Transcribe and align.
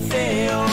feo. 0.00 0.64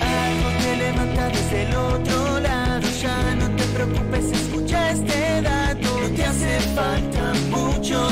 Algo 0.00 0.48
te 0.62 0.76
levanta 0.76 1.28
desde 1.28 1.62
el 1.62 1.76
otro 1.76 2.40
lado. 2.40 2.88
Ya 3.02 3.34
no 3.36 3.50
te 3.56 3.64
preocupes, 3.64 4.32
escucha 4.32 4.90
este 4.92 5.42
dato. 5.42 6.00
No 6.00 6.08
te 6.16 6.24
hace 6.24 6.60
falta 6.74 7.32
mucho, 7.50 8.08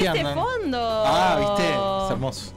¿qué 0.00 0.06
este 0.08 0.20
andan? 0.20 0.34
fondo! 0.34 0.78
Ah, 1.06 1.36
viste, 1.38 1.70
es 2.04 2.10
hermoso. 2.10 2.52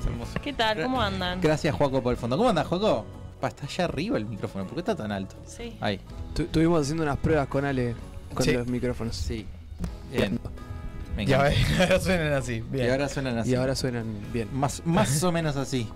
Es 0.00 0.06
hermoso. 0.06 0.32
¿Qué 0.42 0.52
tal? 0.52 0.82
¿Cómo 0.82 1.00
andan? 1.00 1.40
Gracias, 1.40 1.74
Juaco, 1.74 2.02
por 2.02 2.12
el 2.12 2.16
fondo. 2.18 2.36
¿Cómo 2.36 2.48
andas, 2.48 2.66
Juaco? 2.66 3.04
Pa, 3.40 3.48
está 3.48 3.66
allá 3.66 3.84
arriba 3.84 4.16
el 4.18 4.26
micrófono. 4.26 4.64
¿Por 4.64 4.74
qué 4.74 4.80
está 4.80 4.96
tan 4.96 5.12
alto? 5.12 5.36
Sí. 5.46 5.76
Ahí. 5.80 6.00
Tu- 6.34 6.42
Estuvimos 6.42 6.82
haciendo 6.82 7.04
unas 7.04 7.18
pruebas 7.18 7.46
con 7.48 7.64
Ale 7.64 7.94
con 8.34 8.44
Sí. 8.44 8.52
los 8.52 8.66
micrófonos. 8.66 9.14
Sí. 9.16 9.46
Bien. 10.10 10.38
Encanta. 11.16 11.52
ahora 11.86 12.00
suenan 12.00 12.32
así. 12.32 12.60
Bien. 12.60 12.86
Y 12.86 12.90
ahora 12.90 13.08
suenan 13.08 13.38
así. 13.38 13.50
Y 13.50 13.54
ahora 13.54 13.74
suenan 13.76 14.06
bien. 14.32 14.48
Más, 14.52 14.82
más 14.84 15.22
o 15.22 15.30
menos 15.32 15.56
así. 15.56 15.88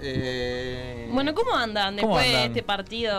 Eh, 0.00 1.08
Bueno, 1.12 1.34
¿cómo 1.34 1.54
andan 1.54 1.96
¿Cómo 1.98 2.16
después 2.16 2.32
de 2.32 2.44
este 2.46 2.62
partido? 2.62 3.12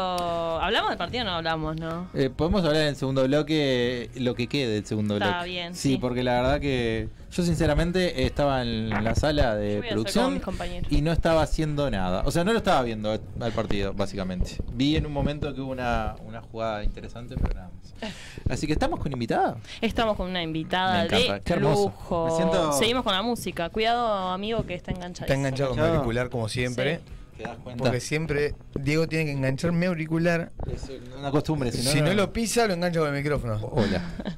¿Hablamos 0.60 0.90
del 0.90 0.98
partido 0.98 1.24
o 1.24 1.26
no 1.28 1.32
hablamos, 1.36 1.76
no? 1.80 2.08
eh, 2.14 2.30
podemos 2.30 2.64
hablar 2.66 2.82
en 2.84 2.88
el 2.90 2.96
segundo 2.96 3.24
bloque 3.24 4.10
lo 4.16 4.36
que 4.36 4.48
quede 4.48 4.74
del 4.74 4.86
segundo 4.86 5.16
Está 5.18 5.30
bloque. 5.38 5.50
bien, 5.50 5.76
Sí, 5.76 5.94
sí. 5.94 5.98
porque 5.98 6.24
la 6.24 6.34
verdad 6.42 6.60
que 6.60 7.08
yo 7.34 7.44
sinceramente 7.44 8.26
estaba 8.26 8.62
en 8.62 8.90
la 8.90 9.16
sala 9.16 9.56
de 9.56 9.82
producción 9.90 10.42
y 10.90 11.02
no 11.02 11.12
estaba 11.12 11.42
haciendo 11.42 11.90
nada. 11.90 12.22
O 12.26 12.32
sea, 12.32 12.44
no 12.44 12.52
lo 12.52 12.60
estaba 12.60 12.82
viendo 12.84 13.12
al 13.40 13.52
partido, 13.54 13.94
básicamente. 13.94 14.58
Vi 14.74 14.96
en 14.96 15.06
un 15.06 15.14
momento 15.14 15.54
que 15.54 15.62
hubo 15.62 15.72
una, 15.72 16.16
una 16.26 16.42
jugada 16.42 16.84
interesante, 16.84 17.36
pero 17.42 17.56
nada 17.56 17.70
más. 17.70 18.12
Así 18.50 18.68
que 18.68 18.74
estamos 18.74 19.00
con 19.00 19.12
invitada. 19.12 19.58
Estamos 19.82 20.16
con 20.18 20.30
una 20.30 20.44
invitada 20.44 21.06
de 21.08 21.42
qué 21.44 21.56
lujo. 21.56 22.26
Me 22.28 22.36
siento- 22.36 22.74
Seguimos 22.74 23.04
con 23.04 23.14
la 23.14 23.22
música. 23.22 23.70
Cuidado, 23.70 24.30
amigo, 24.30 24.66
que 24.66 24.76
está 24.76 24.92
enganchado. 24.92 25.26
Está 25.26 25.34
enganchado 25.34 25.70
con 25.72 25.80
mi 25.80 25.86
auricular 25.88 26.30
como 26.30 26.48
siempre. 26.50 27.00
¿Te 27.38 27.44
das 27.44 27.58
cuenta? 27.64 27.84
Porque 27.84 28.00
siempre 28.00 28.54
Diego 28.76 29.08
tiene 29.08 29.26
que 29.26 29.32
enganchar 29.32 29.72
mi 29.72 29.88
auricular. 29.88 30.52
Es 30.72 30.84
una 31.18 31.32
costumbre. 31.32 31.72
Si 31.72 31.82
Si 31.82 32.00
no, 32.02 32.08
no, 32.10 32.14
lo 32.14 32.32
pisa, 32.32 32.68
lo 32.68 32.74
engancha 32.76 33.00
con 33.00 33.10
el 33.10 33.16
micrófono. 33.16 33.56
Hola. 33.72 34.02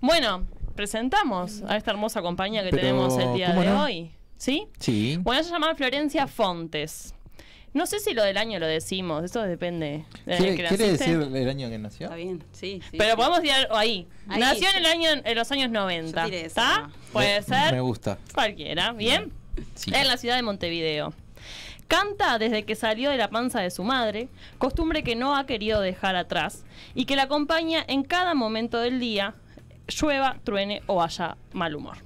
Bueno, 0.00 0.44
presentamos 0.74 1.62
a 1.66 1.76
esta 1.76 1.90
hermosa 1.90 2.22
compañía 2.22 2.62
que 2.62 2.70
Pero, 2.70 2.82
tenemos 2.82 3.16
el 3.18 3.34
día 3.34 3.48
¿cómo 3.48 3.60
de 3.62 3.66
no? 3.68 3.82
hoy. 3.84 4.10
¿Sí? 4.36 4.66
Sí. 4.78 5.18
Bueno, 5.22 5.40
ella 5.40 5.48
se 5.48 5.52
llama 5.54 5.74
Florencia 5.74 6.26
Fontes. 6.26 7.14
No 7.72 7.86
sé 7.86 7.98
si 7.98 8.14
lo 8.14 8.22
del 8.22 8.36
año 8.38 8.60
lo 8.60 8.66
decimos, 8.66 9.24
eso 9.24 9.42
depende 9.42 10.04
del 10.26 10.34
año 10.36 10.44
¿Quiere, 10.44 10.56
que 10.56 10.68
quiere 10.68 10.92
decir 10.92 11.20
el 11.34 11.48
año 11.48 11.68
que 11.68 11.78
nació? 11.78 12.06
Está 12.06 12.16
bien, 12.16 12.44
sí, 12.52 12.80
sí. 12.90 12.96
Pero 12.96 13.12
sí. 13.12 13.16
podemos 13.16 13.40
tirar 13.42 13.68
ahí. 13.72 14.06
Ahí, 14.28 14.40
Nació 14.40 14.68
en 14.70 14.76
el 14.76 14.86
año 14.86 15.08
en 15.24 15.34
los 15.36 15.50
años 15.50 15.70
90. 15.72 16.20
Yo 16.22 16.26
tiré 16.26 16.44
esa, 16.46 16.46
¿Está? 16.74 16.90
Puede 17.12 17.40
Me- 17.40 17.42
ser. 17.42 17.74
Me 17.74 17.80
gusta. 17.80 18.18
Cualquiera, 18.32 18.92
¿bien? 18.92 19.32
Sí. 19.74 19.90
En 19.92 20.06
la 20.06 20.16
ciudad 20.16 20.36
de 20.36 20.42
Montevideo. 20.42 21.12
Canta 21.88 22.38
desde 22.38 22.64
que 22.64 22.76
salió 22.76 23.10
de 23.10 23.16
la 23.16 23.28
panza 23.28 23.60
de 23.60 23.70
su 23.70 23.82
madre, 23.84 24.28
costumbre 24.58 25.02
que 25.02 25.16
no 25.16 25.36
ha 25.36 25.44
querido 25.46 25.80
dejar 25.80 26.16
atrás 26.16 26.64
y 26.94 27.04
que 27.04 27.14
la 27.16 27.24
acompaña 27.24 27.84
en 27.88 28.04
cada 28.04 28.34
momento 28.34 28.78
del 28.80 29.00
día, 29.00 29.34
llueva, 29.88 30.36
truene 30.44 30.82
o 30.86 31.02
haya 31.02 31.36
mal 31.52 31.74
humor. 31.74 31.96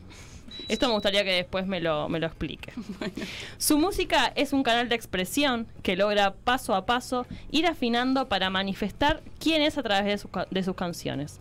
Esto 0.69 0.86
me 0.86 0.92
gustaría 0.92 1.25
que 1.25 1.32
después 1.32 1.66
me 1.66 1.80
lo, 1.80 2.08
me 2.08 2.20
lo 2.20 2.26
explique. 2.26 2.72
Su 3.58 3.78
música 3.78 4.32
es 4.34 4.52
un 4.52 4.62
canal 4.62 4.88
de 4.88 4.96
expresión 4.96 5.66
que 5.82 5.96
logra 5.96 6.34
paso 6.34 6.75
a 6.75 6.84
paso 6.84 7.26
ir 7.50 7.66
afinando 7.66 8.28
para 8.28 8.50
manifestar 8.50 9.22
quién 9.38 9.62
es 9.62 9.78
a 9.78 9.82
través 9.82 10.22
de, 10.22 10.46
de 10.50 10.62
sus 10.62 10.76
canciones. 10.76 11.40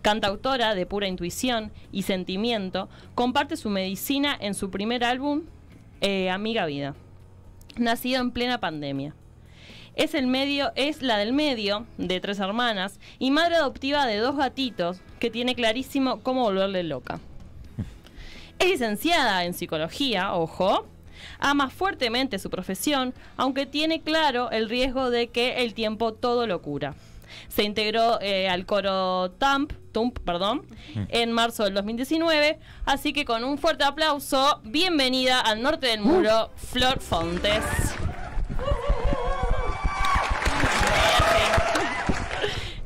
Cantautora 0.00 0.74
de 0.74 0.86
pura 0.86 1.08
intuición 1.08 1.72
y 1.92 2.02
sentimiento, 2.02 2.88
comparte 3.14 3.56
su 3.56 3.68
medicina 3.68 4.34
en 4.40 4.54
su 4.54 4.70
primer 4.70 5.04
álbum, 5.04 5.42
eh, 6.00 6.30
Amiga 6.30 6.64
Vida, 6.64 6.94
nacido 7.76 8.22
en 8.22 8.30
plena 8.30 8.60
pandemia. 8.60 9.14
Es, 9.96 10.14
el 10.14 10.26
medio, 10.26 10.72
es 10.74 11.02
la 11.02 11.18
del 11.18 11.32
medio, 11.32 11.86
de 11.98 12.20
tres 12.20 12.40
hermanas, 12.40 12.98
y 13.18 13.30
madre 13.30 13.56
adoptiva 13.56 14.06
de 14.06 14.18
dos 14.18 14.36
gatitos, 14.36 14.98
que 15.20 15.30
tiene 15.30 15.54
clarísimo 15.54 16.20
cómo 16.20 16.42
volverle 16.42 16.82
loca. 16.82 17.20
Es 18.58 18.68
licenciada 18.68 19.44
en 19.44 19.54
psicología, 19.54 20.34
ojo. 20.34 20.86
Ama 21.38 21.70
fuertemente 21.70 22.38
su 22.38 22.50
profesión, 22.50 23.14
aunque 23.36 23.66
tiene 23.66 24.02
claro 24.02 24.50
el 24.50 24.68
riesgo 24.68 25.10
de 25.10 25.28
que 25.28 25.64
el 25.64 25.74
tiempo 25.74 26.12
todo 26.12 26.46
lo 26.46 26.60
cura. 26.60 26.94
Se 27.48 27.62
integró 27.62 28.20
eh, 28.20 28.48
al 28.48 28.66
coro 28.66 29.30
TAMP, 29.32 29.72
TUMP, 29.92 30.18
perdón, 30.20 30.66
en 31.08 31.32
marzo 31.32 31.64
del 31.64 31.74
2019, 31.74 32.58
así 32.84 33.12
que 33.12 33.24
con 33.24 33.44
un 33.44 33.58
fuerte 33.58 33.84
aplauso, 33.84 34.60
bienvenida 34.64 35.40
al 35.40 35.62
norte 35.62 35.86
del 35.86 36.00
muro, 36.00 36.50
Flor 36.56 37.00
Fontes. 37.00 37.62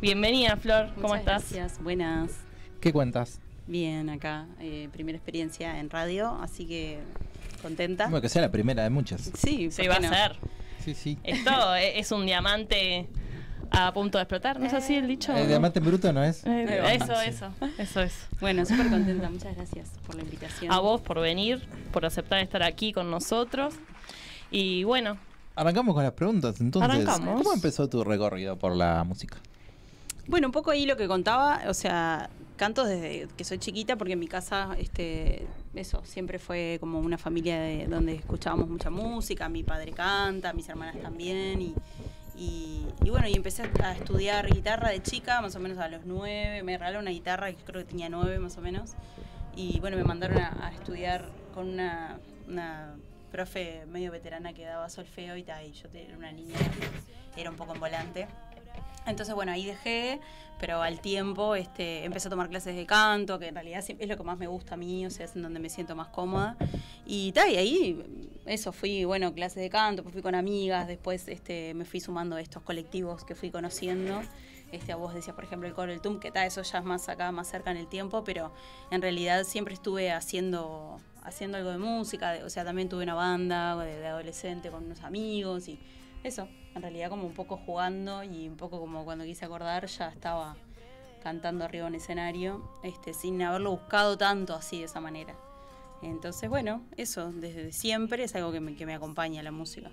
Bienvenida, 0.00 0.56
Flor, 0.56 0.90
¿cómo 0.94 1.08
Muchas 1.08 1.20
estás? 1.20 1.52
Gracias, 1.52 1.82
buenas. 1.82 2.30
¿Qué 2.80 2.92
cuentas? 2.92 3.40
Bien, 3.66 4.08
acá, 4.08 4.46
eh, 4.60 4.88
primera 4.92 5.16
experiencia 5.18 5.78
en 5.80 5.90
radio, 5.90 6.38
así 6.40 6.66
que 6.66 7.00
contenta. 7.62 8.04
Bueno, 8.04 8.20
que 8.22 8.28
sea 8.28 8.42
la 8.42 8.50
primera 8.50 8.82
de 8.84 8.90
muchas. 8.90 9.30
Sí, 9.34 9.70
Se 9.70 9.82
¿por 9.82 9.92
va 9.92 9.96
a 9.96 10.00
no? 10.00 10.08
hacer. 10.08 10.36
Sí, 10.84 10.94
sí. 10.94 11.18
Esto 11.24 11.74
e- 11.74 11.98
es 11.98 12.12
un 12.12 12.24
diamante 12.24 13.08
a 13.70 13.92
punto 13.92 14.16
de 14.18 14.22
explotar, 14.22 14.58
¿no 14.60 14.66
es 14.66 14.72
así 14.72 14.94
el 14.94 15.06
dicho? 15.08 15.32
El 15.32 15.42
Eh, 15.44 15.46
diamante 15.48 15.80
bruto 15.80 16.12
no 16.12 16.22
es. 16.22 16.46
Eh, 16.46 16.94
eso, 16.94 17.20
eso, 17.20 17.52
eso 17.76 18.00
es. 18.00 18.14
Bueno, 18.40 18.64
súper 18.64 18.88
contenta, 18.88 19.28
muchas 19.28 19.56
gracias 19.56 19.90
por 20.06 20.14
la 20.14 20.22
invitación. 20.22 20.72
A 20.72 20.78
vos 20.78 21.00
por 21.00 21.20
venir, 21.20 21.66
por 21.92 22.06
aceptar 22.06 22.38
estar 22.40 22.62
aquí 22.62 22.92
con 22.92 23.10
nosotros. 23.10 23.74
Y 24.50 24.84
bueno, 24.84 25.18
Arrancamos 25.56 25.92
con 25.92 26.04
las 26.04 26.12
preguntas, 26.12 26.60
entonces. 26.60 26.88
Arrancamos. 26.88 27.42
¿Cómo 27.42 27.52
empezó 27.52 27.88
tu 27.88 28.04
recorrido 28.04 28.56
por 28.56 28.76
la 28.76 29.02
música? 29.02 29.38
Bueno, 30.28 30.48
un 30.48 30.52
poco 30.52 30.70
ahí 30.70 30.84
lo 30.84 30.98
que 30.98 31.08
contaba, 31.08 31.62
o 31.68 31.74
sea, 31.74 32.28
canto 32.58 32.84
desde 32.84 33.28
que 33.34 33.44
soy 33.44 33.56
chiquita 33.56 33.96
porque 33.96 34.12
en 34.12 34.18
mi 34.18 34.28
casa, 34.28 34.76
este, 34.78 35.46
eso, 35.74 36.02
siempre 36.04 36.38
fue 36.38 36.76
como 36.80 37.00
una 37.00 37.16
familia 37.16 37.58
de, 37.58 37.86
donde 37.86 38.16
escuchábamos 38.16 38.68
mucha 38.68 38.90
música, 38.90 39.48
mi 39.48 39.62
padre 39.62 39.92
canta, 39.92 40.52
mis 40.52 40.68
hermanas 40.68 41.00
también 41.00 41.74
y, 42.36 42.84
bueno, 43.08 43.26
y 43.26 43.36
empecé 43.36 43.62
a 43.82 43.92
estudiar 43.92 44.52
guitarra 44.52 44.90
de 44.90 45.02
chica, 45.02 45.40
más 45.40 45.56
o 45.56 45.60
menos 45.60 45.78
a 45.78 45.88
los 45.88 46.04
nueve, 46.04 46.62
me 46.62 46.76
regalaron 46.76 47.04
una 47.04 47.10
guitarra 47.10 47.50
que 47.50 47.64
creo 47.64 47.82
que 47.82 47.88
tenía 47.88 48.10
nueve 48.10 48.38
más 48.38 48.58
o 48.58 48.60
menos 48.60 48.92
y 49.56 49.80
bueno, 49.80 49.96
me 49.96 50.04
mandaron 50.04 50.36
a, 50.36 50.70
estudiar 50.74 51.30
con 51.54 51.70
una, 51.70 52.20
una 52.46 52.96
profe 53.32 53.86
medio 53.86 54.12
veterana 54.12 54.52
que 54.52 54.66
daba 54.66 54.90
solfeo 54.90 55.38
y 55.38 55.42
tal, 55.42 55.64
y 55.64 55.72
yo 55.72 55.88
era 55.94 56.18
una 56.18 56.32
niña, 56.32 56.58
era 57.34 57.48
un 57.50 57.56
poco 57.56 57.72
en 57.72 57.80
volante. 57.80 58.28
Entonces, 59.06 59.34
bueno, 59.34 59.52
ahí 59.52 59.64
dejé, 59.66 60.20
pero 60.58 60.82
al 60.82 61.00
tiempo 61.00 61.54
este, 61.54 62.04
empecé 62.04 62.28
a 62.28 62.30
tomar 62.30 62.48
clases 62.48 62.74
de 62.74 62.84
canto, 62.86 63.38
que 63.38 63.46
en 63.48 63.54
realidad 63.54 63.84
es 63.86 64.08
lo 64.08 64.16
que 64.16 64.22
más 64.24 64.38
me 64.38 64.46
gusta 64.46 64.74
a 64.74 64.76
mí, 64.76 65.06
o 65.06 65.10
sea, 65.10 65.24
es 65.26 65.36
en 65.36 65.42
donde 65.42 65.60
me 65.60 65.68
siento 65.70 65.94
más 65.94 66.08
cómoda. 66.08 66.56
Y 67.06 67.32
tal, 67.32 67.50
y 67.50 67.56
ahí, 67.56 68.04
eso, 68.44 68.72
fui, 68.72 69.04
bueno, 69.04 69.32
clases 69.34 69.62
de 69.62 69.70
canto, 69.70 70.02
pues 70.02 70.12
fui 70.12 70.22
con 70.22 70.34
amigas, 70.34 70.86
después 70.88 71.28
este, 71.28 71.74
me 71.74 71.84
fui 71.84 72.00
sumando 72.00 72.36
a 72.36 72.40
estos 72.40 72.62
colectivos 72.62 73.24
que 73.24 73.34
fui 73.34 73.50
conociendo. 73.50 74.20
Este, 74.72 74.92
a 74.92 74.96
vos 74.96 75.14
decías, 75.14 75.34
por 75.34 75.44
ejemplo, 75.44 75.66
el 75.66 75.74
coro 75.74 75.92
del 75.92 76.02
TUM, 76.02 76.20
que 76.20 76.30
tal, 76.30 76.46
eso 76.46 76.60
ya 76.60 76.78
es 76.80 76.84
más 76.84 77.08
acá, 77.08 77.32
más 77.32 77.48
cerca 77.48 77.70
en 77.70 77.78
el 77.78 77.86
tiempo, 77.86 78.22
pero 78.24 78.52
en 78.90 79.00
realidad 79.00 79.44
siempre 79.44 79.72
estuve 79.72 80.12
haciendo, 80.12 81.00
haciendo 81.22 81.56
algo 81.56 81.70
de 81.70 81.78
música, 81.78 82.32
de- 82.32 82.44
o 82.44 82.50
sea, 82.50 82.64
también 82.66 82.90
tuve 82.90 83.04
una 83.04 83.14
banda 83.14 83.74
de, 83.78 83.96
de 83.98 84.06
adolescente 84.08 84.70
con 84.70 84.84
unos 84.84 85.00
amigos 85.04 85.68
y 85.68 85.78
eso, 86.28 86.48
en 86.74 86.82
realidad 86.82 87.10
como 87.10 87.26
un 87.26 87.34
poco 87.34 87.56
jugando 87.56 88.22
y 88.22 88.48
un 88.48 88.56
poco 88.56 88.78
como 88.78 89.04
cuando 89.04 89.24
quise 89.24 89.44
acordar 89.44 89.86
ya 89.86 90.08
estaba 90.08 90.56
cantando 91.22 91.64
arriba 91.64 91.88
en 91.88 91.94
escenario, 91.96 92.62
este, 92.82 93.12
sin 93.14 93.42
haberlo 93.42 93.72
buscado 93.72 94.16
tanto 94.16 94.54
así 94.54 94.78
de 94.78 94.84
esa 94.84 95.00
manera. 95.00 95.34
Entonces, 96.02 96.48
bueno, 96.48 96.82
eso, 96.96 97.32
desde 97.32 97.72
siempre 97.72 98.22
es 98.22 98.34
algo 98.36 98.52
que 98.52 98.60
me, 98.60 98.76
que 98.76 98.86
me 98.86 98.94
acompaña 98.94 99.42
la 99.42 99.50
música. 99.50 99.90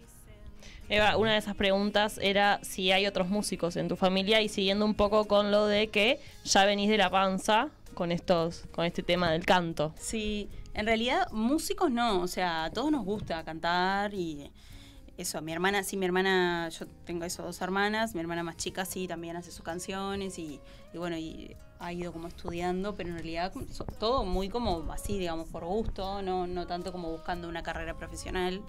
Eva, 0.87 1.17
una 1.17 1.31
de 1.31 1.39
esas 1.39 1.55
preguntas 1.55 2.19
era 2.21 2.59
si 2.61 2.91
hay 2.91 3.07
otros 3.07 3.27
músicos 3.27 3.75
en 3.75 3.87
tu 3.87 3.95
familia 3.95 4.41
y 4.41 4.49
siguiendo 4.49 4.85
un 4.85 4.93
poco 4.93 5.25
con 5.25 5.49
lo 5.49 5.65
de 5.65 5.87
que 5.87 6.19
ya 6.43 6.65
venís 6.65 6.89
de 6.89 6.97
la 6.97 7.09
panza 7.09 7.69
con 7.95 8.11
estos, 8.11 8.65
con 8.71 8.85
este 8.85 9.01
tema 9.01 9.31
del 9.31 9.45
canto. 9.45 9.93
Sí, 9.97 10.47
en 10.75 10.85
realidad 10.85 11.27
músicos 11.31 11.89
no, 11.89 12.21
o 12.21 12.27
sea, 12.27 12.65
a 12.65 12.69
todos 12.69 12.91
nos 12.91 13.03
gusta 13.03 13.43
cantar 13.43 14.13
y 14.13 14.51
eso, 15.17 15.41
mi 15.41 15.51
hermana, 15.53 15.83
sí, 15.83 15.95
mi 15.97 16.05
hermana, 16.05 16.69
yo 16.69 16.85
tengo 17.05 17.23
eso, 17.25 17.43
dos 17.43 17.61
hermanas, 17.61 18.13
mi 18.15 18.21
hermana 18.21 18.43
más 18.43 18.57
chica 18.57 18.83
sí, 18.85 19.07
también 19.07 19.35
hace 19.37 19.51
sus 19.51 19.63
canciones 19.63 20.37
y, 20.39 20.59
y 20.93 20.97
bueno, 20.97 21.17
y 21.17 21.55
ha 21.79 21.93
ido 21.93 22.11
como 22.11 22.27
estudiando, 22.27 22.95
pero 22.95 23.09
en 23.09 23.15
realidad 23.15 23.53
todo 23.99 24.25
muy 24.25 24.49
como 24.49 24.91
así, 24.91 25.17
digamos, 25.17 25.47
por 25.49 25.63
gusto, 25.65 26.21
no, 26.21 26.47
no 26.47 26.67
tanto 26.67 26.91
como 26.91 27.11
buscando 27.11 27.47
una 27.47 27.63
carrera 27.63 27.93
profesional, 27.97 28.61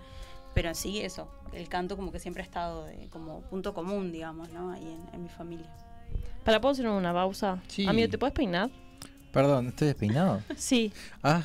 pero 0.54 0.74
sí 0.74 1.00
eso, 1.00 1.28
el 1.52 1.68
canto 1.68 1.96
como 1.96 2.12
que 2.12 2.18
siempre 2.20 2.42
ha 2.42 2.46
estado 2.46 2.84
de- 2.86 3.08
como 3.10 3.40
punto 3.42 3.74
común, 3.74 4.12
digamos, 4.12 4.48
¿no? 4.50 4.70
Ahí 4.72 4.84
en, 4.84 5.14
en 5.14 5.22
mi 5.22 5.28
familia. 5.28 5.68
¿Para 6.44 6.60
puedo 6.60 6.72
hacer 6.72 6.88
una 6.88 7.12
pausa? 7.12 7.60
Sí. 7.66 7.86
Amigo, 7.86 8.08
¿te 8.08 8.18
puedes 8.18 8.34
peinar? 8.34 8.70
Perdón, 9.32 9.68
¿estoy 9.68 9.88
despeinado? 9.88 10.42
Sí. 10.56 10.92
Ah, 11.22 11.42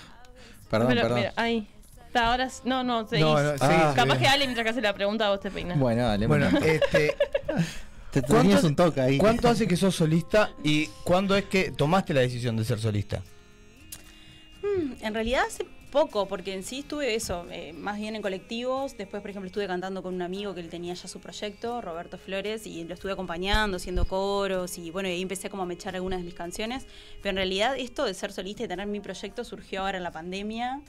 perdón, 0.69 0.89
Mira, 0.89 1.01
perdón. 1.01 1.17
mira, 1.19 1.33
ahí. 1.35 1.67
Ahora 2.13 2.49
no, 2.65 2.83
no, 2.83 3.07
seguís. 3.07 3.25
No, 3.25 3.41
no, 3.41 3.53
Ah. 3.61 3.93
Capaz 3.95 4.17
que 4.17 4.27
Ale, 4.27 4.45
mientras 4.45 4.63
que 4.65 4.69
hace 4.71 4.81
la 4.81 4.93
pregunta, 4.93 5.29
vos 5.29 5.39
te 5.39 5.49
peinas. 5.51 5.77
Bueno, 5.79 6.03
dale. 6.07 6.27
Bueno, 6.27 6.47
este, 6.63 7.15
te 8.11 8.21
¿cuánto 8.21 8.37
tenías 8.41 8.57
hace- 8.59 8.67
un 8.67 8.75
toque 8.75 9.01
ahí. 9.01 9.17
¿cuánto 9.17 9.47
hace 9.47 9.67
que 9.67 9.77
sos 9.77 9.95
solista 9.95 10.51
y 10.63 10.87
cuándo 11.03 11.35
es 11.35 11.45
que 11.45 11.71
tomaste 11.71 12.13
la 12.13 12.21
decisión 12.21 12.57
de 12.57 12.65
ser 12.65 12.79
solista? 12.79 13.21
Mm, 14.61 14.93
En 15.03 15.13
realidad 15.13 15.43
hace 15.47 15.65
poco, 15.91 16.25
porque 16.27 16.53
en 16.53 16.63
sí 16.63 16.79
estuve 16.79 17.15
eso, 17.15 17.45
eh, 17.51 17.73
más 17.73 17.97
bien 17.97 18.15
en 18.15 18.21
colectivos. 18.21 18.95
Después, 18.97 19.21
por 19.21 19.29
ejemplo, 19.29 19.47
estuve 19.47 19.67
cantando 19.67 20.01
con 20.01 20.13
un 20.13 20.21
amigo 20.21 20.53
que 20.53 20.61
él 20.61 20.69
tenía 20.69 20.93
ya 20.93 21.07
su 21.09 21.19
proyecto, 21.19 21.81
Roberto 21.81 22.17
Flores, 22.17 22.65
y 22.65 22.83
lo 22.85 22.93
estuve 22.93 23.11
acompañando, 23.11 23.75
haciendo 23.77 24.05
coros, 24.05 24.77
y 24.77 24.89
bueno, 24.91 25.09
y 25.09 25.13
ahí 25.13 25.21
empecé 25.21 25.49
como 25.49 25.63
a 25.63 25.65
mechar 25.65 25.95
algunas 25.95 26.19
de 26.19 26.25
mis 26.25 26.33
canciones. 26.33 26.85
Pero 27.21 27.31
en 27.31 27.35
realidad 27.37 27.75
esto 27.77 28.05
de 28.05 28.13
ser 28.13 28.31
solista 28.31 28.63
y 28.63 28.67
tener 28.69 28.87
mi 28.87 29.01
proyecto 29.01 29.43
surgió 29.43 29.81
ahora 29.81 29.97
en 29.97 30.03
la 30.03 30.11
pandemia 30.11 30.79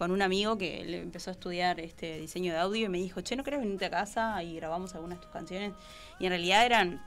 con 0.00 0.12
un 0.12 0.22
amigo 0.22 0.56
que 0.56 0.82
le 0.86 1.02
empezó 1.02 1.28
a 1.28 1.32
estudiar 1.32 1.78
este 1.78 2.18
diseño 2.18 2.54
de 2.54 2.58
audio 2.58 2.86
y 2.86 2.88
me 2.88 2.96
dijo, 2.96 3.20
che, 3.20 3.36
¿no 3.36 3.44
querés 3.44 3.60
venirte 3.60 3.84
a 3.84 3.90
casa 3.90 4.42
y 4.42 4.56
grabamos 4.56 4.94
algunas 4.94 5.18
de 5.18 5.24
tus 5.24 5.30
canciones? 5.30 5.74
Y 6.18 6.24
en 6.24 6.30
realidad 6.30 6.64
eran 6.64 7.04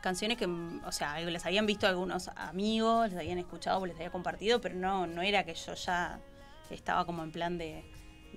canciones 0.00 0.38
que, 0.38 0.46
o 0.46 0.92
sea, 0.92 1.20
les 1.20 1.44
habían 1.44 1.66
visto 1.66 1.86
algunos 1.86 2.28
amigos, 2.28 3.10
les 3.10 3.18
habían 3.18 3.36
escuchado, 3.36 3.84
les 3.84 3.96
había 3.96 4.08
compartido, 4.08 4.62
pero 4.62 4.74
no, 4.76 5.06
no 5.06 5.20
era 5.20 5.44
que 5.44 5.52
yo 5.52 5.74
ya 5.74 6.20
estaba 6.70 7.04
como 7.04 7.22
en 7.22 7.32
plan 7.32 7.58
de, 7.58 7.84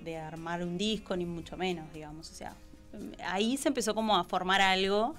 de 0.02 0.18
armar 0.18 0.62
un 0.62 0.78
disco, 0.78 1.16
ni 1.16 1.26
mucho 1.26 1.56
menos, 1.56 1.86
digamos. 1.94 2.30
O 2.30 2.36
sea, 2.36 2.54
ahí 3.24 3.56
se 3.56 3.70
empezó 3.70 3.96
como 3.96 4.18
a 4.18 4.26
formar 4.26 4.60
algo 4.60 5.16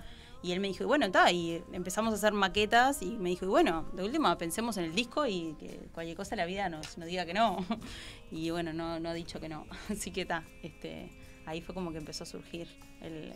y 0.47 0.53
él 0.53 0.61
me 0.61 0.69
dijo, 0.69 0.85
y 0.85 0.87
bueno, 0.87 1.07
está, 1.07 1.33
y 1.33 1.61
empezamos 1.73 2.13
a 2.13 2.17
hacer 2.17 2.33
maquetas 2.33 3.03
y 3.03 3.17
me 3.19 3.31
dijo, 3.31 3.45
y 3.45 3.49
bueno, 3.49 3.85
de 3.95 4.05
última 4.05 4.39
pensemos 4.39 4.77
en 4.77 4.85
el 4.85 4.95
disco 4.95 5.27
y 5.27 5.57
que 5.59 5.89
cualquier 5.93 6.17
cosa 6.17 6.37
la 6.37 6.47
vida 6.47 6.69
nos, 6.69 6.95
diga 6.95 7.27
que 7.27 7.35
no. 7.35 7.67
y 8.31 8.51
bueno, 8.51 8.73
no, 8.73 9.09
ha 9.09 9.13
dicho 9.13 9.41
que 9.41 9.49
no. 9.49 9.67
Así 9.91 10.13
que 10.13 10.21
está, 10.21 10.45
este, 10.63 11.11
ahí 11.47 11.63
fue 11.63 11.75
como 11.75 11.91
que 11.91 11.99
empezó 11.99 12.23
a 12.23 12.29
surgir 12.29 12.69
el, 13.01 13.33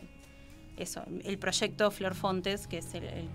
eso, 0.77 1.03
el 1.25 1.37
proyecto 1.37 1.91
Flor 1.91 2.15
Fontes, 2.15 2.69
que 2.69 2.79
es 2.79 2.95
el, 2.95 3.03
el 3.03 3.29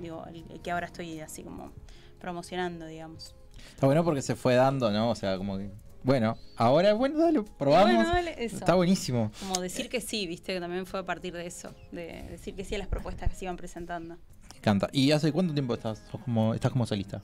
digo, 0.00 0.24
el 0.26 0.60
que 0.60 0.70
ahora 0.70 0.86
estoy 0.86 1.18
así 1.18 1.42
como 1.42 1.72
promocionando, 2.20 2.86
digamos. 2.86 3.34
Está 3.70 3.86
bueno 3.86 4.04
porque 4.04 4.22
se 4.22 4.36
fue 4.36 4.54
dando, 4.54 4.92
¿no? 4.92 5.10
O 5.10 5.14
sea, 5.16 5.36
como 5.36 5.58
que. 5.58 5.68
Bueno, 6.06 6.38
ahora, 6.56 6.94
bueno, 6.94 7.18
dale, 7.18 7.42
probamos. 7.58 7.92
Bueno, 7.96 8.08
dale, 8.12 8.36
eso. 8.44 8.58
Está 8.58 8.76
buenísimo. 8.76 9.32
Como 9.40 9.60
decir 9.60 9.88
que 9.88 10.00
sí, 10.00 10.28
viste, 10.28 10.54
que 10.54 10.60
también 10.60 10.86
fue 10.86 11.00
a 11.00 11.04
partir 11.04 11.34
de 11.34 11.44
eso, 11.46 11.74
de 11.90 12.22
decir 12.30 12.54
que 12.54 12.64
sí 12.64 12.76
a 12.76 12.78
las 12.78 12.86
propuestas 12.86 13.28
que 13.28 13.34
se 13.34 13.44
iban 13.46 13.56
presentando. 13.56 14.14
Me 14.52 14.58
encanta. 14.58 14.88
¿Y 14.92 15.10
hace 15.10 15.32
cuánto 15.32 15.52
tiempo 15.52 15.74
estás, 15.74 15.98
sos 16.08 16.20
como, 16.20 16.54
estás 16.54 16.70
como 16.70 16.86
solista? 16.86 17.20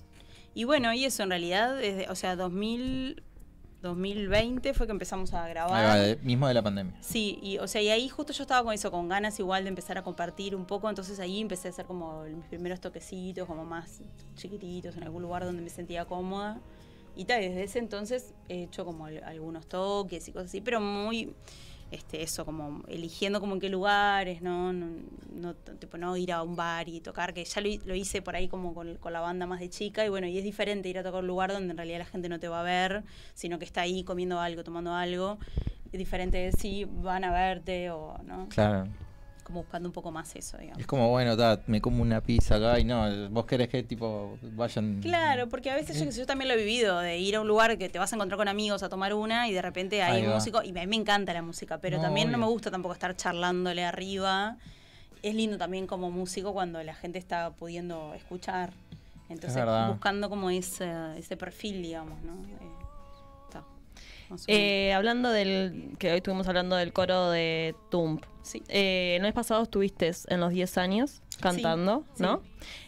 Y 0.53 0.65
bueno, 0.65 0.93
y 0.93 1.05
eso 1.05 1.23
en 1.23 1.29
realidad, 1.31 1.77
desde, 1.77 2.09
o 2.11 2.17
sea, 2.17 2.35
2000, 2.35 3.23
2020 3.83 4.75
fue 4.75 4.87
que 4.87 4.93
empezamos 4.93 5.33
a 5.33 5.47
grabar. 5.47 6.01
de- 6.01 6.17
mismo 6.17 6.49
de 6.49 6.55
la 6.55 6.63
pandemia. 6.63 6.95
Sí, 7.03 7.39
y 7.41 7.59
o 7.59 7.69
sea, 7.69 7.83
y 7.83 7.89
ahí 7.89 8.09
justo 8.09 8.33
yo 8.33 8.43
estaba 8.43 8.65
con 8.65 8.75
eso, 8.75 8.91
con 8.91 9.09
ganas 9.09 9.39
igual 9.39 9.63
de 9.63 9.69
empezar 9.69 9.97
a 9.97 10.03
compartir 10.03 10.57
un 10.57 10.65
poco, 10.67 10.89
entonces 10.89 11.21
ahí 11.21 11.41
empecé 11.41 11.69
a 11.69 11.71
hacer 11.71 11.87
como 11.87 12.25
mis 12.25 12.45
primeros 12.47 12.81
toquecitos, 12.81 13.47
como 13.47 13.65
más 13.65 14.01
chiquititos, 14.35 14.97
en 14.97 15.05
algún 15.05 15.23
lugar 15.23 15.45
donde 15.45 15.63
me 15.63 15.71
sentía 15.71 16.05
cómoda. 16.05 16.61
Y 17.17 17.25
ta, 17.27 17.37
desde 17.37 17.63
ese 17.65 17.79
entonces 17.79 18.33
he 18.49 18.65
hecho 18.65 18.85
como 18.85 19.07
al- 19.07 19.23
algunos 19.25 19.67
toques 19.67 20.27
y 20.29 20.33
cosas 20.33 20.49
así, 20.49 20.61
pero 20.61 20.81
muy, 20.81 21.35
este, 21.91 22.23
eso, 22.23 22.45
como 22.47 22.83
eligiendo 22.89 23.39
como 23.41 23.53
en 23.55 23.61
qué 23.61 23.69
lugares, 23.69 24.41
¿no? 24.41 24.73
No, 24.73 25.55
tipo, 25.79 25.99
no 25.99 26.17
ir 26.17 26.33
a 26.33 26.43
un 26.43 26.57
bar 26.57 26.89
y 26.89 27.01
tocar, 27.01 27.35
que 27.35 27.45
ya 27.45 27.61
lo, 27.61 27.69
lo 27.85 27.95
hice 27.95 28.23
por 28.23 28.35
ahí 28.35 28.49
como 28.49 28.73
con, 28.75 28.97
con 28.97 29.13
la 29.13 29.21
banda 29.21 29.47
más 29.47 29.61
de 29.61 29.69
chica, 29.69 30.05
y 30.07 30.09
bueno, 30.09 30.27
y 30.27 30.39
es 30.39 30.45
diferente 30.45 30.89
ir 30.89 30.99
a 30.99 31.03
tocar 31.03 31.21
un 31.21 31.27
lugar 31.27 31.53
donde 31.53 31.71
en 31.73 31.77
realidad 31.77 31.99
la 31.99 32.05
gente 32.07 32.29
no 32.31 32.41
te 32.41 32.49
va 32.49 32.61
a 32.61 32.63
ver, 32.63 33.03
sino 33.35 33.59
que 33.59 33.67
está 33.67 33.83
ahí 33.83 34.05
comiendo 34.05 34.41
algo, 34.41 34.65
tomando 34.65 34.95
algo. 34.95 35.39
Es 35.93 35.99
diferente 35.99 36.39
de 36.39 36.53
si 36.53 36.85
van 36.87 37.25
a 37.25 37.31
verte 37.33 37.91
o, 37.91 38.17
¿no? 38.25 38.49
Claro. 38.49 38.89
Como 39.43 39.61
buscando 39.63 39.89
un 39.89 39.93
poco 39.93 40.11
más 40.11 40.35
eso, 40.37 40.57
digamos. 40.59 40.81
Es 40.81 40.87
como, 40.87 41.11
bueno, 41.11 41.37
ta, 41.37 41.61
me 41.67 41.81
como 41.81 42.03
una 42.03 42.21
pizza 42.21 42.57
acá 42.57 42.79
y 42.79 42.85
no, 42.85 43.29
vos 43.31 43.45
querés 43.47 43.69
que 43.69 43.83
tipo 43.83 44.39
vayan. 44.43 45.01
Claro, 45.01 45.49
porque 45.49 45.71
a 45.71 45.75
veces 45.75 45.99
yo, 45.99 46.11
sé, 46.11 46.19
yo 46.19 46.27
también 46.27 46.49
lo 46.49 46.55
he 46.55 46.57
vivido, 46.57 46.99
de 47.01 47.19
ir 47.19 47.37
a 47.37 47.41
un 47.41 47.49
lugar 47.49 47.77
que 47.79 47.89
te 47.89 47.99
vas 47.99 48.13
a 48.13 48.17
encontrar 48.17 48.39
con 48.39 48.49
amigos 48.49 48.83
a 48.83 48.89
tomar 48.89 49.15
una 49.15 49.49
y 49.49 49.53
de 49.53 49.63
repente 49.63 50.03
hay 50.03 50.25
va. 50.25 50.35
músico, 50.35 50.63
y 50.63 50.71
a 50.71 50.73
mí 50.73 50.87
me 50.87 50.97
encanta 50.97 51.33
la 51.33 51.43
música, 51.43 51.79
pero 51.79 51.97
No, 51.97 52.05
también 52.05 52.31
no 52.31 52.39
me 52.39 52.47
gusta 52.47 52.71
tampoco 52.71 52.95
estar 52.95 53.17
charlándole 53.17 53.85
arriba. 53.85 54.57
Es 55.23 55.35
lindo 55.35 55.59
también 55.59 55.87
como 55.87 56.11
músico 56.11 56.53
cuando 56.53 56.83
la 56.83 56.95
gente 56.95 57.19
está 57.19 57.51
pudiendo 57.51 58.15
escuchar. 58.15 58.73
Entonces, 59.29 59.65
buscando 59.89 60.29
como 60.29 60.51
ese, 60.51 60.93
ese 61.17 61.37
perfil, 61.37 61.83
digamos, 61.83 62.23
¿no? 62.23 62.35
Eh, 62.35 62.82
Eh, 64.47 64.93
hablando 64.93 65.31
del. 65.31 65.95
que 65.99 66.11
hoy 66.11 66.19
estuvimos 66.19 66.49
hablando 66.49 66.77
del 66.77 66.93
coro 66.93 67.31
de 67.31 67.75
Tump. 67.91 68.25
Sí. 68.43 68.63
Eh, 68.69 69.15
el 69.17 69.23
mes 69.23 69.33
pasado 69.33 69.63
estuviste 69.63 70.11
en 70.29 70.41
los 70.41 70.51
10 70.51 70.79
años 70.79 71.23
cantando, 71.41 72.05
sí. 72.15 72.23
¿no? 72.23 72.43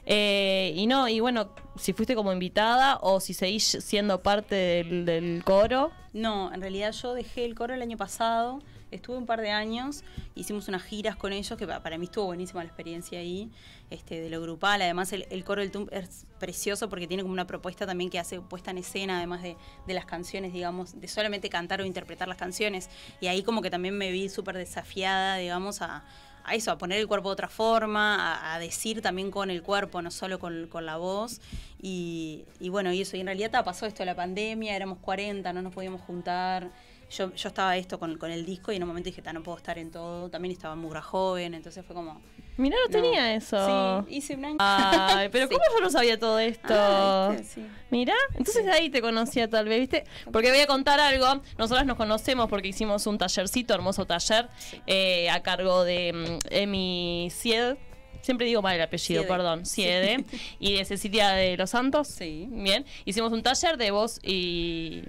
Eh, 0.04 0.72
y 0.74 0.86
no, 0.86 1.08
y 1.08 1.20
bueno, 1.20 1.50
si 1.76 1.92
fuiste 1.92 2.14
como 2.14 2.32
invitada 2.32 2.98
o 3.00 3.20
si 3.20 3.34
seguís 3.34 3.64
siendo 3.80 4.22
parte 4.22 4.54
del, 4.54 5.04
del 5.04 5.42
coro. 5.44 5.92
No, 6.12 6.52
en 6.52 6.60
realidad 6.60 6.92
yo 6.92 7.14
dejé 7.14 7.44
el 7.44 7.54
coro 7.54 7.74
el 7.74 7.82
año 7.82 7.96
pasado, 7.96 8.60
estuve 8.94 9.16
un 9.16 9.26
par 9.26 9.40
de 9.40 9.50
años, 9.50 10.04
hicimos 10.34 10.68
unas 10.68 10.82
giras 10.82 11.16
con 11.16 11.32
ellos, 11.32 11.58
que 11.58 11.66
pa- 11.66 11.82
para 11.82 11.98
mí 11.98 12.04
estuvo 12.06 12.26
buenísima 12.26 12.62
la 12.62 12.68
experiencia 12.68 13.18
ahí, 13.18 13.50
este, 13.90 14.20
de 14.20 14.30
lo 14.30 14.40
grupal. 14.40 14.80
Además, 14.82 15.12
el, 15.12 15.44
coro 15.44 15.60
del 15.60 15.70
TUM 15.70 15.88
es 15.90 16.26
precioso 16.38 16.88
porque 16.88 17.06
tiene 17.06 17.22
como 17.22 17.32
una 17.32 17.46
propuesta 17.46 17.86
también 17.86 18.10
que 18.10 18.18
hace 18.18 18.40
puesta 18.40 18.70
en 18.70 18.78
escena, 18.78 19.18
además 19.18 19.42
de, 19.42 19.56
las 19.86 20.06
canciones, 20.06 20.52
digamos, 20.52 21.00
de 21.00 21.08
solamente 21.08 21.48
cantar 21.48 21.80
o 21.80 21.84
interpretar 21.84 22.28
las 22.28 22.38
canciones. 22.38 22.88
Y 23.20 23.26
ahí 23.26 23.42
como 23.42 23.62
que 23.62 23.70
también 23.70 23.96
me 23.96 24.10
vi 24.10 24.28
súper 24.28 24.56
desafiada, 24.56 25.36
digamos, 25.36 25.82
a, 25.82 26.04
eso, 26.52 26.70
a 26.70 26.78
poner 26.78 26.98
el 26.98 27.06
cuerpo 27.06 27.30
de 27.30 27.32
otra 27.34 27.48
forma, 27.48 28.54
a, 28.54 28.58
decir 28.58 29.00
también 29.00 29.30
con 29.30 29.50
el 29.50 29.62
cuerpo, 29.62 30.02
no 30.02 30.10
solo 30.10 30.38
con, 30.38 30.68
la 30.84 30.96
voz. 30.96 31.40
Y, 31.80 32.44
y 32.60 32.68
bueno, 32.68 32.92
y 32.92 33.02
eso, 33.02 33.16
y 33.16 33.20
en 33.20 33.26
realidad 33.26 33.64
pasó 33.64 33.86
esto 33.86 34.04
la 34.04 34.14
pandemia, 34.14 34.76
éramos 34.76 34.98
40, 34.98 35.52
no 35.52 35.62
nos 35.62 35.72
podíamos 35.72 36.00
juntar. 36.02 36.70
Yo, 37.10 37.34
yo 37.34 37.48
estaba 37.48 37.76
esto 37.76 37.98
con, 37.98 38.18
con 38.18 38.30
el 38.30 38.44
disco 38.44 38.72
y 38.72 38.76
en 38.76 38.82
un 38.82 38.88
momento 38.88 39.10
dije, 39.10 39.22
no 39.32 39.42
puedo 39.42 39.58
estar 39.58 39.78
en 39.78 39.90
todo. 39.90 40.28
También 40.30 40.52
estaba 40.52 40.74
Mugra 40.74 41.02
joven, 41.02 41.54
entonces 41.54 41.84
fue 41.84 41.94
como... 41.94 42.20
Mirá, 42.56 42.76
no, 42.76 42.84
no. 42.84 42.90
tenía 42.90 43.34
eso. 43.34 44.04
Sí, 44.06 44.16
hice 44.16 44.34
un 44.36 44.44
año. 44.44 44.56
Ay, 44.60 45.28
pero 45.30 45.46
Sí. 45.48 45.54
¿cómo 45.54 45.64
yo 45.76 45.84
no 45.84 45.90
sabía 45.90 46.18
todo 46.18 46.38
esto? 46.38 46.68
Ah, 46.70 47.30
¿viste? 47.32 47.46
Sí. 47.46 47.66
Mira, 47.90 48.14
entonces 48.34 48.66
ahí 48.68 48.90
te 48.90 49.00
conocía 49.00 49.48
tal 49.50 49.68
vez, 49.68 49.80
¿viste? 49.80 50.04
Porque 50.32 50.50
voy 50.50 50.60
a 50.60 50.66
contar 50.66 51.00
algo. 51.00 51.42
Nosotras 51.58 51.84
nos 51.86 51.96
conocemos 51.96 52.48
porque 52.48 52.68
hicimos 52.68 53.06
un 53.06 53.18
tallercito, 53.18 53.74
hermoso 53.74 54.06
taller, 54.06 54.48
eh, 54.86 55.28
a 55.30 55.42
cargo 55.42 55.84
de 55.84 56.12
mm, 56.12 56.46
Emi 56.50 57.28
Sied. 57.30 57.76
Siempre 58.22 58.46
digo 58.46 58.62
mal 58.62 58.76
el 58.76 58.82
apellido, 58.82 59.22
Siede. 59.22 59.34
perdón. 59.36 59.66
Siede. 59.66 60.24
Y 60.60 60.78
de 60.78 60.84
Cecilia 60.84 61.30
de 61.30 61.56
los 61.56 61.70
Santos. 61.70 62.08
Sí. 62.08 62.48
Bien. 62.50 62.86
Hicimos 63.04 63.32
un 63.32 63.42
taller 63.42 63.76
de 63.76 63.90
voz 63.90 64.18
y, 64.22 65.02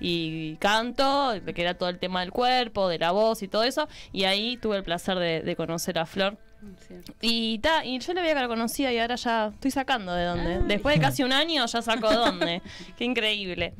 y 0.00 0.56
canto, 0.56 1.34
que 1.54 1.62
era 1.62 1.74
todo 1.74 1.88
el 1.88 1.98
tema 1.98 2.20
del 2.20 2.32
cuerpo, 2.32 2.88
de 2.88 2.98
la 2.98 3.12
voz 3.12 3.42
y 3.42 3.48
todo 3.48 3.64
eso. 3.64 3.88
Y 4.12 4.24
ahí 4.24 4.56
tuve 4.56 4.76
el 4.76 4.82
placer 4.82 5.18
de, 5.18 5.42
de 5.42 5.56
conocer 5.56 5.98
a 5.98 6.06
Flor. 6.06 6.38
Cierto. 6.86 7.14
Y, 7.22 7.58
ta, 7.60 7.84
y 7.84 7.98
yo 7.98 8.12
le 8.12 8.20
veía 8.20 8.34
que 8.34 8.40
la 8.40 8.48
conocía 8.48 8.92
y 8.92 8.98
ahora 8.98 9.14
ya 9.14 9.48
estoy 9.48 9.70
sacando 9.70 10.12
de 10.12 10.24
dónde. 10.24 10.54
Ay. 10.56 10.62
Después 10.66 10.94
de 10.96 11.00
casi 11.00 11.22
un 11.22 11.32
año 11.32 11.64
ya 11.64 11.82
saco 11.82 12.08
de 12.10 12.16
dónde. 12.16 12.62
Qué 12.98 13.04
increíble. 13.04 13.74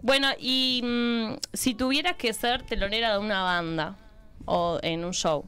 Bueno, 0.00 0.28
y 0.38 0.80
mm, 0.84 1.38
si 1.52 1.74
tuvieras 1.74 2.16
que 2.16 2.32
ser 2.32 2.62
telonera 2.62 3.12
de 3.12 3.18
una 3.18 3.42
banda 3.42 3.96
o 4.44 4.78
en 4.82 5.04
un 5.04 5.12
show, 5.12 5.44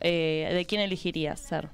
eh, 0.00 0.50
¿de 0.52 0.64
quién 0.64 0.80
elegirías 0.80 1.40
ser? 1.40 1.68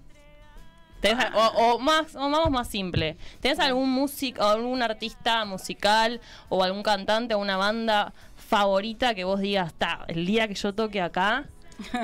¿Tenés- 1.01 1.33
o, 1.35 1.75
o 1.75 1.79
más, 1.79 2.15
o 2.15 2.19
vamos 2.31 2.51
más 2.51 2.69
simple. 2.69 3.17
¿Tenés 3.41 3.59
algún 3.59 3.91
músico, 3.91 4.43
algún 4.43 4.83
artista 4.83 5.45
musical 5.45 6.21
o 6.49 6.63
algún 6.63 6.83
cantante 6.83 7.35
o 7.35 7.39
una 7.39 7.57
banda 7.57 8.13
favorita 8.37 9.15
que 9.15 9.25
vos 9.25 9.41
digas, 9.41 9.69
está, 9.69 10.05
el 10.09 10.27
día 10.27 10.49
que 10.49 10.55
yo 10.55 10.75
toque 10.75 11.01
acá, 11.01 11.49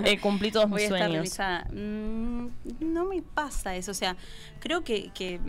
eh, 0.04 0.18
cumplí 0.20 0.50
todos 0.50 0.70
Voy 0.70 0.84
a 0.84 1.08
mis 1.08 1.30
estar 1.30 1.66
sueños? 1.68 1.72
Mm, 1.72 2.46
no 2.80 3.04
me 3.04 3.22
pasa 3.22 3.76
eso. 3.76 3.90
O 3.90 3.94
sea, 3.94 4.16
creo 4.60 4.82
que, 4.84 5.10
que, 5.12 5.40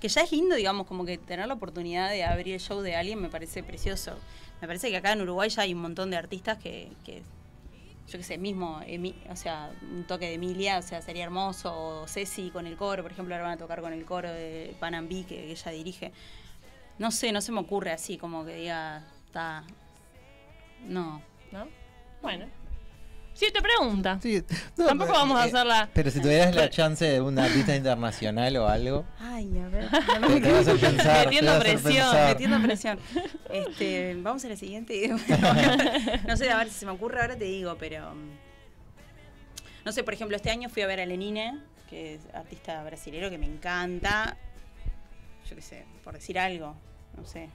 que 0.00 0.08
ya 0.08 0.20
es 0.22 0.30
lindo, 0.32 0.54
digamos, 0.54 0.86
como 0.86 1.04
que 1.04 1.18
tener 1.18 1.46
la 1.48 1.54
oportunidad 1.54 2.10
de 2.10 2.24
abrir 2.24 2.54
el 2.54 2.60
show 2.60 2.80
de 2.80 2.96
alguien 2.96 3.20
me 3.20 3.28
parece 3.28 3.62
precioso. 3.62 4.12
Me 4.60 4.66
parece 4.68 4.90
que 4.90 4.96
acá 4.96 5.12
en 5.12 5.22
Uruguay 5.22 5.48
ya 5.48 5.62
hay 5.62 5.74
un 5.74 5.80
montón 5.82 6.10
de 6.10 6.16
artistas 6.16 6.58
que, 6.58 6.92
que 7.04 7.22
yo 8.08 8.18
qué 8.18 8.24
sé, 8.24 8.38
mismo, 8.38 8.80
Emi- 8.82 9.14
o 9.30 9.36
sea, 9.36 9.70
un 9.82 10.04
toque 10.04 10.26
de 10.26 10.34
Emilia, 10.34 10.78
o 10.78 10.82
sea, 10.82 11.00
sería 11.02 11.24
hermoso. 11.24 12.02
O 12.02 12.06
Ceci 12.08 12.50
con 12.50 12.66
el 12.66 12.76
coro, 12.76 13.02
por 13.02 13.12
ejemplo, 13.12 13.34
ahora 13.34 13.44
van 13.48 13.54
a 13.54 13.58
tocar 13.58 13.80
con 13.80 13.92
el 13.92 14.04
coro 14.04 14.30
de 14.30 14.76
Panambi 14.80 15.24
que, 15.24 15.36
que 15.36 15.50
ella 15.52 15.70
dirige. 15.70 16.12
No 16.98 17.10
sé, 17.10 17.32
no 17.32 17.40
se 17.40 17.52
me 17.52 17.60
ocurre 17.60 17.90
así, 17.92 18.18
como 18.18 18.44
que 18.44 18.54
diga, 18.56 19.04
está. 19.26 19.64
No. 20.84 21.22
¿No? 21.52 21.68
Bueno. 22.20 22.46
Sí, 23.34 23.46
te 23.52 23.60
pregunta. 23.62 24.18
Sí, 24.22 24.42
no, 24.76 24.86
Tampoco 24.86 25.10
pero- 25.12 25.20
vamos 25.20 25.40
a 25.40 25.44
eh, 25.44 25.48
hacerla. 25.48 25.88
Pero 25.94 26.10
si 26.10 26.20
tuvieras 26.20 26.54
la 26.54 26.68
chance 26.70 27.04
de 27.04 27.20
un 27.20 27.38
artista 27.38 27.74
internacional 27.74 28.56
o 28.58 28.68
algo, 28.68 29.04
Ay, 29.20 29.58
a 29.58 29.68
ver. 29.68 29.88
te, 30.28 30.40
te 30.40 30.52
vas 30.52 30.68
a 30.68 30.74
pensar. 30.74 31.18
te 31.20 31.24
Metiendo 31.26 31.50
vas 31.52 31.60
a 31.60 31.62
presión, 31.62 31.92
pensar. 31.94 32.28
Metiendo 32.28 32.62
presión. 32.62 32.98
Este, 33.50 34.16
vamos 34.20 34.44
a 34.44 34.48
la 34.48 34.56
siguiente. 34.56 35.08
no 36.28 36.36
sé, 36.36 36.50
a 36.50 36.56
ver 36.58 36.68
si 36.68 36.74
se 36.80 36.86
me 36.86 36.92
ocurre 36.92 37.20
ahora 37.20 37.36
te 37.36 37.44
digo, 37.44 37.76
pero. 37.78 38.14
mm, 38.14 38.30
No 39.84 39.92
sé, 39.92 40.04
por 40.04 40.14
ejemplo, 40.14 40.36
este 40.36 40.50
año 40.50 40.68
fui 40.68 40.82
a 40.82 40.86
ver 40.86 41.00
a 41.00 41.06
Lenine, 41.06 41.58
que 41.90 42.14
es 42.14 42.20
artista 42.34 42.82
brasilero 42.84 43.28
que 43.30 43.38
me 43.38 43.46
encanta. 43.46 44.36
Yo 45.48 45.56
qué 45.56 45.62
sé, 45.62 45.84
por 46.04 46.14
decir 46.14 46.38
algo. 46.38 46.74
No 47.16 47.26
sé. 47.26 47.48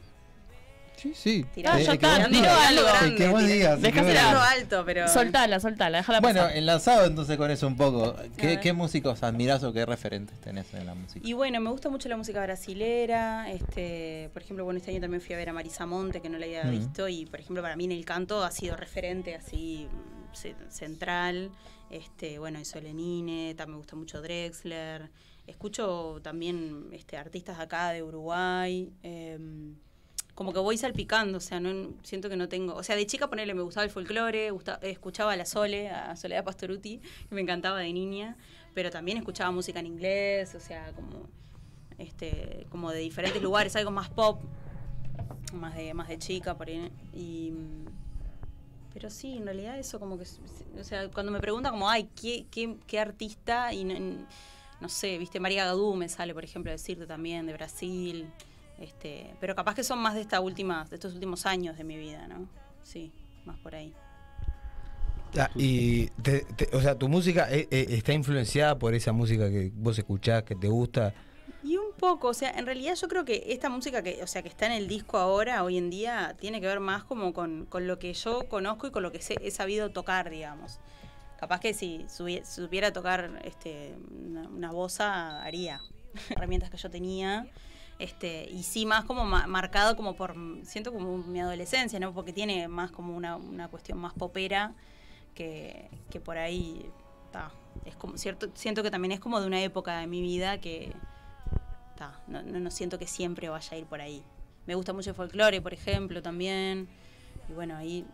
Sí, 0.98 1.14
sí. 1.16 1.46
Tirando- 1.54 1.78
Ah, 1.80 1.82
ya 1.82 1.94
Eh, 1.94 1.98
que 2.00 2.06
está, 2.06 2.28
tiro 2.28 2.50
algo. 2.52 2.84
Que- 3.00 3.16
que 3.16 3.28
vos 3.30 3.46
digas. 3.46 3.80
Tirando 3.80 4.08
digas. 4.10 4.36
alto, 4.58 4.84
pero. 4.86 5.08
Soltala, 5.08 5.60
soltala, 5.60 6.00
déjala 6.00 6.20
Bueno, 6.22 6.42
pasar. 6.42 6.58
enlazado 6.58 7.06
entonces 7.06 7.38
con 7.38 7.52
eso 7.52 7.68
un 7.68 7.78
poco. 7.78 8.16
¿Qué, 8.36 8.74
músicos 8.74 9.22
admirás 9.24 9.64
o 9.64 9.72
qué 9.72 9.86
referentes 9.86 10.40
tenés 10.42 10.74
en 10.74 10.86
la 10.88 10.96
música? 10.96 11.26
Y 11.28 11.34
bueno, 11.34 11.60
me 11.62 11.70
gusta 11.70 11.90
mucho 11.90 12.10
la 12.10 12.18
música 12.18 12.42
brasilera. 12.42 13.50
Este, 13.52 14.30
por 14.34 14.42
ejemplo, 14.42 14.66
bueno, 14.66 14.80
este 14.80 14.92
año 14.92 15.02
también 15.02 15.22
fui 15.22 15.36
a 15.36 15.38
ver 15.38 15.50
a 15.50 15.54
Marisa 15.54 15.86
Monte, 15.86 16.22
que 16.22 16.30
no 16.30 16.38
la 16.38 16.46
había 16.46 16.64
visto. 16.64 17.08
Y 17.08 17.26
por 17.28 17.40
ejemplo, 17.40 17.62
para 17.62 17.76
mí 17.76 17.86
en 17.86 17.92
el 17.92 18.04
canto 18.04 18.44
ha 18.44 18.52
sido 18.52 18.76
referente 18.76 19.36
así 19.36 19.88
ce- 20.34 20.56
central. 20.70 21.52
Este, 21.90 22.38
bueno, 22.40 22.60
eso 22.60 22.82
Lenine, 22.82 23.54
también 23.56 23.76
me 23.76 23.78
gusta 23.78 23.96
mucho 23.96 24.22
Drexler. 24.22 25.10
Escucho 25.46 26.20
también 26.22 26.90
este, 26.92 27.16
artistas 27.18 27.58
de 27.58 27.64
acá 27.64 27.92
de 27.92 28.04
Uruguay. 28.04 28.92
em, 29.04 29.76
como 30.38 30.54
que 30.54 30.60
voy 30.60 30.78
salpicando, 30.78 31.40
o 31.40 31.42
sea, 31.42 31.60
no 31.60 31.96
siento 32.04 32.30
que 32.30 32.36
no 32.38 32.48
tengo. 32.48 32.76
O 32.76 32.84
sea, 32.84 32.96
de 32.96 33.08
chica 33.08 33.28
ponerle 33.28 33.56
me 33.56 33.64
gustaba 33.64 33.86
el 33.86 33.90
folclore, 33.90 34.52
gusta- 34.52 34.78
escuchaba 34.84 35.34
a 35.34 35.36
la 35.36 35.48
Sole, 35.48 35.90
a 35.90 36.16
Soledad 36.16 36.44
Pastoruti, 36.44 37.00
que 37.28 37.34
me 37.34 37.42
encantaba 37.42 37.80
de 37.80 37.92
niña, 37.92 38.38
pero 38.76 38.92
también 38.92 39.18
escuchaba 39.18 39.50
música 39.50 39.80
en 39.80 39.88
inglés, 39.88 40.54
o 40.54 40.60
sea, 40.60 40.92
como 40.94 41.26
este 41.98 42.68
como 42.70 42.92
de 42.92 43.00
diferentes 43.00 43.42
lugares, 43.42 43.76
algo 43.76 43.90
más 43.90 44.10
pop, 44.12 44.40
más 45.54 45.76
de 45.76 45.96
más 45.96 46.08
de 46.08 46.20
chica 46.20 46.56
por 46.56 46.68
ahí. 46.68 46.92
Y 47.16 47.54
pero 48.94 49.10
sí, 49.10 49.38
en 49.38 49.46
realidad 49.46 49.80
eso 49.80 50.00
como 50.00 50.20
que 50.20 50.26
o 50.80 50.84
sea, 50.84 51.10
cuando 51.10 51.32
me 51.32 51.40
preguntan 51.40 51.72
como, 51.72 51.90
"Ay, 51.90 52.10
¿qué, 52.20 52.46
qué, 52.52 52.76
qué 52.86 53.00
artista?" 53.00 53.74
y 53.74 53.84
no, 53.86 53.96
no 54.82 54.88
sé, 54.90 55.18
¿viste? 55.18 55.40
María 55.40 55.66
Gadú 55.66 55.96
me 55.96 56.08
sale, 56.10 56.36
por 56.36 56.44
ejemplo, 56.44 56.72
decirte 56.72 57.08
también 57.08 57.48
de 57.48 57.54
Brasil. 57.54 58.28
Este, 58.80 59.34
pero 59.40 59.56
capaz 59.56 59.76
que 59.76 59.84
son 59.84 60.00
más 60.00 60.14
de 60.14 60.22
esta 60.22 60.40
última, 60.40 60.86
de 60.86 60.96
estos 60.96 61.14
últimos 61.14 61.46
años 61.46 61.78
de 61.78 61.84
mi 61.84 61.98
vida, 61.98 62.28
¿no? 62.28 62.48
Sí, 62.84 63.12
más 63.46 63.58
por 63.60 63.76
ahí. 63.76 63.94
Ah, 65.38 65.50
y, 65.56 66.08
te- 66.22 66.42
te- 66.56 66.76
o 66.76 66.82
sea, 66.82 66.96
tu 66.98 67.10
música 67.10 67.52
eh, 67.52 67.68
eh, 67.70 67.86
está 67.90 68.14
influenciada 68.14 68.78
por 68.80 68.94
esa 68.94 69.12
música 69.12 69.50
que 69.50 69.72
vos 69.76 69.98
escuchás, 69.98 70.44
que 70.44 70.56
te 70.56 70.68
gusta. 70.68 71.14
Y 71.64 71.76
un 71.78 71.92
poco, 72.00 72.30
o 72.30 72.34
sea, 72.34 72.52
en 72.52 72.66
realidad 72.66 72.96
yo 72.96 73.08
creo 73.08 73.26
que 73.26 73.44
esta 73.48 73.70
música 73.70 74.02
que, 74.02 74.24
o 74.24 74.28
sea, 74.28 74.42
que 74.42 74.48
está 74.48 74.68
en 74.68 74.72
el 74.74 74.88
disco 74.88 75.18
ahora, 75.18 75.64
hoy 75.64 75.78
en 75.78 75.90
día, 75.90 76.36
tiene 76.40 76.62
que 76.62 76.68
ver 76.68 76.80
más 76.80 77.04
como 77.04 77.34
con, 77.34 77.66
con 77.66 77.88
lo 77.88 78.00
que 78.00 78.14
yo 78.14 78.48
conozco 78.48 78.88
y 78.88 78.92
con 78.92 79.04
lo 79.04 79.12
que 79.12 79.22
sé- 79.22 79.38
he 79.42 79.52
sabido 79.52 79.92
tocar, 79.92 80.30
digamos. 80.30 80.80
Capaz 81.40 81.60
que 81.60 81.74
si 81.74 82.06
supiera 82.10 82.94
tocar 82.94 83.42
este, 83.44 83.96
una, 84.12 84.48
una 84.48 84.72
bosa, 84.72 85.44
haría 85.44 85.82
herramientas 86.30 86.70
que 86.70 86.78
yo 86.78 86.90
tenía. 86.90 87.48
Este, 88.00 88.48
y 88.50 88.64
sí, 88.64 88.86
más 88.86 89.06
como 89.06 89.26
ma- 89.26 89.48
marcado 89.48 89.96
como 89.96 90.16
por, 90.16 90.36
siento 90.64 90.94
como 90.94 91.18
mi 91.18 91.40
adolescencia, 91.40 92.00
¿no? 92.00 92.14
Porque 92.14 92.32
tiene 92.34 92.68
más 92.68 92.92
como 92.92 93.16
una, 93.16 93.38
una 93.38 93.68
cuestión 93.70 93.98
más 93.98 94.14
popera 94.14 94.76
que, 95.34 95.90
que 96.12 96.20
por 96.20 96.38
ahí, 96.38 96.92
ta, 97.32 97.52
es 97.86 97.96
como 97.96 98.18
cierto, 98.18 98.50
siento 98.54 98.84
que 98.84 98.92
también 98.92 99.12
es 99.14 99.20
como 99.20 99.40
de 99.42 99.48
una 99.48 99.62
época 99.62 99.98
de 100.00 100.08
mi 100.08 100.22
vida 100.22 100.60
que, 100.60 100.94
ta, 101.98 102.20
no, 102.28 102.44
no, 102.44 102.60
no 102.60 102.72
siento 102.72 103.00
que 103.00 103.08
siempre 103.08 103.50
vaya 103.50 103.76
a 103.76 103.80
ir 103.80 103.86
por 103.88 104.02
ahí. 104.02 104.24
Me 104.68 104.76
gusta 104.76 104.94
mucho 104.94 105.10
el 105.12 105.16
folclore, 105.16 105.62
por 105.62 105.74
ejemplo, 105.74 106.22
también. 106.22 106.88
Y 107.50 107.54
bueno, 107.54 107.76
ahí 107.76 108.06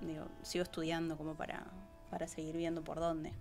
digo, 0.00 0.26
sigo 0.42 0.62
estudiando 0.62 1.16
como 1.16 1.34
para, 1.34 1.66
para 2.10 2.26
seguir 2.28 2.56
viendo 2.56 2.82
por 2.82 3.00
dónde. 3.00 3.32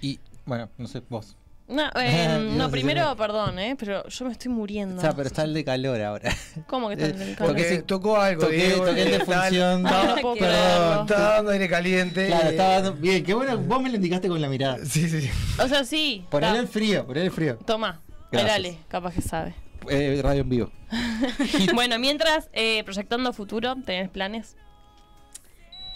Y 0.00 0.18
bueno, 0.46 0.68
no 0.78 0.86
sé, 0.86 1.02
vos. 1.08 1.36
No, 1.66 1.84
eh, 1.96 2.50
No 2.56 2.70
primero, 2.70 3.16
perdón, 3.16 3.58
¿eh? 3.58 3.74
Pero 3.78 4.06
yo 4.06 4.24
me 4.26 4.32
estoy 4.32 4.50
muriendo. 4.52 4.98
O 4.98 5.00
sea, 5.00 5.12
pero 5.14 5.28
está 5.28 5.44
el 5.44 5.54
de 5.54 5.64
calor 5.64 6.00
ahora. 6.02 6.30
¿Cómo 6.66 6.88
que 6.88 6.94
está 6.94 7.06
Eh, 7.06 7.30
el 7.30 7.36
porque 7.38 7.62
calor? 7.62 7.76
sí, 7.78 7.82
tocó 7.86 8.20
algo, 8.20 8.42
toqué- 8.42 8.56
Diego, 8.66 8.84
toqué 8.86 9.02
el 9.02 9.10
de 9.12 9.16
está- 9.16 9.42
función. 9.42 9.82
No 9.84 10.34
Perdón, 10.34 11.00
está 11.06 11.18
dando 11.36 11.50
aire 11.52 11.68
caliente. 11.68 12.26
Claro, 12.26 12.46
eh, 12.48 12.50
estaba 12.50 12.68
dando. 12.74 12.92
Bien, 12.94 13.24
qué 13.24 13.32
bueno, 13.34 13.56
vos 13.58 13.82
me 13.82 13.88
lo 13.88 13.96
indicaste 13.96 14.28
con 14.28 14.40
la 14.40 14.48
mirada. 14.48 14.78
Sí, 14.84 15.08
sí, 15.08 15.22
sí. 15.22 15.30
O 15.58 15.66
sea, 15.68 15.84
sí. 15.84 16.24
Ponele 16.30 16.58
el 16.58 16.68
frío, 16.68 17.06
ponele 17.06 17.26
el 17.26 17.32
frío. 17.32 17.56
Toma. 17.64 18.00
Gracias. 18.30 18.52
Dale, 18.52 18.78
capaz 18.88 19.14
que 19.14 19.22
sabe. 19.22 19.54
Eh, 19.88 20.20
radio 20.22 20.42
en 20.42 20.48
vivo. 20.48 20.70
bueno, 21.74 21.98
mientras, 21.98 22.48
eh, 22.52 22.82
proyectando 22.84 23.32
futuro, 23.32 23.74
¿tenés 23.84 24.08
planes? 24.10 24.56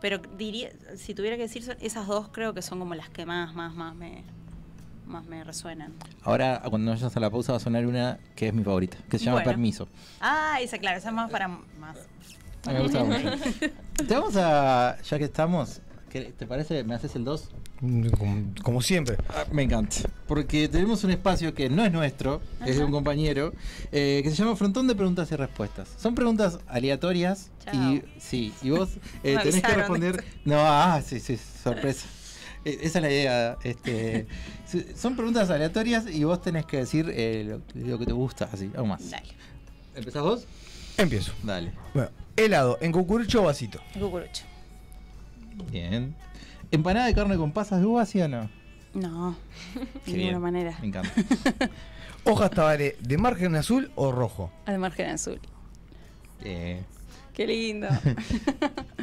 pero 0.00 0.18
diría, 0.18 0.70
si 0.96 1.14
tuviera 1.14 1.36
que 1.36 1.42
decir, 1.42 1.76
esas 1.80 2.06
dos 2.06 2.28
creo 2.28 2.54
que 2.54 2.62
son 2.62 2.78
como 2.78 2.94
las 2.94 3.10
que 3.10 3.26
más, 3.26 3.54
más, 3.54 3.74
más 3.74 3.94
me, 3.94 4.24
más 5.10 5.26
me 5.26 5.44
resuenan. 5.44 5.92
Ahora, 6.22 6.62
cuando 6.70 6.92
vayas 6.92 7.14
a 7.16 7.20
la 7.20 7.28
pausa, 7.30 7.52
va 7.52 7.56
a 7.58 7.60
sonar 7.60 7.86
una 7.86 8.18
que 8.36 8.48
es 8.48 8.54
mi 8.54 8.64
favorita, 8.64 8.96
que 9.10 9.18
se 9.18 9.24
llama 9.26 9.36
Bueno. 9.38 9.50
Permiso. 9.50 9.88
Ah, 10.20 10.58
esa, 10.60 10.78
claro, 10.78 10.98
esa 10.98 11.08
es 11.08 11.14
más 11.14 11.30
para 11.30 11.48
más. 11.48 11.98
Me 12.66 12.80
gusta 12.80 13.04
mucho. 13.04 13.18
Te 14.06 14.14
vamos 14.14 14.36
a, 14.36 14.96
ya 15.02 15.18
que 15.18 15.24
estamos, 15.24 15.80
¿qué- 16.10 16.32
¿te 16.36 16.46
parece? 16.46 16.84
¿Me 16.84 16.94
haces 16.94 17.14
el 17.16 17.24
2? 17.24 17.50
Como, 18.18 18.44
como 18.62 18.82
siempre. 18.82 19.16
Ah, 19.30 19.44
Me 19.52 19.62
encanta, 19.62 19.96
porque 20.28 20.68
tenemos 20.68 21.02
un 21.04 21.10
espacio 21.12 21.54
que 21.54 21.70
no 21.70 21.82
es 21.84 21.90
nuestro, 21.92 22.42
es 22.66 22.76
de 22.76 22.84
un 22.84 22.90
compañero, 22.90 23.54
eh, 23.90 24.20
que 24.22 24.28
se 24.30 24.36
llama 24.36 24.54
Frontón 24.56 24.86
de 24.86 24.94
Preguntas 24.94 25.32
y 25.32 25.36
Respuestas. 25.36 25.88
Son 25.96 26.14
preguntas 26.14 26.58
aleatorias 26.66 27.50
y 27.72 28.02
sí, 28.18 28.52
y 28.62 28.68
vos 28.70 28.90
eh, 29.24 29.38
tenés 29.42 29.62
que 29.62 29.74
responder. 29.74 30.22
No, 30.44 30.56
ah, 30.58 31.00
sí, 31.02 31.20
sí, 31.20 31.38
sorpresa. 31.38 32.06
Eh, 32.64 32.78
Esa 32.82 32.98
es 32.98 33.02
la 33.02 33.10
idea. 33.10 33.58
Este, 33.64 34.26
son 34.96 35.16
preguntas 35.16 35.50
aleatorias 35.50 36.06
y 36.10 36.24
vos 36.24 36.40
tenés 36.42 36.66
que 36.66 36.78
decir 36.78 37.10
eh, 37.14 37.44
lo, 37.74 37.86
lo 37.86 37.98
que 37.98 38.06
te 38.06 38.12
gusta, 38.12 38.48
así, 38.52 38.70
o 38.76 38.84
más. 38.84 39.10
Dale, 39.10 39.28
¿Empezás 39.94 40.22
vos? 40.22 40.46
Empiezo. 40.98 41.32
Dale. 41.42 41.72
Bueno, 41.94 42.10
helado, 42.36 42.78
en 42.80 42.92
cucurucho 42.92 43.40
o 43.42 43.46
vasito. 43.46 43.80
el 43.94 44.00
cucurucho. 44.02 44.44
Bien. 45.70 46.14
¿Empanada 46.70 47.06
de 47.06 47.14
carne 47.14 47.36
con 47.36 47.52
pasas 47.52 47.80
de 47.80 47.86
uva, 47.86 48.04
sí 48.06 48.20
o 48.20 48.28
no? 48.28 48.48
No, 48.94 49.36
de 50.06 50.12
ninguna 50.12 50.38
manera. 50.38 50.76
Me 50.80 50.88
encanta. 50.88 51.10
Hojas 52.24 52.50
tabaré, 52.50 52.96
de 53.00 53.16
margen 53.18 53.54
azul 53.56 53.90
o 53.94 54.12
rojo. 54.12 54.52
Al 54.66 54.78
margen 54.78 55.10
azul. 55.10 55.40
Eh, 56.44 56.82
Qué 57.34 57.46
lindo. 57.46 57.88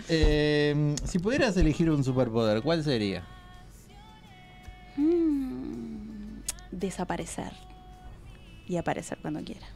eh, 0.09 0.95
si 1.03 1.19
pudieras 1.19 1.57
elegir 1.57 1.89
un 1.89 2.03
superpoder, 2.03 2.61
¿cuál 2.61 2.83
sería? 2.83 3.23
Mm, 4.97 6.41
Desaparecer. 6.71 7.51
Y 8.67 8.77
aparecer 8.77 9.17
cuando 9.21 9.41
quiera. 9.43 9.67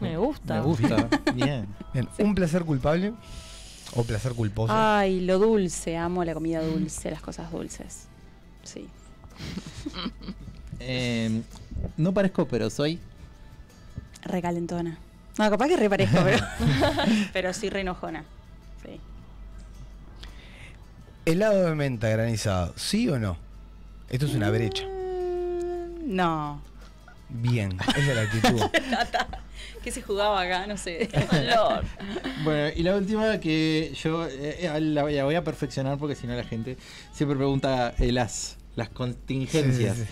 Me 0.00 0.16
gusta. 0.16 0.54
Me 0.54 0.60
gusta. 0.62 1.08
Bien. 1.34 1.66
Bien, 1.92 2.08
¿Un 2.18 2.34
placer 2.34 2.64
culpable 2.64 3.12
o 3.94 4.02
placer 4.04 4.32
culposo? 4.32 4.72
Ay, 4.74 5.20
lo 5.20 5.38
dulce, 5.38 5.96
amo 5.96 6.24
la 6.24 6.34
comida 6.34 6.60
dulce, 6.62 7.10
las 7.10 7.20
cosas 7.22 7.50
dulces. 7.52 8.06
Sí. 8.64 8.88
Eh, 10.82 11.42
no 11.98 12.14
parezco, 12.14 12.48
pero 12.48 12.70
soy. 12.70 12.98
Recalentona. 14.22 14.98
No, 15.38 15.50
capaz 15.50 15.68
que 15.68 15.76
reparezco, 15.76 16.16
pero, 16.24 16.38
pero 17.34 17.52
sí 17.52 17.68
re 17.68 17.80
enojona. 17.82 18.24
Sí. 18.82 18.98
Helado 21.26 21.66
de 21.66 21.74
menta 21.74 22.08
granizado, 22.08 22.72
¿sí 22.76 23.10
o 23.10 23.18
no? 23.18 23.36
Esto 24.10 24.26
es 24.26 24.34
una 24.34 24.50
brecha. 24.50 24.84
Mm, 24.86 26.14
No. 26.16 26.60
Bien, 27.32 27.78
esa 27.96 27.96
es 27.98 28.14
la 28.16 28.22
actitud. 28.22 28.60
¿Qué 29.84 29.92
se 29.92 30.02
jugaba 30.02 30.40
acá? 30.40 30.66
No 30.66 30.76
sé. 30.76 31.08
Bueno, 32.42 32.72
y 32.76 32.82
la 32.82 32.96
última 32.96 33.38
que 33.38 33.92
yo 34.02 34.26
eh, 34.26 34.66
eh, 34.66 34.80
la, 34.80 35.02
voy 35.04 35.16
a- 35.16 35.24
voy 35.24 35.36
a 35.36 35.44
perfeccionar 35.44 35.96
porque 35.96 36.16
si 36.16 36.26
no 36.26 36.34
la 36.34 36.42
gente 36.42 36.76
siempre 37.12 37.36
pregunta 37.36 37.94
eh, 37.98 38.10
las, 38.10 38.56
las 38.74 38.88
contingencias. 38.88 39.96
Sí, 39.96 40.04
sí, 40.04 40.10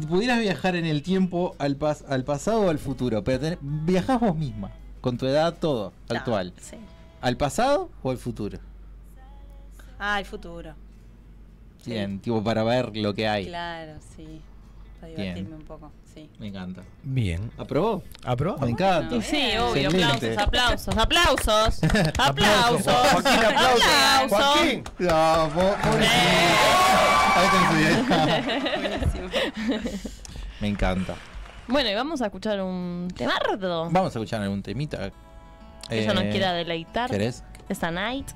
Si 0.00 0.06
pudieras 0.06 0.38
viajar 0.40 0.76
en 0.76 0.84
el 0.84 1.02
tiempo 1.02 1.56
al, 1.58 1.78
pas- 1.78 2.04
al 2.06 2.22
pasado 2.24 2.60
o 2.62 2.68
al 2.70 2.78
futuro, 2.78 3.24
pero 3.24 3.40
tenés- 3.40 3.58
viajás 3.62 4.20
vos 4.20 4.36
misma, 4.36 4.70
con 5.00 5.16
tu 5.16 5.24
edad, 5.26 5.54
todo, 5.58 5.94
actual. 6.10 6.52
Sí. 6.60 6.76
¿Al 7.22 7.38
pasado 7.38 7.88
o 8.02 8.10
al 8.10 8.18
futuro? 8.18 8.58
Ah, 9.98 10.20
el 10.20 10.26
futuro. 10.26 10.74
Sí. 11.86 11.92
Bien, 11.92 12.18
tipo 12.20 12.42
para 12.42 12.64
ver 12.64 12.96
lo 12.96 13.14
que 13.14 13.28
hay. 13.28 13.46
Claro, 13.46 13.92
sí. 14.16 14.40
Para 15.00 15.06
Bien. 15.12 15.18
divertirme 15.34 15.54
un 15.56 15.62
poco, 15.62 15.92
sí. 16.12 16.28
Me 16.40 16.48
encanta. 16.48 16.82
Bien. 17.04 17.48
¿Aprobó? 17.58 18.02
¿Aprobado? 18.24 18.64
Me 18.66 18.72
encanta. 18.72 19.14
Y 19.14 19.22
sí, 19.22 19.36
Bien. 19.36 19.60
obvio. 19.60 19.88
Excelente. 19.90 20.36
Aplausos, 20.42 20.96
aplausos, 20.98 21.80
aplausos. 22.18 22.18
aplausos. 22.18 22.92
Joaquín, 23.12 23.44
aplausos. 23.44 23.84
Aplausos. 23.84 24.30
Joaquín. 24.30 24.82
No. 24.98 25.50
Me 30.60 30.68
encanta. 30.68 31.14
Bueno, 31.68 31.90
y 31.90 31.94
vamos 31.94 32.22
a 32.22 32.26
escuchar 32.26 32.62
un 32.62 33.08
temardo. 33.16 33.90
Vamos 33.90 34.14
a 34.16 34.18
escuchar 34.18 34.42
algún 34.42 34.62
temita. 34.62 34.98
Nos 34.98 35.12
Eh, 35.90 36.28
quiera 36.30 36.52
deleitar 36.52 37.10
¿Querés? 37.10 37.42
esta 37.68 37.90
night. 37.90 38.28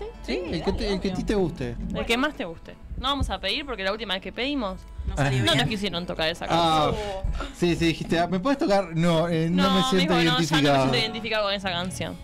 Sí, 0.00 0.06
Sí, 0.22 0.42
el 0.52 0.62
que, 0.64 0.72
te- 0.72 0.92
el 0.92 1.00
que 1.00 1.10
a 1.10 1.14
ti 1.14 1.24
te 1.24 1.34
guste. 1.34 1.76
El 1.94 2.06
que 2.06 2.16
más 2.16 2.34
te 2.34 2.44
guste. 2.44 2.74
No 2.98 3.08
vamos 3.08 3.30
a 3.30 3.38
pedir 3.40 3.64
porque 3.66 3.82
la 3.82 3.92
última 3.92 4.14
vez 4.14 4.22
que 4.22 4.32
pedimos 4.32 4.80
No 5.06 5.14
Ah. 5.16 5.30
nos 5.30 5.66
quisieron 5.66 6.06
tocar 6.06 6.28
esa 6.28 6.46
Ah, 6.48 6.92
canción. 6.92 7.50
sí, 7.56 7.74
sí, 7.76 7.86
dijiste, 7.86 8.18
ah, 8.18 8.26
¿me 8.28 8.38
puedes 8.38 8.58
tocar? 8.58 8.94
No, 8.94 9.28
eh, 9.28 9.48
no, 9.50 9.70
me 9.70 9.82
siento 9.90 10.14
mijo, 10.14 10.14
no, 10.14 10.22
ya 10.22 10.30
no 10.30 10.38
me 10.38 10.42
identificado. 10.44 10.76
siento 10.82 10.98
identificado 10.98 11.44
con 11.46 11.54
esa 11.54 11.70
canción. 11.70 12.16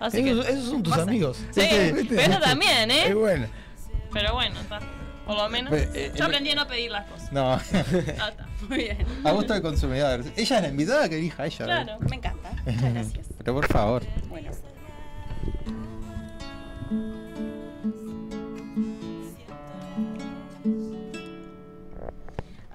Así 0.00 0.22
que. 0.24 0.30
Esos, 0.32 0.64
son 0.68 0.82
tus 0.82 0.92
amigos. 0.98 1.38
Sí, 1.52 1.60
¿Viste? 1.94 2.16
pero 2.16 2.38
también, 2.40 2.90
Es 2.90 3.10
¿eh? 3.10 3.14
bueno. 3.14 3.46
Pero 4.12 4.34
bueno, 4.34 4.60
está. 4.60 4.80
Por 5.24 5.36
lo 5.36 5.48
menos. 5.48 5.70
Pero, 5.70 5.90
eh, 5.94 6.12
Yo 6.14 6.24
eh, 6.24 6.26
aprendí 6.26 6.50
a 6.50 6.54
no 6.56 6.66
pedir 6.66 6.90
las 6.90 7.06
cosas. 7.06 7.32
No, 7.32 7.52
Ah, 7.54 7.60
está. 7.72 8.46
Muy 8.68 8.78
bien. 8.78 8.98
a 9.24 9.30
gusto 9.30 9.52
del 9.54 9.62
consumidor. 9.62 10.24
Ella 10.36 10.56
es 10.56 10.62
la 10.62 10.68
invitada 10.68 11.08
que 11.08 11.16
elija 11.18 11.46
ella. 11.46 11.56
¿eh? 11.64 11.64
Claro. 11.64 11.98
Me 12.10 12.16
encanta. 12.16 12.50
Muchas 12.66 12.92
gracias. 12.94 13.26
Pero 13.38 13.54
por 13.54 13.66
favor. 13.68 14.02
Bueno. 14.28 14.50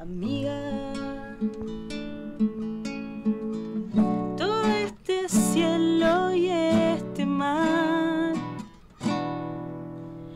Amiga, 0.02 0.58
todo 4.38 4.64
este 4.64 5.28
cielo 5.28 6.34
y 6.34 6.48
este 6.48 7.26
mar 7.26 8.34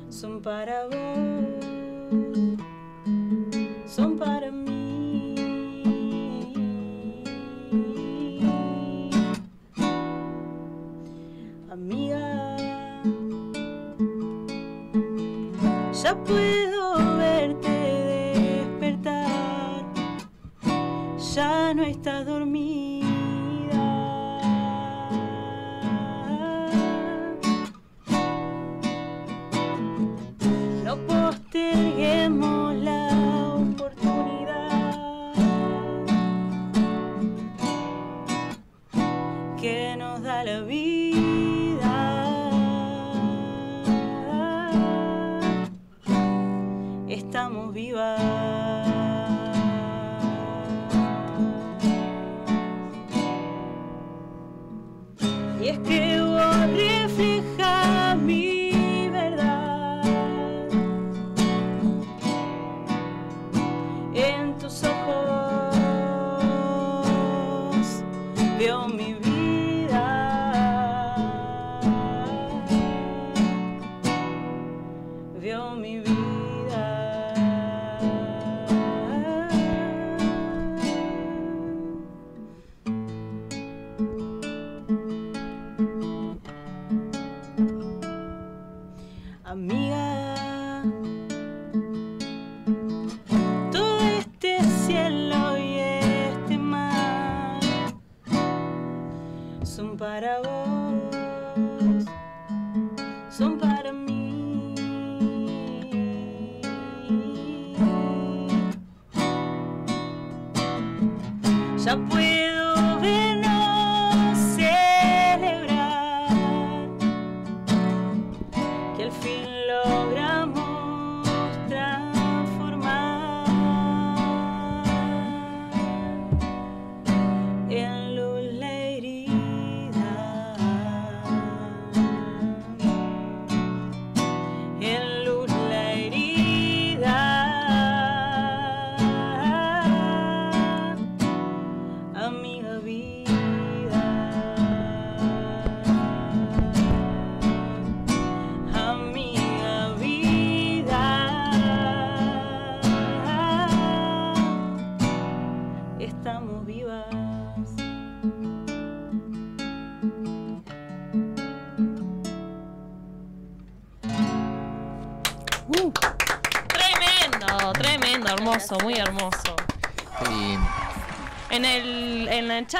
son 0.09 0.41
para 0.41 0.87
vos, 0.87 0.97
son 3.87 4.17
para 4.17 4.51
mí. 4.51 5.33
Amiga, 11.71 12.57
ya 15.93 16.21
puedo 16.25 17.17
verte 17.17 17.72
ya 21.35 21.73
no 21.73 21.83
estás 21.83 22.25
dormida. 22.27 23.07
No 30.83 30.95
posterguemos 31.07 32.75
la 32.75 33.09
oportunidad 33.55 35.33
que 39.59 39.95
nos 39.97 40.21
da 40.21 40.43
la 40.43 40.61
vida. 40.61 41.93
Estamos 47.07 47.73
vivas. 47.73 48.42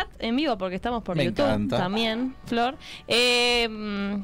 Chat 0.04 0.24
en 0.24 0.36
vivo, 0.36 0.58
porque 0.58 0.76
estamos 0.76 1.04
por 1.04 1.16
Me 1.16 1.26
YouTube 1.26 1.46
encanta. 1.46 1.78
también, 1.78 2.36
Flor. 2.46 2.78
eh, 3.08 4.18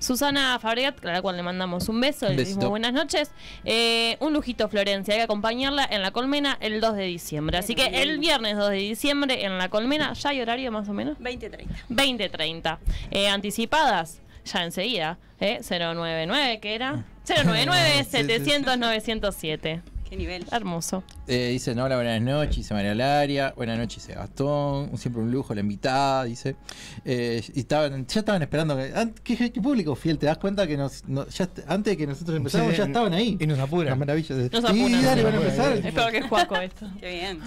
Susana 0.00 0.58
Fabregat, 0.60 1.04
a 1.04 1.12
la 1.12 1.22
cual 1.22 1.36
le 1.36 1.42
mandamos 1.42 1.88
un 1.88 2.00
beso, 2.00 2.28
le 2.28 2.36
decimos 2.36 2.66
buenas 2.68 2.92
noches. 2.92 3.32
Eh, 3.64 4.16
un 4.20 4.32
lujito, 4.32 4.68
Florencia, 4.68 5.14
hay 5.14 5.18
que 5.18 5.24
acompañarla 5.24 5.84
en 5.90 6.02
la 6.02 6.12
colmena 6.12 6.56
el 6.60 6.80
2 6.80 6.94
de 6.94 7.04
diciembre. 7.04 7.58
Así 7.58 7.74
que 7.74 7.86
el 8.02 8.18
viernes 8.20 8.56
2 8.56 8.70
de 8.70 8.76
diciembre 8.76 9.44
en 9.44 9.58
la 9.58 9.68
colmena, 9.70 10.12
¿ya 10.12 10.30
hay 10.30 10.40
horario 10.40 10.70
más 10.70 10.88
o 10.88 10.92
menos? 10.92 11.18
20-30. 11.18 11.66
20.30. 11.90 12.78
Eh, 13.10 13.28
anticipadas, 13.28 14.20
ya 14.44 14.62
enseguida, 14.62 15.18
¿eh? 15.40 15.60
099, 15.68 16.60
¿qué 16.60 16.76
era? 16.76 17.04
099 17.26 18.04
700 18.08 18.78
907. 18.78 19.82
Qué 20.08 20.16
nivel. 20.16 20.46
Hermoso. 20.50 21.02
Eh, 21.26 21.50
dice, 21.52 21.74
no, 21.74 21.84
hola, 21.84 21.96
buenas 21.96 22.22
noches, 22.22 22.56
dice 22.56 22.72
María 22.72 22.94
Laria. 22.94 23.52
Buenas 23.54 23.76
noches, 23.78 24.06
Gastón. 24.08 24.96
Siempre 24.96 25.20
un 25.22 25.30
lujo 25.30 25.54
la 25.54 25.60
invitada, 25.60 26.24
dice. 26.24 26.56
Eh, 27.04 27.42
y 27.54 27.60
estaban, 27.60 28.06
ya 28.06 28.20
estaban 28.20 28.40
esperando. 28.40 28.74
Que, 29.22 29.36
¿qué, 29.36 29.52
qué 29.52 29.60
público 29.60 29.94
fiel? 29.94 30.16
¿Te 30.18 30.24
das 30.24 30.38
cuenta 30.38 30.66
que 30.66 30.78
nos, 30.78 31.06
no- 31.06 31.26
ya 31.28 31.46
antes 31.66 31.92
de 31.92 31.96
que 31.98 32.06
nosotros 32.06 32.36
empezáramos 32.38 32.72
Sí, 32.72 32.78
ya 32.78 32.84
estaban 32.86 33.12
ahí? 33.12 33.36
Y 33.38 33.46
nos 33.46 33.58
apuran. 33.58 33.90
Las 33.90 33.98
maravillas. 33.98 34.30
Nos 34.30 34.48
Sí, 34.50 34.56
apuran. 34.80 35.02
dale, 35.04 35.22
van 35.24 35.32
a 35.32 35.36
Nos 35.36 35.44
empezar. 35.44 35.66
apuran. 35.72 35.86
Es 35.86 35.94
peor 35.94 36.12
que 36.12 36.22
Juaco 36.22 36.56
esto. 36.56 36.86
Qué 37.00 37.10
bien. 37.10 37.40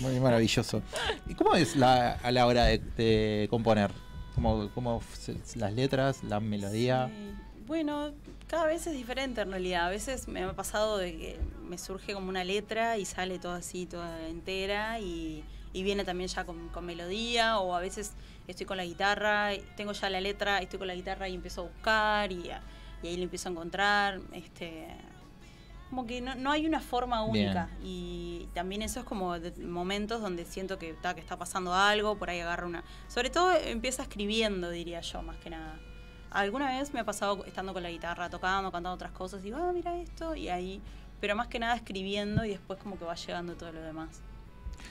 Muy 0.00 0.20
maravilloso. 0.20 0.82
¿Y 1.28 1.34
cómo 1.34 1.56
es 1.56 1.74
la, 1.74 2.12
a 2.12 2.30
la 2.30 2.46
hora 2.46 2.66
de, 2.66 2.78
de 2.96 3.48
componer? 3.50 3.90
¿Cómo, 4.36 4.68
las 5.56 5.72
letras, 5.74 6.22
la 6.22 6.38
melodía? 6.38 7.08
Sí. 7.08 7.34
Bueno, 7.66 8.12
cada 8.48 8.66
vez 8.66 8.86
es 8.86 8.92
diferente 8.94 9.40
en 9.40 9.50
realidad. 9.50 9.86
A 9.86 9.90
veces 9.90 10.28
me 10.28 10.42
ha 10.42 10.52
pasado 10.54 10.98
de 10.98 11.16
que 11.16 11.40
me 11.62 11.78
surge 11.78 12.14
como 12.14 12.28
una 12.28 12.44
letra 12.44 12.98
y 12.98 13.04
sale 13.04 13.38
toda 13.38 13.56
así, 13.56 13.86
toda 13.86 14.28
entera 14.28 15.00
y, 15.00 15.44
y 15.72 15.82
viene 15.82 16.04
también 16.04 16.28
ya 16.28 16.44
con, 16.44 16.68
con 16.68 16.84
melodía 16.86 17.58
o 17.58 17.74
a 17.74 17.80
veces 17.80 18.12
estoy 18.46 18.66
con 18.66 18.76
la 18.76 18.84
guitarra, 18.84 19.50
tengo 19.76 19.92
ya 19.92 20.10
la 20.10 20.20
letra, 20.20 20.58
estoy 20.58 20.78
con 20.78 20.88
la 20.88 20.94
guitarra 20.94 21.28
y 21.28 21.34
empiezo 21.34 21.62
a 21.62 21.64
buscar 21.64 22.32
y, 22.32 22.50
a- 22.50 22.62
y 23.02 23.08
ahí 23.08 23.16
lo 23.16 23.22
empiezo 23.24 23.48
a 23.48 23.52
encontrar. 23.52 24.20
Este, 24.32 24.86
como 25.90 26.06
que 26.06 26.20
no, 26.20 26.34
no 26.34 26.50
hay 26.50 26.66
una 26.66 26.80
forma 26.80 27.22
única 27.22 27.68
y 27.82 28.48
también 28.54 28.82
eso 28.82 29.00
es 29.00 29.06
como 29.06 29.38
de- 29.38 29.52
momentos 29.64 30.20
donde 30.20 30.44
siento 30.44 30.78
que 30.78 30.90
está, 30.90 31.14
que 31.14 31.20
está 31.20 31.36
pasando 31.38 31.72
algo, 31.74 32.16
por 32.18 32.30
ahí 32.30 32.40
agarro 32.40 32.66
una... 32.66 32.82
Sobre 33.08 33.30
todo 33.30 33.52
empieza 33.54 34.02
escribiendo, 34.02 34.70
diría 34.70 35.00
yo, 35.00 35.22
más 35.22 35.36
que 35.38 35.50
nada 35.50 35.78
alguna 36.34 36.68
vez 36.78 36.92
me 36.92 37.00
ha 37.00 37.04
pasado 37.04 37.44
estando 37.46 37.72
con 37.72 37.82
la 37.82 37.90
guitarra, 37.90 38.28
tocando, 38.28 38.70
cantando 38.70 38.92
otras 38.94 39.12
cosas, 39.12 39.42
digo, 39.42 39.56
ah, 39.58 39.72
mira 39.72 39.96
esto, 39.98 40.34
y 40.36 40.48
ahí, 40.48 40.80
pero 41.20 41.34
más 41.36 41.48
que 41.48 41.58
nada 41.58 41.74
escribiendo 41.76 42.44
y 42.44 42.50
después 42.50 42.78
como 42.80 42.98
que 42.98 43.04
va 43.04 43.14
llegando 43.14 43.54
todo 43.54 43.72
lo 43.72 43.80
demás. 43.80 44.20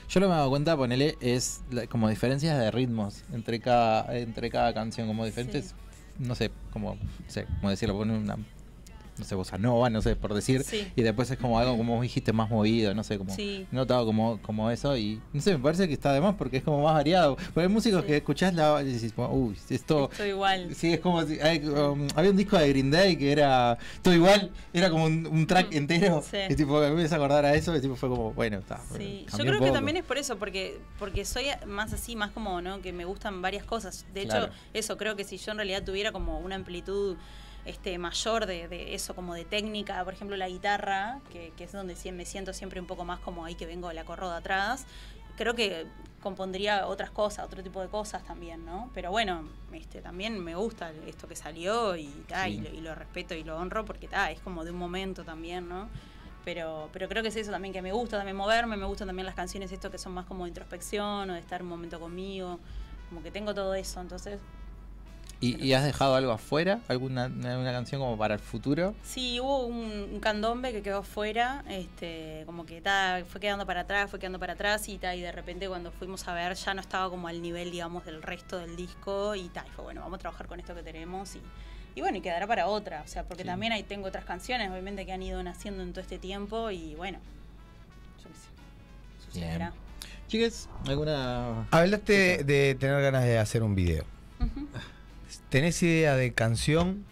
Yo 0.08 0.20
lo 0.20 0.26
que 0.26 0.30
me 0.30 0.34
he 0.34 0.38
dado 0.38 0.50
cuenta, 0.50 0.76
ponele, 0.76 1.16
es 1.20 1.62
la- 1.70 1.86
como 1.86 2.08
diferencias 2.08 2.58
de 2.58 2.70
ritmos 2.70 3.22
entre 3.32 3.60
cada, 3.60 4.16
entre 4.16 4.50
cada 4.50 4.74
canción, 4.74 5.06
como 5.06 5.24
diferentes, 5.24 5.74
no 6.18 6.34
sé, 6.34 6.50
como, 6.72 6.94
no 6.96 7.00
sé, 7.30 7.46
como 7.60 7.70
decirlo, 7.70 7.96
poner 7.96 8.16
una, 8.18 8.36
no 9.16 9.24
sé, 9.24 9.34
bossa 9.34 9.58
nova, 9.58 9.90
no 9.90 10.02
sé, 10.02 10.16
por 10.16 10.34
decir, 10.34 10.64
Sí. 10.64 10.86
y 10.96 11.02
después 11.02 11.30
es 11.30 11.38
como 11.38 11.58
algo, 11.58 11.76
como 11.76 11.94
vos 11.94 12.02
dijiste, 12.02 12.32
más 12.32 12.50
movido, 12.50 12.94
no 12.94 13.04
sé, 13.04 13.16
como, 13.18 13.34
Sí. 13.34 13.66
notado 13.70 14.04
como, 14.06 14.40
como 14.42 14.70
eso, 14.70 14.96
y 14.96 15.20
no 15.32 15.40
sé, 15.40 15.52
me 15.56 15.62
parece 15.62 15.86
que 15.86 15.94
está 15.94 16.12
de 16.12 16.20
más 16.20 16.34
porque 16.34 16.56
es 16.58 16.62
como 16.64 16.82
más 16.82 16.94
variado, 16.94 17.36
porque 17.36 17.60
hay 17.60 17.68
músicos 17.68 18.00
Sí. 18.02 18.06
que 18.08 18.16
escuchás 18.16 18.54
la 18.54 18.82
y 18.82 18.92
decís, 18.92 19.14
uy, 19.16 19.56
esto... 19.70 20.08
Esto 20.10 20.26
igual. 20.26 20.74
Sí, 20.74 20.92
es 20.92 21.00
como 21.00 21.22
si 21.24 21.38
hay, 21.40 21.64
um, 21.66 22.06
había 22.16 22.30
un 22.30 22.36
disco 22.36 22.58
de 22.58 22.68
Green 22.68 22.90
Day 22.90 23.16
que 23.16 23.30
era 23.32 23.78
todo 24.02 24.14
igual, 24.14 24.50
era 24.72 24.90
como 24.90 25.04
un, 25.04 25.26
un 25.26 25.46
track 25.46 25.70
Mm, 25.72 25.76
entero. 25.76 26.22
sí. 26.28 26.38
Y 26.48 26.54
tipo, 26.56 26.80
me 26.80 26.88
empecé 26.88 27.14
a 27.14 27.18
acordar 27.18 27.44
a 27.44 27.54
eso 27.54 27.74
y 27.76 27.80
tipo 27.80 27.96
fue 27.96 28.08
como, 28.08 28.32
bueno, 28.32 28.58
está. 28.58 28.80
Sí, 28.96 29.26
yo 29.30 29.38
creo 29.44 29.60
que 29.60 29.70
también 29.70 29.96
es 29.96 30.04
por 30.04 30.18
eso, 30.18 30.36
porque 30.38 30.78
porque 30.98 31.24
soy 31.24 31.46
más 31.66 31.92
así, 31.92 32.16
más 32.16 32.30
como, 32.32 32.60
¿no? 32.60 32.80
Que 32.80 32.92
me 32.92 33.04
gustan 33.04 33.42
varias 33.42 33.64
cosas. 33.64 34.04
De 34.14 34.22
hecho, 34.22 34.48
eso, 34.72 34.96
creo 34.96 35.16
que 35.16 35.24
si 35.24 35.36
yo 35.38 35.52
en 35.52 35.58
realidad 35.58 35.82
tuviera 35.84 36.12
como 36.12 36.38
una 36.40 36.54
amplitud 36.56 37.16
este 37.64 37.96
mayor 37.98 38.46
de, 38.46 38.68
de 38.68 38.94
eso, 38.94 39.14
como 39.14 39.34
de 39.34 39.44
técnica, 39.44 40.02
por 40.04 40.12
ejemplo, 40.12 40.36
la 40.36 40.48
guitarra, 40.48 41.20
que, 41.32 41.52
que 41.56 41.64
es 41.64 41.72
donde 41.72 41.96
me 42.12 42.24
siento 42.24 42.52
siempre 42.52 42.80
un 42.80 42.86
poco 42.86 43.04
más 43.04 43.20
como 43.20 43.44
ahí 43.44 43.54
que 43.54 43.66
vengo 43.66 43.92
la 43.92 44.04
corro 44.04 44.30
de 44.30 44.36
atrás, 44.36 44.86
creo 45.36 45.54
que 45.54 45.86
compondría 46.20 46.86
otras 46.86 47.10
cosas, 47.10 47.44
otro 47.44 47.62
tipo 47.62 47.80
de 47.82 47.88
cosas 47.88 48.24
también, 48.24 48.64
¿no? 48.64 48.90
Pero 48.94 49.10
bueno, 49.10 49.48
este, 49.72 50.00
también 50.00 50.42
me 50.42 50.54
gusta 50.54 50.92
esto 51.06 51.28
que 51.28 51.36
salió 51.36 51.96
y, 51.96 52.06
ta, 52.28 52.48
y, 52.48 52.56
Sí. 52.56 52.60
lo, 52.62 52.68
y 52.70 52.80
lo 52.80 52.94
respeto 52.94 53.34
y 53.34 53.44
lo 53.44 53.56
honro 53.58 53.84
porque 53.84 54.08
ta, 54.08 54.30
es 54.30 54.40
como 54.40 54.64
de 54.64 54.70
un 54.70 54.78
momento 54.78 55.24
también, 55.24 55.68
¿no? 55.68 55.88
Pero, 56.44 56.90
pero 56.92 57.08
creo 57.08 57.22
que 57.22 57.28
es 57.30 57.36
eso 57.36 57.50
también 57.50 57.72
que 57.72 57.82
me 57.82 57.92
gusta 57.92 58.16
también 58.18 58.36
moverme, 58.36 58.76
me 58.76 58.84
gustan 58.86 59.06
también 59.08 59.26
las 59.26 59.34
canciones 59.34 59.72
esto 59.72 59.90
que 59.90 59.98
son 59.98 60.12
más 60.12 60.26
como 60.26 60.44
de 60.44 60.48
introspección 60.50 61.30
o 61.30 61.32
de 61.32 61.40
estar 61.40 61.62
un 61.62 61.68
momento 61.68 61.98
conmigo, 61.98 62.58
como 63.08 63.22
que 63.22 63.30
tengo 63.30 63.54
todo 63.54 63.74
eso, 63.74 64.00
entonces 64.00 64.38
¿Y, 65.44 65.62
y 65.62 65.72
has 65.74 65.84
dejado 65.84 66.14
algo 66.14 66.32
afuera? 66.32 66.80
¿Alguna 66.88 67.26
una 67.26 67.72
canción 67.72 68.00
como 68.00 68.16
para 68.16 68.34
el 68.34 68.40
futuro? 68.40 68.94
Sí, 69.02 69.38
hubo 69.40 69.66
un, 69.66 70.08
un 70.14 70.20
candombe 70.20 70.72
que 70.72 70.80
quedó 70.80 70.98
afuera, 71.00 71.62
este, 71.68 72.44
como 72.46 72.64
que 72.64 72.80
ta, 72.80 73.22
fue 73.28 73.40
quedando 73.40 73.66
para 73.66 73.80
atrás, 73.82 74.08
fue 74.10 74.18
quedando 74.18 74.38
para 74.38 74.54
atrás 74.54 74.88
y, 74.88 74.96
ta, 74.96 75.14
y 75.14 75.20
de 75.20 75.32
repente 75.32 75.68
cuando 75.68 75.90
fuimos 75.90 76.26
a 76.28 76.32
ver 76.34 76.54
ya 76.54 76.72
no 76.72 76.80
estaba 76.80 77.10
como 77.10 77.28
al 77.28 77.42
nivel, 77.42 77.70
digamos, 77.70 78.04
del 78.06 78.22
resto 78.22 78.58
del 78.58 78.74
disco 78.76 79.34
y, 79.34 79.48
ta, 79.48 79.64
y 79.66 79.70
fue 79.70 79.84
bueno, 79.84 80.00
vamos 80.00 80.16
a 80.16 80.20
trabajar 80.20 80.46
con 80.46 80.60
esto 80.60 80.74
que 80.74 80.82
tenemos 80.82 81.34
y, 81.36 81.42
y 81.94 82.00
bueno, 82.00 82.16
y 82.16 82.20
quedará 82.22 82.46
para 82.46 82.66
otra, 82.66 83.02
o 83.04 83.08
sea, 83.08 83.24
porque 83.24 83.42
Sí. 83.42 83.48
también 83.48 83.72
ahí 83.72 83.82
tengo 83.82 84.08
otras 84.08 84.24
canciones, 84.24 84.70
obviamente, 84.70 85.04
que 85.04 85.12
han 85.12 85.22
ido 85.22 85.42
naciendo 85.42 85.82
en 85.82 85.92
todo 85.92 86.00
este 86.00 86.18
tiempo 86.18 86.70
y 86.70 86.94
bueno, 86.94 87.18
yo 88.22 88.28
qué 88.30 88.34
sé, 88.34 89.26
sucederá. 89.26 89.72
Chicas, 90.26 90.68
¿alguna...? 90.86 91.66
Hablaste 91.70 92.44
de 92.44 92.74
tener 92.76 93.02
ganas 93.02 93.24
de 93.24 93.38
hacer 93.38 93.62
un 93.62 93.74
video. 93.74 94.04
¿Tenés 95.48 95.82
idea 95.82 96.16
de 96.16 96.32
canción 96.32 97.04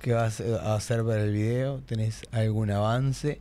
que 0.00 0.12
vas 0.12 0.40
a 0.40 0.74
hacer 0.74 1.04
para 1.04 1.22
el 1.22 1.32
video? 1.32 1.78
¿Tenés 1.86 2.22
algún 2.32 2.70
avance? 2.70 3.40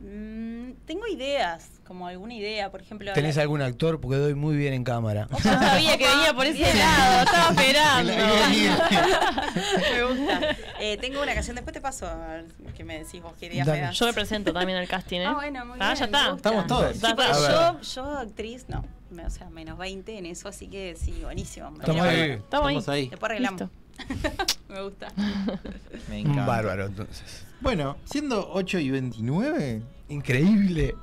Mm, 0.00 0.72
tengo 0.86 1.06
ideas, 1.06 1.70
como 1.86 2.06
alguna 2.06 2.34
idea, 2.34 2.70
por 2.70 2.82
ejemplo... 2.82 3.12
¿Tenés 3.14 3.36
la- 3.36 3.42
algún 3.42 3.62
actor? 3.62 4.00
Porque 4.00 4.18
doy 4.18 4.34
muy 4.34 4.54
bien 4.56 4.74
en 4.74 4.84
cámara. 4.84 5.28
Yo 5.30 5.38
sabía 5.38 5.96
que 5.96 6.06
venía 6.06 6.34
por 6.34 6.44
ese 6.44 6.74
lado, 6.74 7.22
estaba 7.24 7.50
esperando. 7.54 8.12
Me 9.94 10.02
gusta. 10.04 10.56
Eh, 10.80 10.98
tengo 11.00 11.22
una 11.22 11.32
canción, 11.32 11.54
después 11.56 11.72
te 11.72 11.80
paso 11.80 12.06
a 12.06 12.14
ver 12.26 12.44
qué 12.76 12.84
me 12.84 12.98
decís 12.98 13.22
vos, 13.22 13.32
qué 13.40 13.46
ideas 13.46 13.66
Dale. 13.66 13.80
me 13.80 13.86
das. 13.86 13.98
Yo 13.98 14.06
me 14.06 14.12
presento 14.12 14.52
también 14.52 14.78
al 14.78 14.88
casting, 14.88 15.20
¿eh? 15.20 15.26
Ah, 15.26 15.34
bueno, 15.34 15.64
muy 15.64 15.78
Ah, 15.80 15.94
bien. 15.94 15.98
ya 16.00 16.04
está. 16.04 16.34
Estamos 16.36 16.66
todos. 16.66 17.94
Yo, 17.94 18.18
actriz, 18.18 18.66
no. 18.68 18.84
O 19.22 19.30
sea, 19.30 19.48
menos 19.50 19.78
20 19.78 20.18
en 20.18 20.26
eso, 20.26 20.48
así 20.48 20.66
que 20.68 20.96
sí, 20.96 21.20
buenísimo. 21.22 21.70
Me 21.70 21.78
Estamos 21.80 22.02
ahí. 22.02 22.30
Estamos 22.30 22.66
ahí. 22.68 22.76
Estamos 22.76 22.88
ahí. 22.88 23.08
Después 23.08 23.30
arreglamos. 23.30 23.60
Listo. 23.60 23.70
me 24.68 24.82
gusta. 24.82 25.12
Me 26.08 26.20
Un 26.22 26.30
encanta. 26.30 26.46
bárbaro, 26.46 26.86
entonces. 26.86 27.44
Bueno, 27.60 27.96
siendo 28.04 28.50
8 28.52 28.78
y 28.80 28.90
29, 28.90 29.82
Increíble. 30.08 30.94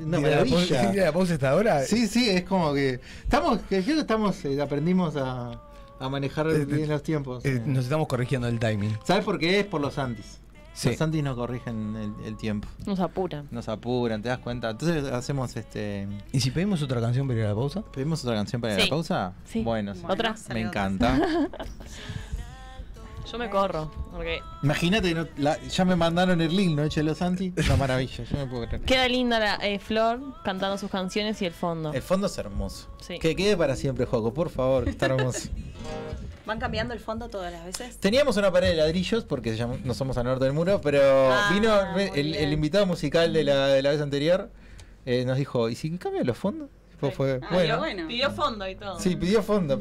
una 0.00 0.18
¿Tira 0.18 0.30
la 0.30 0.36
maravilla. 0.44 0.90
tira 0.90 1.04
la 1.04 1.12
pausa 1.12 1.34
hasta 1.34 1.50
ahora? 1.50 1.82
Sí, 1.84 2.06
sí, 2.08 2.28
es 2.28 2.42
como 2.44 2.74
que 2.74 3.00
estamos, 3.22 3.60
que 3.62 3.82
creo 3.82 3.94
que 3.96 4.00
estamos, 4.02 4.44
eh, 4.44 4.60
aprendimos 4.60 5.16
a, 5.16 5.60
a 5.98 6.08
manejar 6.08 6.48
Eh, 6.50 6.64
bien 6.64 6.88
los 6.88 7.02
tiempos. 7.02 7.44
Eh, 7.44 7.62
nos 7.64 7.84
estamos 7.84 8.06
corrigiendo 8.08 8.48
el 8.48 8.58
timing. 8.58 8.98
¿Sabes 9.04 9.24
por 9.24 9.38
qué? 9.38 9.60
Es 9.60 9.66
por 9.66 9.80
los 9.80 9.96
antis. 9.98 10.39
Sí. 10.72 10.90
Los 10.90 11.00
antis 11.02 11.22
no 11.22 11.34
corrigen 11.36 11.96
el, 11.96 12.26
el 12.26 12.36
tiempo, 12.36 12.68
Nos 12.86 13.00
apuran. 13.00 13.48
nos 13.50 13.68
apuran, 13.68 14.22
¿te 14.22 14.28
das 14.28 14.38
cuenta? 14.38 14.70
Entonces 14.70 15.04
hacemos 15.12 15.54
este... 15.56 16.06
¿Y 16.32 16.40
si 16.40 16.50
pedimos 16.52 16.80
otra 16.82 17.00
canción 17.00 17.26
para 17.26 17.40
ir 17.40 17.44
a 17.46 17.48
la 17.50 17.54
pausa? 17.54 17.82
¿Pedimos 17.92 18.22
otra 18.24 18.36
canción 18.36 18.62
para 18.62 18.74
ir 18.74 18.80
a 18.80 18.84
la 18.84 18.90
pausa? 18.90 19.32
Sí. 19.44 19.62
Bueno, 19.62 19.94
sí. 19.94 20.00
Bueno, 20.00 20.14
¿Otra? 20.14 20.34
me 20.54 20.60
encanta. 20.60 21.18
Yo 23.30 23.38
me 23.38 23.48
corro. 23.48 23.90
Porque 24.10 24.40
Imagínate, 24.62 25.14
no- 25.14 25.26
la- 25.36 25.60
ya 25.62 25.84
me 25.84 25.94
mandaron 25.94 26.40
el 26.40 26.56
link, 26.56 26.74
¿no? 26.76 26.82
Hecho 26.82 26.98
de 27.00 27.04
los 27.04 27.22
antis. 27.22 27.52
Una 27.66 27.76
maravilla, 27.76 28.24
yo 28.24 28.36
no 28.38 28.48
puedo 28.50 28.66
creer. 28.66 28.82
queda 28.82 29.06
linda 29.06 29.38
la 29.38 29.54
eh, 29.56 29.78
Flor 29.78 30.20
cantando 30.42 30.76
sus 30.78 30.90
canciones 30.90 31.40
y 31.40 31.46
el 31.46 31.52
fondo. 31.52 31.92
El 31.92 32.02
fondo 32.02 32.26
es 32.26 32.36
hermoso. 32.38 32.88
Sí. 33.00 33.20
Que 33.20 33.36
quede 33.36 33.56
para 33.56 33.76
siempre, 33.76 34.04
Joco, 34.04 34.34
por 34.34 34.50
favor, 34.50 34.82
que 34.84 34.90
está 34.90 35.06
hermoso. 35.06 35.48
¿Van 36.50 36.58
cambiando 36.58 36.94
el 36.94 36.98
fondo 36.98 37.28
todas 37.28 37.52
las 37.52 37.64
veces? 37.64 37.98
Teníamos 37.98 38.36
una 38.36 38.50
pared 38.50 38.70
de 38.70 38.74
ladrillos 38.74 39.22
porque 39.22 39.54
llamó- 39.56 39.78
no 39.84 39.94
somos 39.94 40.18
al 40.18 40.24
norte 40.24 40.46
del 40.46 40.52
muro, 40.52 40.80
pero 40.80 41.00
Ah, 41.32 41.48
vino 41.54 41.96
el, 42.12 42.52
invitado 42.52 42.86
musical 42.86 43.32
de 43.32 43.44
la, 43.44 43.68
de 43.68 43.80
la 43.82 43.90
vez 43.90 44.00
anterior, 44.00 44.50
eh, 45.06 45.24
nos 45.24 45.36
dijo, 45.38 45.68
¿y 45.68 45.76
si 45.76 45.96
cambia 45.96 46.24
los 46.24 46.36
fondos? 46.36 46.68
Tipo, 46.90 47.12
fue, 47.12 47.38
Ah, 47.40 47.48
bueno, 47.52 47.78
bueno. 47.78 48.08
Pidió 48.08 48.32
fondo 48.32 48.68
y 48.68 48.74
todo. 48.74 48.98
sí, 48.98 49.14
pidió 49.14 49.44
fondo. 49.44 49.80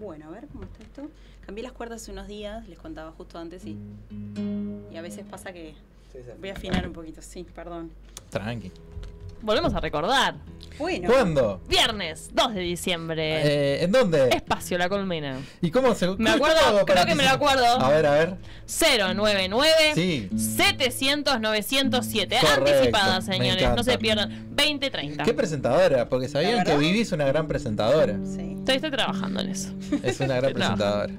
Bueno, 0.00 0.26
a 0.26 0.30
ver 0.32 0.48
cómo 0.48 0.64
está 0.64 0.82
esto. 0.82 1.02
Cambié 1.46 1.62
las 1.62 1.72
cuerdas 1.72 2.02
hace 2.02 2.10
unos 2.10 2.26
días, 2.26 2.66
les 2.68 2.80
contaba 2.80 3.12
justo 3.12 3.38
antes 3.38 3.64
y, 3.64 3.78
y 4.92 4.96
a 4.96 5.02
veces 5.02 5.24
pasa 5.30 5.52
que 5.52 5.74
voy 6.40 6.48
a 6.48 6.54
afinar 6.54 6.84
un 6.84 6.92
poquito, 6.92 7.22
sí, 7.22 7.46
perdón. 7.54 7.92
Tranqui. 8.30 8.72
Volvemos 9.44 9.74
a 9.74 9.80
recordar. 9.80 10.36
Bueno, 10.78 11.08
¿Cuándo? 11.08 11.60
Viernes 11.68 12.30
2 12.32 12.54
de 12.54 12.60
diciembre. 12.62 13.42
Eh, 13.44 13.84
¿En 13.84 13.92
dónde? 13.92 14.28
Espacio 14.30 14.76
La 14.76 14.88
Colmena. 14.88 15.38
¿Y 15.60 15.70
cómo 15.70 15.94
se 15.94 16.08
Me 16.16 16.30
acuerdo, 16.30 16.84
creo 16.84 17.06
que 17.06 17.14
me 17.14 17.22
lo 17.22 17.30
acuerdo. 17.30 17.64
A 17.64 17.90
ver, 17.90 18.06
a 18.06 18.10
ver. 18.12 18.36
099 18.66 19.68
Sí. 19.94 20.28
700 20.36 21.40
907. 21.40 22.38
Correcto, 22.40 22.70
Anticipada, 22.72 23.20
señores. 23.20 23.68
No 23.76 23.84
se 23.84 23.98
pierdan. 23.98 24.46
2030. 24.56 25.22
¿Qué 25.24 25.34
presentadora? 25.34 26.08
Porque 26.08 26.26
sabían 26.28 26.56
¿La 26.56 26.64
que? 26.64 26.76
Vivi 26.76 27.02
es 27.02 27.12
una 27.12 27.26
gran 27.26 27.46
presentadora. 27.46 28.18
sí. 28.24 28.56
Estoy, 28.58 28.76
estoy 28.76 28.90
trabajando 28.92 29.40
en 29.42 29.50
eso. 29.50 29.68
Es 30.02 30.18
una 30.20 30.36
gran 30.40 30.54
presentadora. 30.54 31.12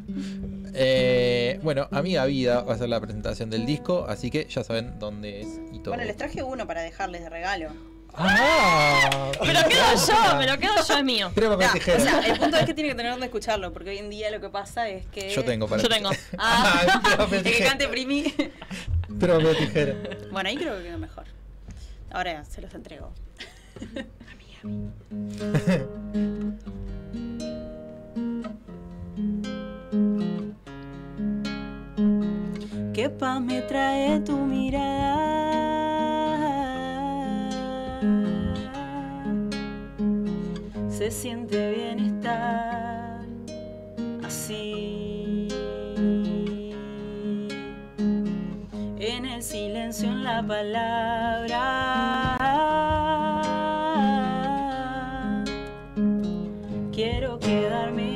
Eh, 0.73 1.59
bueno, 1.63 1.87
Amiga 1.91 2.25
Vida 2.25 2.61
va 2.63 2.73
a 2.73 2.77
ser 2.77 2.89
la 2.89 2.99
presentación 2.99 3.49
del 3.51 3.65
disco, 3.67 4.05
así 4.09 4.31
que 4.31 4.47
ya 4.49 4.63
saben 4.63 4.97
dónde 4.99 5.41
es 5.41 5.47
y 5.71 5.77
todo. 5.79 5.93
Bueno, 5.93 6.03
les 6.05 6.17
traje 6.17 6.41
uno 6.43 6.65
para 6.67 6.81
dejarles 6.81 7.21
de 7.21 7.29
regalo. 7.29 7.69
¡Ah! 8.17 9.31
Me 9.45 9.53
lo 9.53 9.63
quedo 9.67 9.83
yo, 10.07 10.35
me 10.37 10.47
lo 10.47 10.57
quedo 10.57 10.73
yo, 10.87 10.97
es 10.97 11.03
mío. 11.03 11.31
Creo 11.35 11.51
papel 11.51 11.67
Ya, 11.67 11.73
tijera. 11.73 11.97
o 11.97 12.01
sea, 12.01 12.19
el 12.21 12.39
punto 12.39 12.57
es 12.57 12.65
que 12.65 12.73
tiene 12.73 12.89
que 12.89 12.95
tener 12.95 13.11
donde 13.11 13.25
escucharlo, 13.27 13.73
porque 13.73 13.89
hoy 13.91 13.97
en 13.97 14.09
día 14.09 14.31
lo 14.31 14.39
que 14.41 14.49
pasa 14.49 14.87
es 14.89 15.05
que. 15.07 15.33
Yo 15.33 15.43
tengo 15.43 15.67
para 15.67 15.81
Yo 15.81 15.89
tengo. 15.89 16.09
Ah, 16.37 17.01
papel, 17.17 17.45
el 17.45 17.53
que 17.57 17.63
cante 17.63 17.87
Primi. 17.87 18.23
Piedra, 18.23 19.37
papel, 19.37 19.57
tijera. 19.57 19.95
Bueno, 20.31 20.49
ahí 20.49 20.57
creo 20.57 20.77
que 20.77 20.83
quedó 20.83 20.97
mejor. 20.97 21.25
Ahora 22.11 22.43
se 22.45 22.61
los 22.61 22.73
entrego. 22.73 23.11
¿Qué 32.93 33.09
paz 33.09 33.41
me 33.41 33.61
trae 33.61 34.19
tu 34.21 34.37
mirada? 34.37 35.74
Se 40.97 41.11
siente 41.11 41.71
bien 41.71 41.99
estar 41.99 43.19
así. 44.23 45.49
En 48.97 49.25
el 49.25 49.43
silencio, 49.43 50.07
en 50.07 50.23
la 50.23 50.41
palabra. 50.41 51.57
Quiero 56.93 57.39
quedarme 57.39 58.14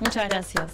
Muchas 0.00 0.28
gracias. 0.28 0.64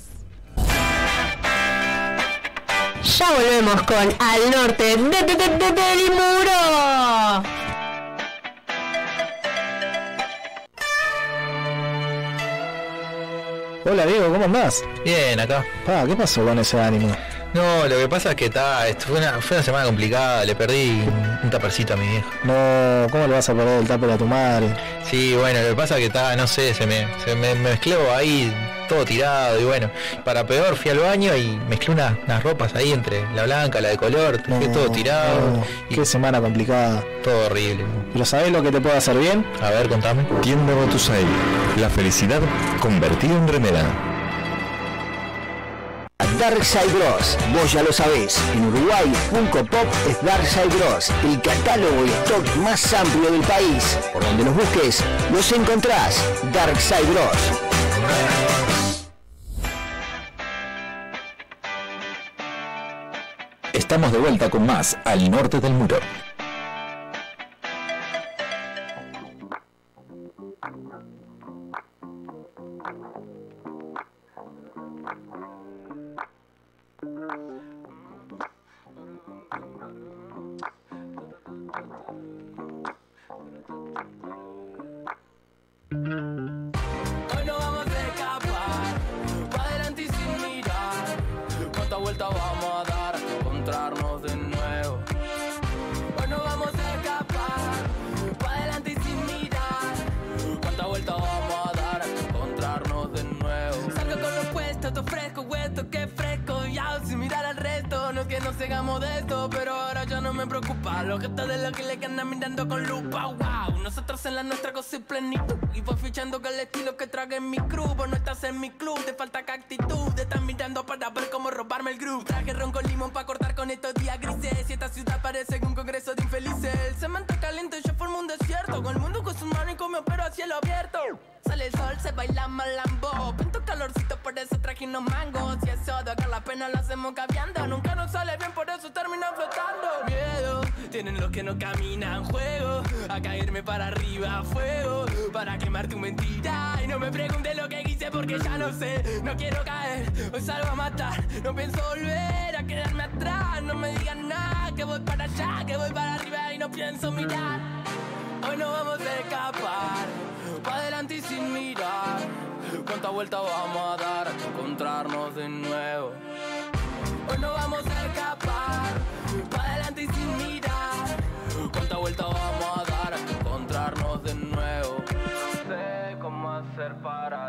Ya 3.19 3.31
volvemos 3.31 3.83
con 3.83 4.09
Al 4.19 4.51
Norte 4.51 4.97
de, 4.97 4.97
de, 4.97 5.37
de, 5.37 5.49
de 5.49 5.73
del 5.73 6.11
Muro. 6.11 7.43
Hola 13.85 14.07
Diego, 14.07 14.33
¿cómo 14.33 14.45
andás? 14.45 14.83
Bien, 15.05 15.39
acá. 15.39 15.65
Pa, 15.85 16.07
¿qué 16.07 16.17
pasó 16.17 16.45
con 16.45 16.59
ese 16.59 16.81
ánimo? 16.81 17.15
No, 17.53 17.87
lo 17.87 17.99
que 17.99 18.09
pasa 18.09 18.31
es 18.31 18.37
que 18.37 18.47
está, 18.47 18.87
fue 18.99 19.19
una, 19.19 19.41
fue 19.41 19.59
una 19.59 19.65
semana 19.65 19.85
complicada, 19.85 20.45
le 20.45 20.55
perdí 20.55 21.03
un, 21.43 21.51
tapercito 21.51 21.95
a 21.95 21.97
mi 21.97 22.09
vieja. 22.09 22.27
No, 22.45 23.09
¿cómo 23.11 23.27
le 23.27 23.35
vas 23.35 23.49
a 23.49 23.55
perder 23.55 23.81
el 23.81 23.87
taper 23.87 24.11
a 24.11 24.17
tu 24.17 24.27
madre? 24.27 24.75
Sí, 25.05 25.35
bueno, 25.35 25.61
lo 25.61 25.69
que 25.69 25.75
pasa 25.75 25.95
es 25.97 26.01
que 26.01 26.07
está, 26.07 26.35
no 26.35 26.47
sé, 26.47 26.73
se 26.73 26.87
me, 26.87 27.07
se 27.25 27.35
me 27.35 27.55
mezcló 27.57 28.15
ahí 28.15 28.55
todo 28.93 29.05
tirado 29.07 29.59
y 29.59 29.65
bueno, 29.65 29.91
para 30.23 30.47
peor 30.47 30.77
fui 30.77 30.91
al 30.91 30.99
baño 30.99 31.35
y 31.35 31.57
mezclé 31.69 31.95
unas, 31.95 32.13
unas 32.25 32.43
ropas 32.43 32.75
ahí 32.75 32.93
entre 32.93 33.25
la 33.35 33.45
blanca, 33.45 33.81
la 33.81 33.89
de 33.89 33.97
color, 33.97 34.43
no, 34.49 34.61
todo 34.71 34.91
tirado. 34.91 35.65
Qué 35.89 36.05
semana 36.05 36.41
complicada. 36.43 37.03
Todo 37.25 37.47
horrible. 37.47 37.87
¿Pero 38.13 38.25
sabés 38.27 38.53
lo 38.53 38.63
que 38.63 38.71
te 38.71 38.81
puede 38.81 38.97
hacer 38.97 39.17
bien? 39.17 39.47
A 39.63 39.71
ver, 39.71 39.89
contame. 39.89 40.25
Tienda 40.43 40.75
Batusai, 40.75 41.25
la 41.79 41.89
felicidad 41.89 42.41
convertida 42.81 43.35
en 43.35 43.49
remera. 43.49 43.85
Darkside 46.39 46.93
Bros. 46.93 47.39
Vos 47.55 47.73
ya 47.73 47.83
lo 47.83 47.93
sabés. 47.93 48.39
En 48.55 48.67
Uruguay, 48.67 49.13
Funko 49.31 49.65
Pop 49.65 49.87
es 50.09 50.23
Darkside 50.23 50.69
Bros. 50.77 51.11
El 51.25 51.41
catálogo 51.41 52.05
y 52.05 52.11
stock 52.11 52.57
más 52.57 52.93
amplio 52.93 53.31
del 53.31 53.43
país. 53.43 53.99
Por 54.13 54.23
donde 54.25 54.45
los 54.45 54.55
busques, 54.55 55.03
los 55.33 55.51
encontrás. 55.53 56.23
Darkside 56.53 57.11
Bros. 57.13 57.62
Estamos 63.73 64.13
de 64.13 64.19
vuelta 64.19 64.51
con 64.51 64.67
más 64.67 64.99
al 65.05 65.31
norte 65.31 65.59
del 65.59 65.73
muro. 65.73 65.97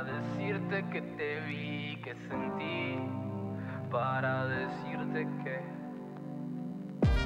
Para 0.03 0.19
decirte 0.19 0.85
que 0.91 1.01
te 1.01 1.39
vi, 1.41 1.97
que 2.03 2.13
sentí, 2.27 2.99
para 3.91 4.45
decirte 4.47 5.27
que. 5.43 5.83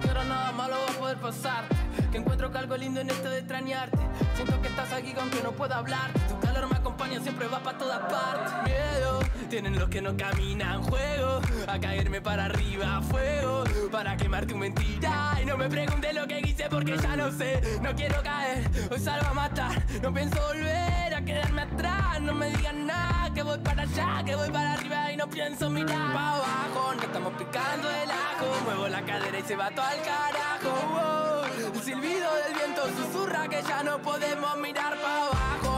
Que 0.02 0.08
ahora 0.10 0.24
nada 0.26 0.52
malo 0.52 0.76
va 0.76 0.94
a 0.94 0.98
poder 0.98 1.18
pasar 1.18 1.64
Que 2.12 2.18
encuentro 2.18 2.52
que 2.52 2.58
algo 2.58 2.78
lindo 2.78 3.00
en 3.02 3.10
esto 3.10 3.30
de 3.30 3.40
extrañarte. 3.40 3.98
Siento 4.36 4.62
que 4.62 4.68
estás 4.68 4.94
aquí 4.94 5.14
aunque 5.20 5.42
no 5.44 5.52
pueda 5.52 5.78
hablar. 5.78 6.12
Tu 6.28 6.40
calor 6.40 6.70
me 6.70 6.76
acompaña, 6.76 7.20
siempre 7.20 7.48
va 7.48 7.60
para 7.60 7.78
todas 7.78 8.00
partes. 8.00 8.54
Miedo, 8.64 9.20
tienen 9.50 9.80
los 9.80 9.90
que 9.90 10.02
no 10.02 10.16
caminan 10.16 10.84
Juego, 10.84 11.42
a 11.68 11.80
caerme 11.80 12.22
para 12.22 12.46
arriba 12.46 13.02
Fuego, 13.02 13.64
para 13.92 14.18
quemar 14.18 14.46
tu 14.46 14.56
mentira. 14.56 15.40
Y 15.42 15.46
no 15.46 15.58
me 15.58 15.68
preguntes 15.68 16.14
lo 16.14 16.28
que 16.28 16.40
hice 16.42 16.68
porque 16.70 16.98
ya 16.98 17.16
no 17.16 17.32
sé. 17.32 17.80
No 17.82 17.96
quiero 17.96 18.22
caer, 18.22 18.70
hoy 18.92 19.00
salgo 19.00 19.28
a 19.28 19.34
matar 19.34 19.84
No 20.02 20.14
pienso 20.14 20.40
volver 20.48 20.97
quedarme 21.28 21.62
atrás. 21.62 22.22
No 22.22 22.34
me 22.34 22.50
digan 22.50 22.88
nada, 22.88 23.32
que 23.34 23.44
voy 23.44 23.60
para 23.60 23.84
allá 23.84 24.24
Que 24.26 24.36
voy 24.36 24.50
para 24.50 24.74
arriba 24.74 25.12
y 25.12 25.18
no 25.18 25.30
pienso 25.30 25.70
mirar. 25.70 26.14
Para 26.14 26.36
abajo 26.36 26.94
No 26.96 27.04
estamos 27.04 27.34
picando 27.34 27.90
el 27.90 28.10
ajo. 28.10 28.48
Muevo 28.66 28.88
la 28.88 29.02
cadera 29.04 29.38
y 29.38 29.44
se 29.44 29.56
va 29.56 29.70
todo 29.70 29.86
al 29.86 30.02
carajo. 30.02 30.72
Wow. 30.94 31.76
El 31.76 31.82
silbido 31.84 32.30
del 32.44 32.54
viento 32.54 32.82
susurra 32.98 33.48
que 33.48 33.62
ya 33.62 33.84
no 33.84 34.00
podemos 34.00 34.58
mirar 34.58 34.96
para 35.00 35.26
abajo 35.28 35.77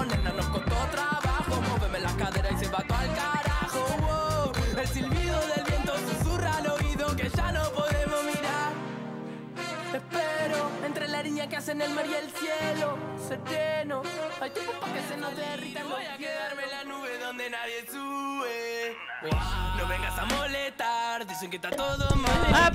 línea 11.40 11.50
que 11.50 11.56
hacen 11.56 11.82
el 11.82 11.90
mar 11.94 12.06
y 12.06 12.14
el 12.14 12.30
cielo 12.32 12.98
sereno. 13.26 14.02
Hay 14.42 14.50
tiempo 14.50 14.74
para 14.82 14.94
que 14.94 15.00
se 15.08 15.16
nos 15.18 15.34
derrita. 15.38 15.84
Voy 15.84 16.04
a 16.06 16.18
quedarme 16.18 16.64
en 16.64 16.70
la 16.70 16.84
nube 16.84 17.18
donde 17.24 17.50
nadie 17.50 17.86
sube. 17.90 18.96
Wow, 19.22 19.40
No 19.78 19.88
vengas 19.88 20.18
a 20.20 20.26
molestar, 20.26 21.26
dicen 21.26 21.50
que 21.50 21.56
está 21.56 21.70
todo 21.70 22.14
mal. 22.16 22.74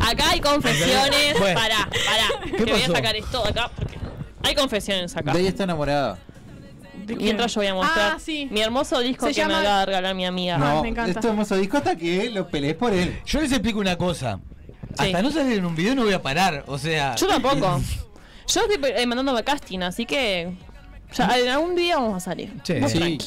Acá 0.00 0.30
hay 0.30 0.40
confesiones. 0.40 1.38
Bueno. 1.38 1.60
Pará, 1.60 1.88
pará. 2.06 2.56
Que 2.64 2.72
voy 2.72 2.82
a 2.82 2.86
sacar 2.88 3.14
esto 3.16 3.46
acá. 3.46 3.70
porque 3.76 3.98
Hay 4.42 4.54
confesiones 4.56 5.16
acá. 5.16 5.32
De 5.32 5.40
ella 5.40 5.48
está 5.50 5.62
enamorada. 5.64 6.18
Mientras 7.06 7.54
yo 7.54 7.60
voy 7.60 7.66
a 7.68 7.74
mostrar 7.74 8.12
Ah, 8.16 8.18
sí. 8.18 8.48
mi 8.50 8.62
hermoso 8.62 8.98
disco 9.00 9.26
Se 9.26 9.34
que 9.34 9.42
me 9.44 9.48
llama- 9.52 9.60
acaba 9.60 9.80
de 9.80 9.86
regalar 9.86 10.14
mi 10.14 10.24
amiga. 10.26 10.56
No, 10.58 10.82
esto 10.84 11.18
es 11.20 11.24
hermoso 11.26 11.54
disco 11.56 11.76
hasta 11.76 11.94
que 11.96 12.30
lo 12.30 12.48
pelees 12.48 12.74
por 12.76 12.92
él. 12.92 13.20
Yo 13.26 13.40
les 13.42 13.52
explico 13.52 13.78
una 13.78 13.96
cosa. 13.96 14.40
Hasta 14.98 15.22
no 15.22 15.30
salir 15.30 15.58
en 15.58 15.64
un 15.64 15.74
video 15.74 15.94
no 15.94 16.04
voy 16.04 16.12
a 16.12 16.22
parar. 16.22 16.64
O 16.66 16.78
sea. 16.78 17.14
Yo 17.16 17.26
tampoco. 17.26 17.80
Yo 18.46 18.60
estoy 18.60 18.78
eh, 18.90 19.06
mandándome 19.06 19.42
casting, 19.42 19.80
así 19.80 20.04
que. 20.06 20.54
Ya, 21.14 21.38
en 21.38 21.48
algún 21.48 21.76
día 21.76 21.96
vamos 21.96 22.16
a 22.16 22.20
salir. 22.20 22.52
Vos 22.80 22.92
Sí. 22.92 23.18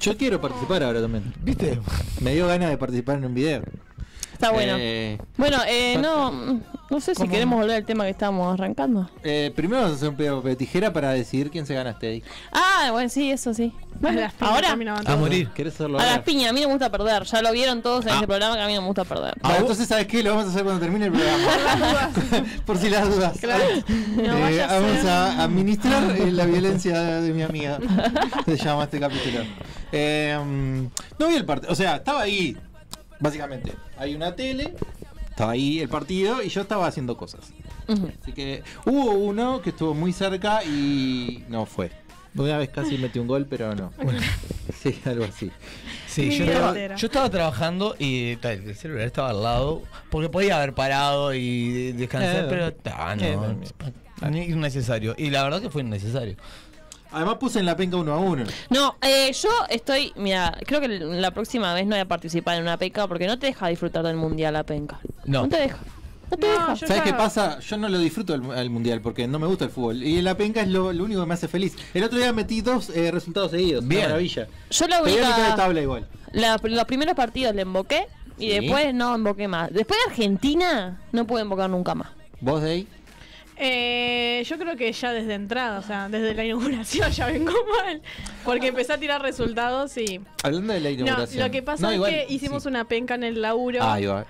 Yo 0.00 0.16
quiero 0.16 0.40
participar 0.40 0.82
ahora 0.82 1.00
también. 1.00 1.32
¿Viste? 1.40 1.78
Me 2.20 2.34
dio 2.34 2.46
ganas 2.46 2.68
de 2.68 2.76
participar 2.76 3.16
en 3.18 3.26
un 3.26 3.34
video. 3.34 3.62
Está 4.44 4.52
bueno. 4.54 4.76
Eh, 4.78 5.18
Bueno, 5.36 5.58
eh, 5.66 5.98
no. 6.00 6.60
No 6.90 7.00
sé 7.00 7.14
si 7.14 7.22
¿Cómo? 7.22 7.32
queremos 7.32 7.58
volver 7.58 7.76
al 7.76 7.84
tema 7.86 8.04
que 8.04 8.10
estábamos 8.10 8.52
arrancando. 8.52 9.08
eh, 9.24 9.50
primero 9.56 9.80
vamos 9.80 9.94
a 9.94 9.96
hacer 9.96 10.08
un 10.10 10.16
pedo 10.16 10.42
de 10.42 10.54
tijera 10.54 10.92
para 10.92 11.10
decidir 11.12 11.50
quién 11.50 11.64
se 11.66 11.74
gana 11.74 11.90
este 11.90 12.08
disco. 12.10 12.28
Ah, 12.52 12.90
bueno, 12.92 13.08
sí, 13.08 13.30
eso 13.30 13.54
sí. 13.54 13.72
Bueno, 14.00 14.28
ahora. 14.40 14.76
A 15.06 15.16
morir. 15.16 15.48
¿Querés 15.54 15.74
hacerlo 15.74 15.98
A 15.98 16.04
las 16.04 16.18
piñas, 16.20 16.50
a 16.50 16.52
mí 16.52 16.60
no 16.60 16.66
me 16.68 16.74
gusta 16.74 16.90
perder. 16.90 17.24
Ya 17.24 17.40
lo 17.42 17.52
vieron 17.52 17.80
todos 17.80 18.04
en 18.04 18.12
Ah. 18.12 18.14
este 18.16 18.26
programa 18.26 18.54
que 18.56 18.60
a 18.62 18.66
mí 18.66 18.74
no 18.74 18.82
me 18.82 18.86
gusta 18.88 19.04
perder. 19.04 19.34
Ah, 19.42 19.56
entonces, 19.58 19.88
¿sabes 19.88 20.06
qué? 20.06 20.22
Lo 20.22 20.30
vamos 20.30 20.46
a 20.46 20.50
hacer 20.50 20.62
cuando 20.62 20.80
termine 20.82 21.06
el 21.06 21.12
programa. 21.12 22.10
Por 22.66 22.76
si 22.80 22.90
las 22.90 23.08
dudas. 23.12 23.38
Claro. 23.40 23.64
No 24.16 24.36
Eh, 24.36 24.40
vaya 24.42 24.64
a 24.70 24.78
vamos 24.80 24.98
ser. 25.00 25.08
a 25.08 25.42
administrar 25.42 26.02
la 26.18 26.44
violencia 26.44 27.00
de 27.22 27.32
mi 27.32 27.42
amiga. 27.42 27.78
Se 28.44 28.56
llama 28.58 28.84
este 28.84 29.00
capítulo. 29.00 29.40
Eh, 29.90 30.38
mm, 30.38 30.84
no 31.18 31.28
vi 31.28 31.34
el 31.36 31.46
partido. 31.46 31.72
O 31.72 31.74
sea, 31.74 31.96
estaba 31.96 32.20
ahí. 32.20 32.56
Básicamente, 33.24 33.72
hay 33.96 34.14
una 34.14 34.36
tele. 34.36 34.74
Estaba 35.30 35.52
ahí 35.52 35.80
el 35.80 35.88
partido 35.88 36.42
y 36.42 36.48
yo 36.48 36.60
estaba 36.60 36.86
haciendo 36.86 37.16
cosas. 37.16 37.40
Así 38.22 38.32
que 38.32 38.62
hubo 38.84 39.12
uno 39.12 39.60
que 39.62 39.70
estuvo 39.70 39.94
muy 39.94 40.12
cerca 40.12 40.62
y 40.62 41.42
no 41.48 41.66
fue. 41.66 41.90
Una 42.36 42.58
vez 42.58 42.68
casi 42.68 42.98
metí 42.98 43.18
un 43.18 43.26
gol, 43.26 43.46
pero 43.48 43.74
no. 43.74 43.92
Sí, 44.82 45.00
algo 45.06 45.24
así. 45.24 45.50
Sí, 46.06 46.30
yo 46.38 46.44
estaba, 46.44 46.96
yo 46.96 47.06
estaba 47.06 47.30
trabajando 47.30 47.96
y 47.98 48.36
el 48.42 48.76
celular 48.76 49.06
estaba 49.06 49.30
al 49.30 49.42
lado 49.42 49.82
porque 50.10 50.28
podía 50.28 50.56
haber 50.58 50.74
parado 50.74 51.32
y 51.34 51.70
de- 51.72 51.92
descansar, 51.94 52.44
Eh, 52.44 52.46
pero 52.50 52.72
ta, 52.74 53.14
eh, 53.18 53.36
no, 54.20 54.30
ni 54.30 54.42
innecesario. 54.44 55.14
Y 55.16 55.30
la 55.30 55.42
verdad 55.42 55.60
que 55.62 55.70
fue 55.70 55.82
innecesario. 55.82 56.36
Además 57.14 57.36
puse 57.38 57.58
en 57.60 57.66
la 57.66 57.76
penca 57.76 57.96
uno 57.96 58.12
a 58.12 58.18
uno. 58.18 58.44
No, 58.70 58.96
eh, 59.02 59.32
yo 59.32 59.48
estoy. 59.70 60.12
Mira, 60.16 60.56
creo 60.66 60.80
que 60.80 60.88
la 60.88 61.30
próxima 61.32 61.72
vez 61.74 61.84
no 61.84 61.90
voy 61.90 62.00
a 62.00 62.08
participar 62.08 62.56
en 62.56 62.62
una 62.62 62.76
penca 62.76 63.06
porque 63.08 63.26
no 63.26 63.38
te 63.38 63.46
deja 63.46 63.68
disfrutar 63.68 64.04
del 64.04 64.16
mundial 64.16 64.52
la 64.54 64.64
penca. 64.64 64.98
No. 65.24 65.42
No 65.42 65.48
te 65.48 65.56
deja. 65.58 65.78
No 66.30 66.36
te 66.38 66.46
deja. 66.46 66.76
¿Sabes 66.76 67.02
qué 67.02 67.12
pasa? 67.12 67.60
Yo 67.60 67.76
no 67.76 67.88
lo 67.88 67.98
disfruto 67.98 68.34
el, 68.34 68.42
el 68.56 68.70
mundial 68.70 69.00
porque 69.00 69.28
no 69.28 69.38
me 69.38 69.46
gusta 69.46 69.66
el 69.66 69.70
fútbol. 69.70 70.02
Y 70.02 70.20
la 70.22 70.36
penca 70.36 70.62
es 70.62 70.68
lo, 70.68 70.92
lo 70.92 71.04
único 71.04 71.20
que 71.20 71.26
me 71.26 71.34
hace 71.34 71.48
feliz. 71.48 71.76
El 71.92 72.02
otro 72.04 72.18
día 72.18 72.32
metí 72.32 72.60
dos 72.62 72.90
eh, 72.90 73.10
resultados 73.10 73.50
seguidos. 73.52 73.86
Bien. 73.86 74.02
maravilla. 74.04 74.48
Yo 74.70 74.88
la 74.88 75.02
Pegué 75.02 75.18
a 75.18 75.20
mitad 75.20 75.36
de 75.36 75.42
única. 75.42 75.56
tabla 75.56 75.80
igual. 75.82 76.08
la- 76.32 76.60
los 76.62 76.84
primeros 76.86 77.14
partidos 77.14 77.54
le 77.54 77.62
emboqué 77.62 78.06
y 78.38 78.48
Sí. 78.50 78.58
después 78.60 78.92
no 78.94 79.14
emboqué 79.14 79.46
más. 79.48 79.72
Después 79.72 79.98
de 80.04 80.10
Argentina, 80.10 81.00
no 81.12 81.26
pude 81.26 81.42
embocar 81.42 81.70
nunca 81.70 81.94
más. 81.94 82.08
¿Vos 82.40 82.62
de 82.62 82.70
ahí? 82.70 82.88
Eh, 83.56 84.42
yo 84.46 84.58
creo 84.58 84.76
que 84.76 84.92
ya 84.92 85.12
desde 85.12 85.34
entrada, 85.34 85.78
o 85.78 85.82
sea, 85.82 86.08
desde 86.08 86.34
la 86.34 86.44
inauguración 86.44 87.10
ya 87.10 87.26
vengo 87.26 87.52
mal. 87.84 88.02
Porque 88.44 88.68
empecé 88.68 88.92
a 88.92 88.98
tirar 88.98 89.22
resultados 89.22 89.96
y. 89.96 90.20
Hablando 90.42 90.72
de 90.72 90.80
la 90.80 90.90
No, 90.90 90.94
inauguración. 91.00 91.44
lo 91.44 91.50
que 91.50 91.62
pasa 91.62 91.82
No, 91.82 91.90
es 91.90 91.96
igual, 91.96 92.10
que 92.10 92.26
hicimos 92.28 92.62
sí. 92.64 92.68
una 92.68 92.84
penca 92.86 93.14
en 93.14 93.24
el 93.24 93.40
laburo. 93.40 93.80
Ah, 93.82 93.98
va. 94.00 94.26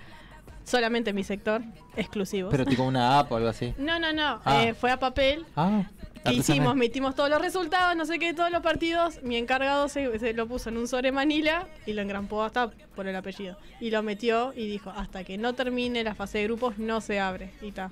Solamente 0.65 1.11
en 1.11 1.17
mi 1.17 1.25
sector, 1.25 1.63
exclusivo. 1.97 2.49
Pero 2.51 2.65
tipo 2.65 2.85
una 2.85 3.19
app 3.19 3.31
o 3.33 3.37
algo 3.37 3.49
así. 3.49 3.75
No, 3.79 3.99
no, 3.99 4.13
no. 4.13 4.41
Ah. 4.45 4.65
eh, 4.65 4.75
fue 4.75 4.91
a 4.91 4.99
papel. 4.99 5.45
Ah. 5.57 5.83
Hicimos, 6.27 6.49
artesanal. 6.49 6.77
metimos 6.77 7.15
todos 7.15 7.29
los 7.29 7.39
resultados, 7.39 7.95
no 7.99 8.07
sé 8.07 8.19
qué, 8.19 8.33
todos 8.33 8.51
los 8.51 8.63
partidos. 8.63 9.23
Mi 9.23 9.37
encargado 9.37 9.89
se, 9.91 10.19
se 10.19 10.33
lo 10.33 10.47
puso 10.47 10.71
en 10.71 10.79
un 10.79 10.89
sobre 10.89 11.13
Manila 11.13 11.67
y 11.85 11.93
lo 11.93 12.01
engrampó 12.01 12.43
hasta 12.43 12.71
por 12.97 13.07
el 13.07 13.15
apellido. 13.15 13.59
Y 13.79 13.91
lo 13.91 14.03
metió 14.03 14.55
y 14.57 14.67
dijo, 14.67 14.89
hasta 14.89 15.23
que 15.23 15.37
no 15.37 15.53
termine 15.53 16.03
la 16.03 16.15
fase 16.15 16.39
de 16.39 16.45
grupos 16.45 16.79
no 16.79 17.03
se 17.03 17.21
abre. 17.21 17.51
Y 17.61 17.73
ta. 17.73 17.91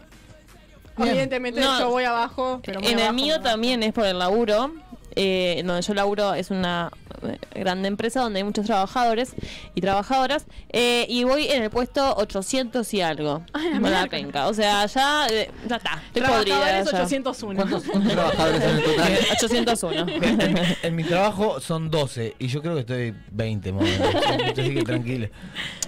Bien. 0.96 1.10
Evidentemente 1.10 1.60
No, 1.60 1.78
yo 1.78 1.90
voy 1.90 2.04
abajo, 2.04 2.60
pero 2.64 2.80
muy 2.80 2.90
en 2.92 2.98
el 2.98 3.04
abajo, 3.06 3.14
mío 3.14 3.36
no. 3.38 3.42
también 3.42 3.82
es 3.82 3.92
por 3.92 4.04
el 4.04 4.18
laburo. 4.18 4.72
Eh, 5.16 5.62
donde 5.64 5.82
yo 5.82 5.94
laburo 5.94 6.34
es 6.34 6.50
una 6.50 6.90
eh, 7.22 7.38
grande 7.60 7.88
empresa 7.88 8.20
donde 8.20 8.38
hay 8.40 8.44
muchos 8.44 8.66
trabajadores 8.66 9.34
y 9.74 9.80
trabajadoras. 9.80 10.46
eh, 10.70 11.06
y 11.08 11.24
voy 11.24 11.46
en 11.48 11.62
el 11.62 11.70
puesto 11.70 12.14
800 12.16 12.92
y 12.94 13.00
algo. 13.02 13.44
con 13.52 13.90
la 13.90 14.06
penca. 14.06 14.48
O 14.48 14.54
sea, 14.54 14.86
ya, 14.86 15.26
eh, 15.28 15.50
ya 15.68 15.76
está. 15.76 16.02
Estoy 16.14 16.22
podrida. 16.22 16.60
Trabajadores 16.60 16.90
ya. 16.92 17.02
801. 17.04 17.64
trabajadores 18.12 18.62
en 18.62 18.70
el 18.70 18.84
total? 18.84 19.18
801. 19.32 20.06
En, 20.22 20.76
en 20.82 20.96
mi 20.96 21.04
trabajo 21.04 21.60
son 21.60 21.90
12 21.90 22.36
y 22.38 22.46
yo 22.48 22.60
creo 22.62 22.74
que 22.74 22.80
estoy 22.80 23.14
20 23.30 23.72
más 23.72 23.82
o 23.82 23.86
menos. 23.86 24.14
Así 24.58 24.74
que 24.74 24.82
tranquilo. 24.82 25.28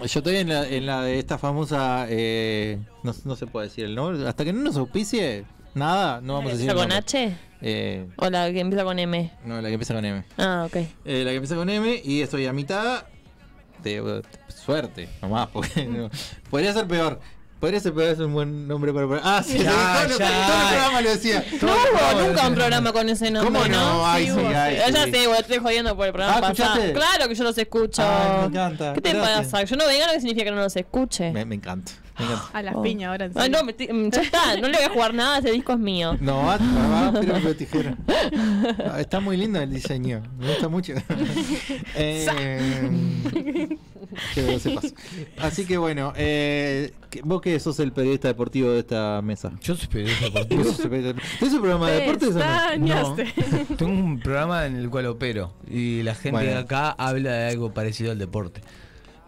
Yo 0.00 0.04
estoy 0.20 0.36
en 0.36 0.48
la, 0.48 0.66
en 0.68 0.86
la 0.86 1.02
de 1.02 1.18
esta 1.18 1.38
famosa. 1.38 2.06
eh, 2.08 2.78
no, 3.02 3.14
no 3.24 3.36
se 3.36 3.46
puede 3.46 3.68
decir 3.68 3.84
el 3.84 3.94
nombre. 3.94 4.26
Hasta 4.28 4.44
que 4.44 4.52
no 4.52 4.60
nos 4.62 4.76
auspicie 4.76 5.44
nada, 5.74 6.20
no 6.20 6.34
vamos 6.34 6.52
a 6.52 6.54
decir. 6.56 6.70
¿Empieza 6.70 6.84
el 6.84 6.90
con. 6.90 6.98
H? 6.98 7.36
Eh, 7.66 8.06
¿O 8.16 8.28
la 8.28 8.52
que 8.52 8.60
empieza 8.60 8.84
con 8.84 8.98
M? 8.98 9.30
no, 9.46 9.62
la 9.62 9.68
que 9.68 9.74
empieza 9.74 9.94
con 9.94 10.04
M. 10.04 10.22
Ah, 10.36 10.64
ok. 10.66 10.76
Eh, 10.76 11.22
la 11.24 11.30
que 11.30 11.36
empieza 11.36 11.56
con 11.56 11.70
M 11.70 12.00
y 12.04 12.20
estoy 12.20 12.44
a 12.46 12.52
mitad 12.52 13.04
de 13.82 14.02
uh, 14.02 14.22
suerte, 14.48 15.08
nomás, 15.22 15.48
porque 15.48 15.84
no- 15.88 16.10
podría 16.50 16.74
ser 16.74 16.86
peor. 16.86 17.18
Podría 17.60 17.80
ser 17.80 17.94
peor, 17.94 18.10
es 18.12 18.18
un 18.18 18.34
buen 18.34 18.68
nombre 18.68 18.92
para. 18.92 19.06
Ah, 19.24 19.42
sí, 19.42 19.56
Ya, 19.58 19.70
todo, 20.08 20.18
ya. 20.18 20.46
todo 20.46 20.60
el 20.60 20.68
programa 20.68 21.00
lo 21.00 21.08
decía. 21.10 21.44
No 21.52 21.58
Todo 21.58 21.76
hubo 22.20 22.28
nunca 22.28 22.48
un 22.48 22.54
programa 22.54 22.92
con 22.92 23.08
ese 23.08 23.30
nombre, 23.30 23.62
¿Cómo 23.62 23.74
no? 23.74 24.06
Ay, 24.06 24.26
sí, 24.26 24.32
hubo. 24.32 24.48
ay, 24.48 24.76
Ya 24.76 24.86
sí. 25.04 25.10
sé, 25.10 25.26
güey, 25.26 25.40
estoy 25.40 25.58
jodiendo 25.58 25.96
por 25.96 26.06
el 26.06 26.12
programa 26.12 26.36
Ah, 26.36 26.40
pasado. 26.42 26.74
¿escuchaste? 26.74 26.92
Claro 26.92 27.28
que 27.28 27.34
yo 27.34 27.44
los 27.44 27.56
escucho. 27.56 28.02
Ay, 28.02 28.40
me 28.40 28.46
encanta. 28.48 28.92
¿Qué 28.92 29.00
te 29.00 29.14
Gracias. 29.14 29.46
pasa? 29.46 29.64
Yo 29.64 29.76
no 29.76 29.86
venga, 29.86 30.06
no 30.08 30.12
significa 30.12 30.44
que 30.44 30.50
no 30.50 30.56
los 30.58 30.76
escuche. 30.76 31.32
Me, 31.32 31.46
me 31.46 31.54
encanta. 31.54 31.92
Me. 32.18 32.24
A 32.52 32.62
las 32.62 32.74
Oh. 32.76 32.82
piñas 32.82 33.10
ahora 33.10 33.24
en 33.26 33.32
Ay, 33.34 33.50
no, 33.50 33.64
me 33.64 33.72
mm, 33.72 34.10
ya 34.10 34.22
está, 34.22 34.56
no 34.56 34.68
le 34.68 34.76
voy 34.76 34.86
a 34.86 34.90
jugar 34.90 35.14
nada, 35.14 35.38
ese 35.38 35.50
disco 35.52 35.72
es 35.72 35.78
mío. 35.78 36.16
No, 36.20 36.38
va, 36.44 36.58
va, 36.58 37.12
pero 37.20 37.40
con 37.42 37.54
tijera. 37.56 37.96
Ah, 38.88 39.00
Está 39.00 39.18
muy 39.20 39.36
lindo 39.36 39.60
el 39.60 39.70
diseño. 39.72 40.22
Me 40.38 40.48
gusta 40.48 40.68
mucho. 40.68 40.94
Eh, 41.96 43.68
Que 44.34 44.42
lo 44.42 44.58
sepas. 44.58 44.94
Así 45.38 45.64
que 45.66 45.76
bueno, 45.76 46.12
eh, 46.16 46.92
vos 47.24 47.40
que 47.40 47.58
sos 47.58 47.78
el 47.80 47.92
periodista 47.92 48.28
deportivo 48.28 48.70
de 48.70 48.80
esta 48.80 49.20
mesa. 49.22 49.52
Yo 49.60 49.74
soy 49.74 49.88
periodista 49.88 50.26
deportivo. 50.26 50.62
¿Tenés 50.62 51.54
un 51.54 51.60
programa 51.60 51.90
de 51.90 52.00
deportes 52.00 52.28
o 52.36 52.78
no? 52.78 53.16
Tengo 53.76 53.92
un 53.92 54.20
programa 54.20 54.66
en 54.66 54.76
el 54.76 54.88
cual 54.90 55.06
opero 55.06 55.52
y 55.68 56.02
la 56.02 56.14
gente 56.14 56.32
Bueno. 56.32 56.50
de 56.50 56.58
acá 56.58 56.90
habla 56.90 57.32
de 57.32 57.48
algo 57.50 57.72
parecido 57.72 58.12
al 58.12 58.18
deporte. 58.18 58.60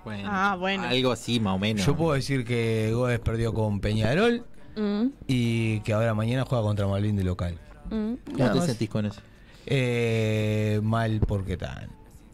Bueno, 0.06 0.28
Ah, 0.30 0.56
bueno. 0.56 0.84
Algo 0.84 1.10
así, 1.10 1.40
más 1.40 1.56
o 1.56 1.58
menos. 1.58 1.84
Yo 1.84 1.96
puedo 1.96 2.12
decir 2.12 2.44
que 2.44 2.92
Goes 2.94 3.18
perdió 3.18 3.52
con 3.52 3.80
Peñarol 3.80 4.44
Mm, 4.76 5.06
y 5.26 5.80
que 5.80 5.92
ahora 5.94 6.14
mañana 6.14 6.44
juega 6.48 6.62
contra 6.62 6.86
Malvin 6.86 7.16
de 7.16 7.24
local. 7.24 7.58
mm. 7.90 7.90
¿Cómo 8.24 8.38
Nada 8.38 8.52
te 8.52 8.58
más. 8.58 8.66
sentís 8.66 8.88
con 8.88 9.04
eso? 9.06 9.20
Eh, 9.66 10.78
mal 10.82 11.18
porque 11.26 11.56
tan. 11.56 11.88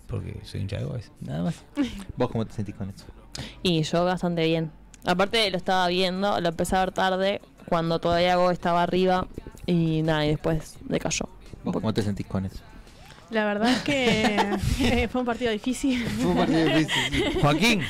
Porque 0.06 0.38
soy 0.44 0.60
hincha 0.60 0.76
de 0.78 0.84
Goes. 0.84 1.10
Nada 1.22 1.44
más. 1.44 1.64
¿Vos 2.16 2.30
cómo 2.30 2.44
te 2.44 2.52
sentís 2.52 2.74
con 2.74 2.90
eso? 2.90 3.06
Y 3.62 3.82
yo 3.84 4.04
bastante 4.04 4.44
bien. 4.44 4.70
Aparte 5.06 5.50
lo 5.50 5.56
estaba 5.56 5.88
viendo, 5.88 6.38
lo 6.42 6.48
empecé 6.50 6.76
a 6.76 6.80
ver 6.80 6.92
tarde, 6.92 7.40
cuando 7.70 8.00
todavía 8.00 8.36
Go 8.36 8.50
estaba 8.50 8.82
arriba 8.82 9.26
y 9.66 10.02
nada, 10.02 10.26
y 10.26 10.28
después 10.28 10.76
decayó. 10.82 11.26
¿Vos 11.64 11.72
cómo 11.72 11.94
te 11.94 12.02
sentís 12.02 12.26
con 12.26 12.44
eso? 12.44 12.58
La 13.32 13.44
verdad 13.46 13.70
es 13.70 13.82
que 13.82 14.36
eh, 14.80 15.08
fue 15.08 15.20
un 15.22 15.26
partido 15.26 15.50
difícil. 15.50 16.04
Fue 16.06 16.26
un 16.26 16.36
partido 16.36 16.64
difícil. 16.66 17.40
Joaquín, 17.40 17.82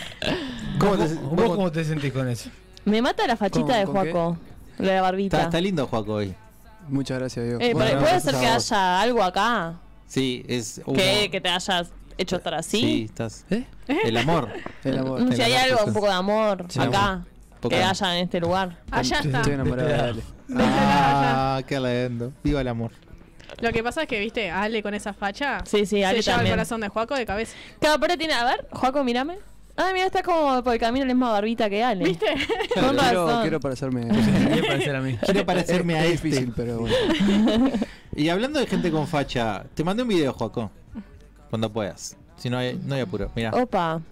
¿Cómo 0.78 0.97
¿vos, 0.97 1.09
te- 1.09 1.14
vos 1.16 1.30
vos- 1.36 1.57
cómo 1.57 1.72
te 1.72 1.84
sentís 1.84 2.12
con 2.12 2.28
eso? 2.28 2.49
Me 2.84 3.03
mata 3.03 3.26
la 3.26 3.36
fachita 3.36 3.76
de 3.76 3.84
¿Con 3.84 4.03
qué? 4.05 4.12
Juaco, 4.12 4.38
la 4.78 4.84
Está, 4.93 5.03
barbita. 5.03 5.43
está 5.43 5.61
lindo 5.61 5.86
Juaco 5.86 6.14
hoy. 6.14 6.34
Muchas 6.88 7.18
gracias, 7.18 7.45
Diego. 7.45 7.61
Eh, 7.61 7.74
Bueno, 7.74 7.90
pero 7.90 8.01
¿Puede 8.03 8.20
ser 8.20 8.34
a 8.36 8.40
que 8.40 8.47
vos. 8.55 8.72
haya 8.72 9.01
algo 9.01 9.22
acá? 9.22 9.74
Sí, 10.09 10.45
es 10.49 10.80
humo. 10.84 10.97
Que, 10.97 11.28
que 11.30 11.40
te 11.40 11.49
hayas 11.49 11.90
hecho 12.18 12.36
estar 12.36 12.55
así. 12.55 12.80
Sí, 12.80 13.03
estás. 13.05 13.45
¿Eh? 13.51 13.64
El 14.05 14.16
amor. 14.16 14.49
El 14.84 14.95
El 14.95 14.99
hay 14.99 15.05
amor, 15.05 15.20
algo, 15.62 15.84
un 15.86 15.93
poco 15.93 16.07
de 16.07 16.12
amor 16.12 16.66
Sí, 16.68 16.80
acá. 16.80 17.12
amor. 17.12 17.26
Que 17.70 17.82
haya 17.82 18.16
en 18.18 18.24
este 18.24 18.40
lugar. 18.40 18.78
Allá 18.90 19.20
está. 19.20 19.38
Estoy 19.38 19.53
enamorado 19.55 19.88
de 19.88 19.95
Ale. 19.95 20.22
Ah, 20.57 21.62
qué 21.66 21.78
lindo. 21.78 22.32
Viva 22.43 22.61
el 22.61 22.68
amor. 22.68 22.90
Lo 23.61 23.70
que 23.72 23.82
pasa 23.82 24.03
es 24.03 24.09
que, 24.09 24.18
viste, 24.20 24.50
Ale 24.50 24.82
con 24.82 24.94
esa 24.94 25.12
facha 25.12 25.61
Sí, 25.66 25.86
sí, 25.86 26.03
Ale 26.03 26.18
se 26.18 26.22
lleva 26.22 26.34
el 26.34 26.38
también. 26.38 26.55
corazón 26.55 26.80
de 26.80 26.88
Juaco 26.88 27.14
de 27.14 27.26
cabeza. 27.26 27.57
Claro, 27.80 28.00
pero 28.00 28.16
tiene, 28.16 28.34
a 28.34 28.44
ver, 28.44 28.66
Juaco, 28.72 29.05
mírame. 29.05 29.38
Ah, 29.76 29.90
mira, 29.94 30.05
está 30.07 30.22
como 30.22 30.62
por 30.62 30.74
el 30.74 30.78
camino 30.80 31.07
la 31.07 31.14
misma 31.14 31.30
barbita 31.32 31.70
que 31.70 31.82
Ale. 31.82 32.05
¿Viste? 32.05 32.26
Con 32.74 32.94
Quiero, 32.96 33.26
razón. 33.26 33.40
quiero 33.42 33.61
parecerme. 33.61 34.05
Me 34.05 34.62
parecer 34.68 34.94
a 34.96 35.00
mí. 35.00 35.16
Quiero 35.24 35.46
parecerme 35.46 35.94
a 35.96 36.05
es 36.05 36.12
este. 36.14 36.28
difícil, 36.28 36.53
pero 36.55 36.80
bueno. 36.80 36.94
Y 38.14 38.28
hablando 38.28 38.61
de 38.61 38.66
gente 38.66 38.90
con 38.90 39.09
facha, 39.09 39.64
te 39.74 39.82
mandé 39.82 40.03
un 40.03 40.09
video, 40.11 40.32
Joaco. 40.34 40.70
Cuando 41.48 41.72
puedas. 41.72 42.16
Si 42.36 42.50
no 42.50 42.59
hay, 42.59 42.78
no 42.84 42.94
hay 42.94 43.00
apuro. 43.00 43.30
Mira. 43.34 43.50
Opa. 43.53 44.03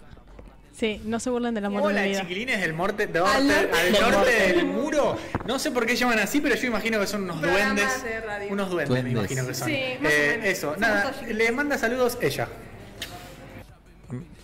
Sí, 0.77 0.99
no 1.05 1.19
se 1.19 1.29
burlen 1.29 1.53
del 1.53 1.65
amor 1.65 1.81
de 1.83 1.87
Hola 1.89 2.01
mi 2.01 2.09
vida. 2.09 2.21
chiquilines 2.21 2.59
del 2.61 2.75
norte, 2.75 3.05
del 3.07 3.21
Al 3.23 3.47
norte, 3.47 3.69
al 3.77 3.91
Del 3.91 4.01
norte 4.01 4.31
del 4.53 4.65
muro. 4.65 5.17
No 5.45 5.59
sé 5.59 5.69
por 5.71 5.85
qué 5.85 5.95
llaman 5.95 6.17
así, 6.19 6.41
pero 6.41 6.55
yo 6.55 6.67
imagino 6.67 6.99
que 6.99 7.07
son 7.07 7.23
unos 7.23 7.41
duendes. 7.41 8.03
de. 8.03 8.47
Unos 8.49 8.69
duendes, 8.69 8.89
me 9.03 9.11
Duendes. 9.11 9.31
imagino 9.31 9.47
que 9.47 9.53
son. 9.53 9.67
Sí, 9.67 9.79
más 10.01 10.11
o 10.11 10.15
Eh, 10.15 10.27
menos. 10.31 10.45
eso, 10.47 10.61
Somos 10.61 10.79
nada, 10.79 11.01
todos 11.03 11.15
chiquititos. 11.19 11.37
le 11.37 11.51
manda 11.51 11.77
saludos 11.77 12.17
ella. 12.21 12.47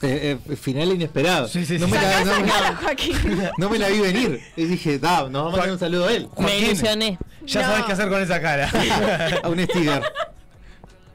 Eh, 0.03 0.37
eh, 0.49 0.55
final 0.55 0.91
inesperado. 0.91 1.47
Sí, 1.47 1.65
sí, 1.65 1.79
no, 1.79 1.87
sí. 1.87 1.91
me 1.93 2.01
la, 2.01 2.23
no, 2.23 2.39
me- 2.41 2.51
Joaquín. 2.83 3.17
no 3.57 3.69
me 3.69 3.79
la 3.79 3.87
vi 3.89 3.99
venir. 3.99 4.41
Y 4.55 4.65
dije, 4.65 4.99
da, 4.99 5.21
nos 5.23 5.31
vamos 5.31 5.53
a 5.53 5.57
mandar 5.57 5.71
un 5.71 5.79
saludo 5.79 6.07
a 6.07 6.11
él. 6.13 6.23
Me 6.37 6.43
Joaquín. 6.43 6.65
ilusioné. 6.65 7.17
Ya 7.45 7.61
No. 7.61 7.67
sabes 7.69 7.85
qué 7.85 7.91
hacer 7.93 8.09
con 8.09 8.21
esa 8.21 8.39
cara. 8.41 8.69
A 9.43 9.49
un 9.49 9.59
sticker. 9.59 10.03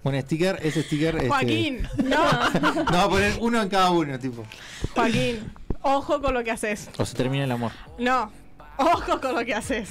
Un 0.04 0.20
sticker, 0.20 0.58
ese 0.62 0.82
sticker. 0.82 1.14
este, 1.16 1.28
Joaquín, 1.28 1.88
no. 2.04 2.32
Nos 2.74 2.92
va 2.94 3.02
a 3.04 3.08
poner 3.08 3.34
uno 3.40 3.62
en 3.62 3.68
cada 3.68 3.90
uno, 3.90 4.18
tipo. 4.18 4.44
Joaquín, 4.94 5.52
ojo 5.82 6.20
con 6.20 6.34
lo 6.34 6.42
que 6.42 6.50
haces. 6.50 6.88
O 6.98 7.06
se 7.06 7.14
termina 7.16 7.44
el 7.44 7.52
amor. 7.52 7.70
No, 7.98 8.30
ojo 8.78 9.20
con 9.20 9.34
lo 9.34 9.44
que 9.44 9.54
haces. 9.54 9.88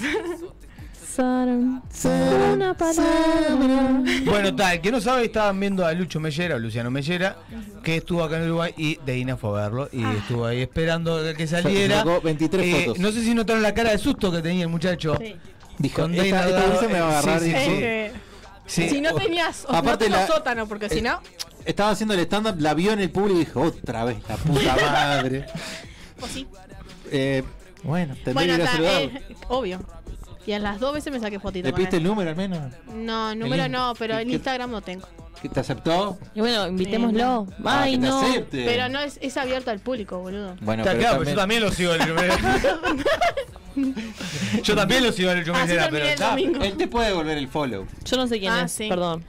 Bueno, 4.26 4.56
tal, 4.56 4.82
que 4.82 4.92
no 4.92 5.02
sabe, 5.02 5.26
estaban 5.26 5.60
viendo 5.60 5.86
a 5.86 5.94
Lucho 5.94 6.20
Mellera, 6.20 6.56
o 6.56 6.60
Luciano 6.60 6.90
Mellera, 6.90 7.38
que 7.84 7.98
estuvo 7.98 8.24
acá 8.24 8.38
en 8.38 8.44
Uruguay 8.46 8.74
y 8.78 8.98
Deina 9.06 9.36
fue 9.38 9.50
a 9.60 9.64
verlo 9.64 9.90
y 9.92 10.04
estuvo 10.04 10.46
ahí 10.46 10.62
esperando 10.62 11.22
que 11.36 11.48
saliera. 11.48 11.98
Sacó 12.00 12.22
23 12.22 12.66
Eh, 12.66 12.84
fotos. 12.86 13.00
No 13.00 13.12
sé 13.12 13.24
si 13.24 13.34
notaron 13.34 13.62
la 13.62 13.74
cara 13.74 13.92
de 13.92 13.98
susto 13.98 14.32
que 14.32 14.42
tenía 14.42 14.64
el 14.64 14.70
muchacho. 14.70 15.18
Sí. 15.20 15.36
Dijo, 15.80 16.02
Con 16.04 16.14
esta, 16.14 16.24
Deina 16.46 16.66
esta 16.74 16.88
me 16.88 17.00
va 17.00 17.08
a 17.08 17.20
agarrar. 17.20 17.40
sí, 17.42 17.52
sí, 17.52 18.12
Sí. 18.72 18.88
Si 18.90 19.02
no 19.02 19.14
tenías, 19.16 19.66
o 19.68 19.74
Aparte 19.76 20.10
no 20.10 20.16
la- 20.16 20.28
sótano, 20.28 20.66
porque 20.68 20.88
si 20.90 21.02
no, 21.02 21.22
Estaba 21.66 21.90
haciendo 21.92 22.14
el 22.14 22.22
stand-up, 22.22 22.56
la 22.60 22.74
vio 22.74 22.94
en 22.94 23.02
el 23.02 23.12
público 23.12 23.36
y 23.42 23.46
dijo, 23.46 23.62
otra 23.62 24.06
vez, 24.06 24.18
la 24.30 24.36
puta 24.38 24.76
madre. 24.78 25.46
o 26.22 26.28
sí. 26.34 26.48
Eh, 27.12 27.44
bueno, 27.84 28.14
tendré 28.16 28.34
Bueno, 28.34 28.56
que 28.56 28.62
ir 28.62 28.68
a 28.68 28.72
saludarlo. 28.72 29.00
eh, 29.20 29.36
obvio. 29.50 29.80
Y 30.46 30.54
en 30.54 30.64
las 30.64 30.80
dos 30.80 30.94
veces 30.94 31.12
me 31.14 31.20
saqué 31.20 31.40
fotito 31.40 31.68
¿Le 31.68 31.74
pediste 31.74 31.98
el 31.98 32.04
número 32.04 32.30
al 32.30 32.36
menos? 32.36 32.60
No, 32.94 33.36
número 33.36 33.66
in- 33.66 33.72
no, 33.72 33.94
pero 33.98 34.16
¿qué- 34.16 34.22
en 34.22 34.32
Instagram 34.32 34.72
no 34.72 34.82
tengo. 34.82 35.08
¿Que 35.42 35.50
¿Te 35.50 35.60
aceptó? 35.60 36.20
Y 36.36 36.40
bueno, 36.40 36.68
invitémoslo. 36.68 37.48
Ah, 37.66 37.82
Ay, 37.84 37.94
que 37.94 37.98
no. 38.00 38.24
Pero 38.52 38.90
no 38.90 39.00
es, 39.00 39.18
es 39.22 39.38
abierto 39.38 39.72
al 39.72 39.80
público, 39.80 40.20
boludo. 40.20 40.56
Bueno, 40.62 40.84
Está 40.84 40.92
pero 40.96 41.02
claro, 41.02 41.24
pero 41.24 41.36
también- 41.36 41.36
yo 41.36 41.36
también 41.36 41.62
lo 41.64 41.72
sigo 41.72 41.94
en 41.96 42.02
el 42.02 42.16
Yo 44.64 44.76
también 44.76 45.04
lo 45.04 45.12
sigo 45.12 45.32
en 45.32 45.38
el 45.40 45.50
Así 45.50 45.68
terminé 45.68 45.90
pero 45.92 46.06
el 46.08 46.18
domingo. 46.20 46.64
Él 46.64 46.78
te 46.78 46.88
puede 46.88 47.08
devolver 47.08 47.38
el 47.38 47.48
follow. 47.48 47.86
Yo 48.06 48.18
no 48.18 48.28
sé 48.28 48.40
quién 48.40 48.52
Ah, 48.54 48.64
es, 48.66 48.72
sí. 48.72 48.88
perdón. 48.90 49.24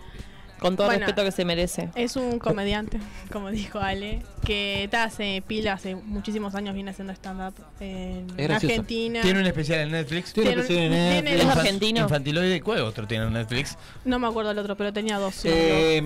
Con 0.63 0.77
todo 0.77 0.87
el 0.87 0.93
Bueno. 0.93 1.07
respeto 1.07 1.25
que 1.25 1.33
se 1.33 1.45
merece. 1.45 1.91
Es 1.95 2.17
un 2.17 2.39
comediante, 2.39 2.99
como 3.33 3.51
dijo 3.51 3.79
Ale, 3.81 4.23
que 4.45 4.85
está 4.85 5.05
hace 5.05 5.43
pila, 5.47 5.75
hace 5.75 5.95
muchísimos 5.95 6.55
años 6.55 6.75
viene 6.75 6.91
haciendo 6.91 7.13
stand-up 7.13 7.55
en 7.81 8.27
Es. 8.39 8.51
Argentina. 8.51 9.21
Tiene 9.23 9.41
un 9.41 9.47
especial 9.47 9.81
en 9.81 9.91
Netflix. 9.93 10.33
Tiene 10.33 10.51
Tiene 10.51 10.63
un- 10.63 10.63
especial 10.63 10.85
en 10.85 10.93
tiene- 10.93 11.23
Netflix. 11.23 11.43
¿Es 11.53 11.57
argentino? 11.59 12.01
Infantiloide, 12.01 12.61
¿cuál 12.63 12.81
otro 12.83 13.07
tiene 13.07 13.27
en 13.27 13.33
Netflix? 13.33 13.77
No 14.05 14.19
me 14.19 14.27
acuerdo 14.29 14.51
el 14.53 14.59
otro, 14.59 14.77
pero 14.77 14.93
tenía 14.93 15.19
dos. 15.19 15.45
Eh, 15.45 16.03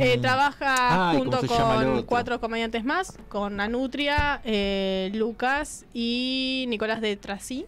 Eh, 0.00 0.18
trabaja 0.20 1.10
ay, 1.10 1.18
junto 1.18 1.38
¿cómo 1.38 1.48
se 1.48 1.58
llama 1.58 1.82
el 1.82 1.88
con 1.88 2.02
cuatro 2.04 2.40
comediantes 2.40 2.84
más, 2.84 3.18
con 3.28 3.60
Anutria, 3.60 4.40
eh, 4.44 5.10
Lucas 5.14 5.84
y 5.92 6.66
Nicolás 6.68 7.00
de 7.00 7.16
Trasí 7.16 7.66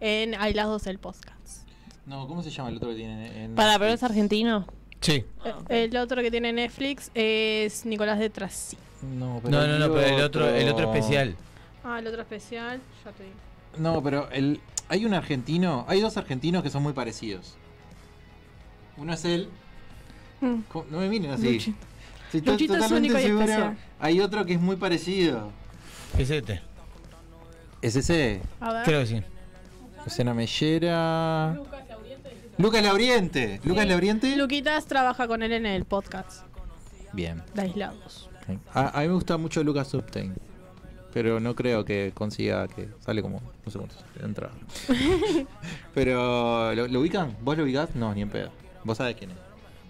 en 0.00 0.34
Aislados 0.34 0.86
el 0.86 0.98
Podcast. 0.98 1.30
No, 2.06 2.26
¿cómo 2.26 2.42
se 2.42 2.50
llama 2.50 2.70
el 2.70 2.76
otro 2.76 2.88
que 2.90 2.96
tiene 2.96 3.44
en 3.44 3.54
Para, 3.54 3.78
pero 3.78 3.92
es 3.92 4.02
argentino. 4.02 4.66
Sí. 5.00 5.24
Eh, 5.68 5.84
El 5.90 5.96
otro 5.96 6.20
que 6.22 6.30
tiene 6.30 6.52
Netflix 6.52 7.10
es 7.14 7.84
Nicolás 7.86 8.18
de 8.18 8.30
Trasí. 8.30 8.76
No, 9.02 9.40
No, 9.44 9.66
no, 9.66 9.78
no, 9.78 9.92
pero 9.94 10.06
el 10.16 10.22
otro, 10.22 10.48
el 10.48 10.68
otro 10.68 10.92
especial. 10.92 11.34
Ah, 11.82 11.98
el 11.98 12.06
otro 12.06 12.20
especial, 12.20 12.80
ya 13.04 13.12
te 13.12 13.22
digo. 13.24 13.34
No, 13.78 14.02
pero 14.02 14.28
el, 14.30 14.60
hay 14.88 15.06
un 15.06 15.14
argentino, 15.14 15.86
hay 15.88 16.00
dos 16.00 16.16
argentinos 16.16 16.62
que 16.62 16.68
son 16.70 16.82
muy 16.82 16.92
parecidos. 16.92 17.54
Uno 18.98 19.14
es 19.14 19.24
él. 19.24 19.48
Mm. 20.42 20.56
No 20.90 20.98
me 20.98 21.08
miren 21.08 21.30
así. 21.30 21.52
Luchi. 21.52 21.74
Si 22.30 22.38
estoy 22.38 22.52
Luchito 22.52 22.74
es 22.74 22.80
totalmente 22.80 23.08
único 23.08 23.18
y 23.18 23.22
seguro. 23.22 23.44
especial. 23.44 23.78
Hay 23.98 24.20
otro 24.20 24.44
que 24.44 24.52
es 24.54 24.60
muy 24.60 24.76
parecido. 24.76 25.50
¿Qué 26.16 26.22
es 26.24 26.30
este? 26.30 26.60
¿Es 27.80 27.96
ese? 27.96 28.42
A 28.60 28.72
ver. 28.74 28.84
Creo 28.84 29.00
que 29.00 29.06
sí. 29.06 29.22
Luciana 30.04 30.34
Mellera. 30.34 31.58
Lucas 32.60 32.82
Lauriente. 32.82 33.60
Lucas 33.64 33.86
Lauriente. 33.86 34.36
Luquitas 34.36 34.86
trabaja 34.86 35.26
con 35.26 35.42
él 35.42 35.52
en 35.52 35.66
el 35.66 35.84
podcast 35.84 36.44
Bien. 37.12 37.42
de 37.54 37.62
Aislados. 37.62 38.28
A, 38.74 38.98
a 38.98 39.02
mí 39.02 39.08
me 39.08 39.14
gusta 39.14 39.36
mucho 39.36 39.64
Lucas 39.64 39.88
Subtain. 39.88 40.34
Pero 41.12 41.40
no 41.40 41.56
creo 41.56 41.84
que 41.84 42.12
consiga 42.14 42.68
que 42.68 42.88
sale 43.00 43.20
como, 43.22 43.40
no 43.64 43.72
sé 43.72 43.78
cuántos, 43.78 43.98
de 44.16 44.24
entrada. 44.24 44.52
pero, 45.94 46.72
¿lo, 46.74 46.86
lo 46.86 47.00
ubican? 47.00 47.36
¿Vos 47.42 47.56
lo 47.56 47.64
ubicás? 47.64 47.94
No, 47.96 48.14
ni 48.14 48.22
en 48.22 48.28
pedo. 48.30 48.50
Vos 48.84 48.98
sabés 48.98 49.16
quién 49.16 49.30
es. 49.30 49.36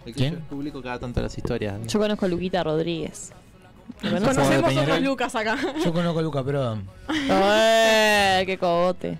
El 0.06 0.14
que 0.14 0.18
¿Quién? 0.18 0.34
yo 0.36 0.40
publico 0.46 0.80
cada 0.82 0.98
tanto 0.98 1.20
las 1.20 1.36
historias. 1.36 1.78
Yo 1.88 1.98
conozco 1.98 2.24
a 2.24 2.28
Luquita 2.28 2.62
Rodríguez. 2.62 3.32
Conocemos 4.00 4.78
otros 4.80 5.00
Lucas 5.02 5.34
acá. 5.34 5.58
Yo 5.84 5.92
conozco 5.92 6.20
a 6.20 6.22
Luca, 6.22 6.42
pero. 6.42 6.78
¡Qué 7.08 8.56
cogote! 8.58 9.18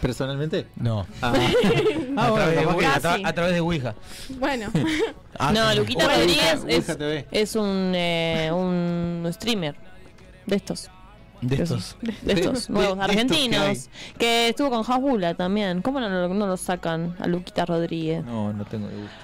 ¿Personalmente? 0.00 0.66
No. 0.76 1.06
Ah, 1.22 1.32
a, 2.16 2.26
Ah, 2.26 2.32
través 2.34 2.56
de 2.58 2.66
Ouija, 2.66 2.94
a, 2.94 3.00
Casi. 3.00 3.22
tra- 3.22 3.28
a 3.28 3.32
través 3.32 3.54
de 3.54 3.60
Ouija. 3.60 3.94
Bueno, 4.38 4.70
Ah, 5.38 5.52
no. 5.52 5.74
Luquita 5.74 6.04
Ouija, 6.04 6.16
Rodríguez 6.18 6.62
Ouija 6.64 7.24
es, 7.30 7.56
un, 7.56 7.92
eh, 7.94 8.50
un 8.52 9.28
streamer 9.32 9.76
de 10.46 10.56
estos. 10.56 10.90
De 11.40 11.62
estos. 11.62 11.96
De 12.22 12.32
estos 12.32 12.66
De- 12.66 12.72
nuevos 12.74 12.98
de 12.98 13.04
estos 13.04 13.06
que 13.06 13.12
argentinos. 13.12 13.88
Que, 14.18 14.48
estuvo 14.48 14.70
con 14.70 14.82
Jabula 14.82 15.34
también. 15.34 15.82
¿Cómo 15.82 16.00
no, 16.00 16.08
lo- 16.08 16.34
no 16.34 16.46
lo 16.46 16.56
sacan 16.56 17.16
a 17.20 17.26
Luquita 17.28 17.64
Rodríguez? 17.64 18.24
No, 18.24 18.52
no 18.52 18.64
tengo 18.64 18.88
de 18.88 18.96
gusto. 18.96 19.16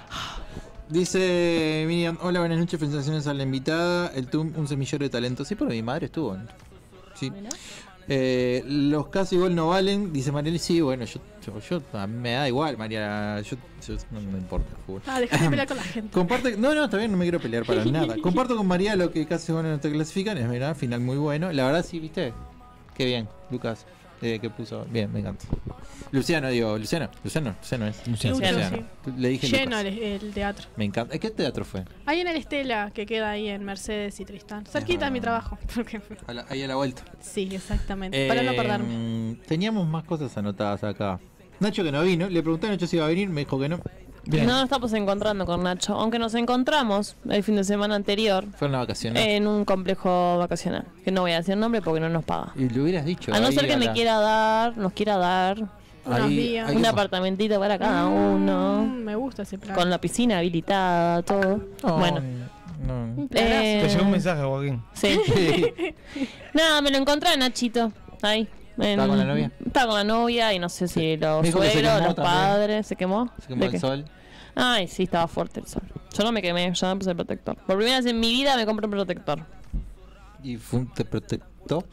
Dice 0.88 1.84
Miriam, 1.88 2.18
hola, 2.22 2.40
buenas 2.40 2.58
noches, 2.58 2.78
felicitaciones 2.78 3.26
a 3.26 3.34
la 3.34 3.42
invitada. 3.42 4.12
El 4.14 4.28
TUM, 4.28 4.52
un 4.56 4.68
semillero 4.68 5.02
de 5.02 5.08
talento. 5.10 5.44
Sí, 5.44 5.54
pero 5.54 5.70
mi 5.70 5.82
madre 5.82 6.06
estuvo. 6.06 6.36
Sí. 7.14 7.32
Eh, 8.08 8.62
los 8.66 9.08
casi 9.08 9.36
gol 9.38 9.54
no 9.54 9.68
valen, 9.68 10.12
dice 10.12 10.30
Mariel. 10.30 10.58
Sí, 10.58 10.80
bueno, 10.80 11.04
yo 11.06 11.20
Yo, 11.44 11.58
yo- 11.60 11.98
a 11.98 12.06
mí 12.06 12.16
me 12.18 12.32
da 12.32 12.48
igual, 12.48 12.76
María. 12.78 13.40
Yo, 13.42 13.56
yo- 13.86 13.96
no 14.10 14.20
me 14.20 14.38
importa 14.38 14.68
el 14.70 14.82
fútbol. 14.84 15.02
Ah, 15.06 15.20
dejate 15.20 15.48
pelear 15.50 15.68
con 15.68 15.76
la 15.76 15.82
gente. 15.82 16.10
Comparte, 16.12 16.56
no, 16.56 16.74
no, 16.74 16.84
está 16.84 16.96
bien, 16.96 17.10
no 17.10 17.16
me 17.18 17.24
quiero 17.24 17.40
pelear 17.40 17.64
para 17.64 17.84
nada. 17.84 18.16
Comparto 18.22 18.56
con 18.56 18.66
María 18.66 18.96
lo 18.96 19.10
que 19.10 19.26
casi 19.26 19.52
bueno 19.52 19.70
no 19.70 19.78
te 19.80 19.90
clasifican, 19.92 20.38
es 20.38 20.48
verdad, 20.48 20.74
final 20.76 21.00
muy 21.00 21.16
bueno. 21.16 21.52
La 21.52 21.64
verdad 21.66 21.84
sí, 21.84 21.98
viste, 21.98 22.32
qué 22.96 23.04
bien, 23.04 23.28
Lucas, 23.50 23.84
eh, 24.22 24.38
que 24.40 24.50
puso, 24.50 24.84
bien, 24.90 25.12
me 25.12 25.20
encanta. 25.20 25.44
Luciano, 26.12 26.48
digo, 26.48 26.78
Luciano, 26.78 27.08
Luciano, 27.22 27.54
Luciano 27.60 27.86
es. 27.86 28.06
Luciano, 28.06 28.36
Luciano. 28.38 28.86
Le 29.16 29.28
dije 29.28 29.48
Lleno 29.48 29.78
el, 29.78 29.86
el 29.98 30.32
teatro. 30.32 30.68
Me 30.76 30.84
encanta. 30.84 31.18
¿Qué 31.18 31.30
teatro 31.30 31.64
fue? 31.64 31.84
Ahí 32.06 32.20
en 32.20 32.28
el 32.28 32.36
Estela, 32.36 32.90
que 32.92 33.04
queda 33.06 33.30
ahí 33.30 33.48
en 33.48 33.64
Mercedes 33.64 34.18
y 34.20 34.24
Tristán. 34.24 34.64
Cerquita 34.66 35.06
de 35.06 35.10
mi 35.10 35.20
trabajo. 35.20 35.58
porque- 35.74 36.00
A 36.26 36.32
la- 36.32 36.46
ahí 36.48 36.62
a 36.62 36.68
la 36.68 36.76
vuelta. 36.76 37.02
Sí, 37.20 37.48
exactamente. 37.52 38.28
Para 38.28 38.42
no 38.42 38.52
Eh, 38.52 38.56
perderme. 38.56 39.36
Teníamos 39.46 39.86
más 39.88 40.04
cosas 40.04 40.36
anotadas 40.36 40.84
acá. 40.84 41.18
Nacho 41.60 41.84
que 41.84 41.92
no 41.92 42.02
vino, 42.02 42.28
le 42.28 42.42
pregunté 42.42 42.66
a 42.66 42.70
Nacho 42.70 42.86
si 42.86 42.96
iba 42.96 43.04
a 43.06 43.08
venir, 43.08 43.28
me 43.28 43.42
dijo 43.42 43.58
que 43.58 43.68
no. 43.68 43.80
No 44.26 44.44
nos 44.44 44.64
estamos 44.64 44.92
encontrando 44.92 45.44
con 45.46 45.62
Nacho, 45.62 45.94
aunque 45.94 46.18
nos 46.18 46.34
encontramos 46.34 47.16
el 47.28 47.42
fin 47.42 47.56
de 47.56 47.64
semana 47.64 47.94
anterior 47.94 48.44
Fue 48.56 48.68
una 48.68 48.78
vacación. 48.78 49.16
en 49.16 49.46
un 49.46 49.64
complejo 49.64 50.38
vacacional. 50.38 50.84
Que 51.04 51.10
no 51.12 51.20
voy 51.22 51.32
a 51.32 51.36
decir 51.38 51.56
nombre 51.56 51.82
porque 51.82 52.00
no 52.00 52.08
nos 52.08 52.24
paga. 52.24 52.52
Y 52.56 52.68
le 52.68 52.80
hubieras 52.80 53.04
dicho. 53.04 53.32
A 53.34 53.40
no 53.40 53.52
ser 53.52 53.66
que 53.66 53.76
me 53.76 53.86
la- 53.86 53.92
quiera 53.92 54.18
dar, 54.18 54.76
nos 54.76 54.92
quiera 54.92 55.16
dar 55.16 55.58
Unos 56.06 56.20
Ahí- 56.20 56.36
días. 56.36 56.68
ahí 56.68 56.76
un 56.76 56.84
apartamentito 56.84 57.58
para 57.58 57.78
cada 57.78 58.06
uno, 58.06 58.82
Mm, 58.82 59.04
me 59.04 59.16
gusta 59.16 59.42
ese 59.42 59.56
plan. 59.58 59.74
con 59.74 59.88
la 59.88 59.98
piscina 59.98 60.38
habilitada, 60.38 61.22
todo. 61.22 61.60
bueno, 61.98 62.20
No. 62.86 63.26
Eh, 63.30 63.80
Te 63.82 63.88
llegó 63.88 64.04
un 64.04 64.10
mensaje, 64.10 64.42
Joaquín. 64.42 64.82
Sí. 64.92 65.18
Nada, 66.52 66.82
me 66.82 66.90
lo 66.90 66.98
encontré 66.98 67.34
Nachito. 67.38 67.90
Ahí. 68.20 68.46
En- 68.78 68.82
¿Estaba 68.90 69.08
con 69.08 69.18
la 69.18 69.24
novia? 69.24 69.52
Estaba 69.64 69.86
con 69.88 69.96
la 69.96 70.04
novia 70.04 70.52
y 70.52 70.58
no 70.58 70.68
sé 70.68 70.88
si 70.88 71.16
los 71.16 71.46
suegros, 71.48 72.02
los 72.02 72.14
también. 72.14 72.14
padres. 72.14 72.86
¿Se 72.86 72.96
quemó? 72.96 73.30
Se 73.40 73.48
quemó 73.48 73.60
¿De 73.60 73.66
el 73.66 73.72
qué? 73.72 73.78
sol. 73.80 74.04
Ay, 74.56 74.86
sí, 74.88 75.04
estaba 75.04 75.26
fuerte 75.28 75.60
el 75.60 75.66
sol. 75.66 75.82
Yo 76.16 76.22
no 76.24 76.30
me 76.32 76.40
quemé, 76.42 76.72
yo 76.72 76.86
me 76.88 76.96
puse 76.96 77.10
el 77.10 77.16
protector. 77.16 77.56
Por 77.56 77.76
primera 77.76 77.96
vez 77.98 78.06
en 78.06 78.20
mi 78.20 78.30
vida 78.32 78.56
me 78.56 78.64
compré 78.66 78.86
un 78.86 78.92
protector. 78.92 79.40
¿Y 80.42 80.56
fue- 80.56 80.86
te 80.94 81.04
protectó? 81.04 81.84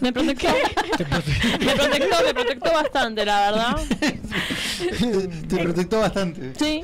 Me 0.00 0.10
protectó. 0.12 0.48
me 0.48 1.74
protectó, 1.74 2.16
me 2.24 2.34
protectó 2.34 2.72
bastante, 2.72 3.24
la 3.26 3.50
verdad. 3.50 3.76
te 5.48 5.56
protectó 5.58 6.00
bastante. 6.00 6.54
Sí. 6.58 6.82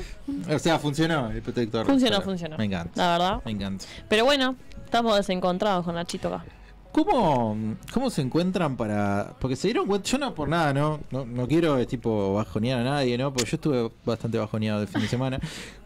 O 0.53 0.59
sea, 0.59 0.77
funcionó 0.79 1.31
el 1.31 1.41
protector. 1.41 1.85
Funcionó, 1.85 2.21
funcionó. 2.21 2.57
Me 2.57 2.65
encanta. 2.65 2.91
La 2.95 3.11
verdad. 3.17 3.41
Me 3.45 3.51
encanta. 3.51 3.85
Pero 4.07 4.25
bueno, 4.25 4.55
estamos 4.85 5.15
desencontrados 5.17 5.85
con 5.85 5.95
Nachito 5.95 6.27
acá. 6.27 6.45
¿Cómo, 6.91 7.75
¿Cómo 7.93 8.09
se 8.09 8.21
encuentran 8.21 8.75
para.? 8.75 9.35
Porque 9.39 9.55
se 9.55 9.67
dieron 9.67 9.85
cuenta. 9.87 10.09
Yo 10.09 10.17
no 10.17 10.33
por 10.33 10.49
nada, 10.49 10.73
¿no? 10.73 10.99
No, 11.11 11.25
no 11.25 11.47
quiero 11.47 11.77
eh, 11.77 11.85
tipo 11.85 12.33
bajonear 12.33 12.79
a 12.79 12.83
nadie, 12.83 13.17
¿no? 13.17 13.31
Porque 13.31 13.49
yo 13.49 13.55
estuve 13.55 13.91
bastante 14.05 14.37
bajoneado 14.37 14.81
el 14.81 14.87
fin 14.87 15.01
de 15.01 15.07
semana. 15.07 15.39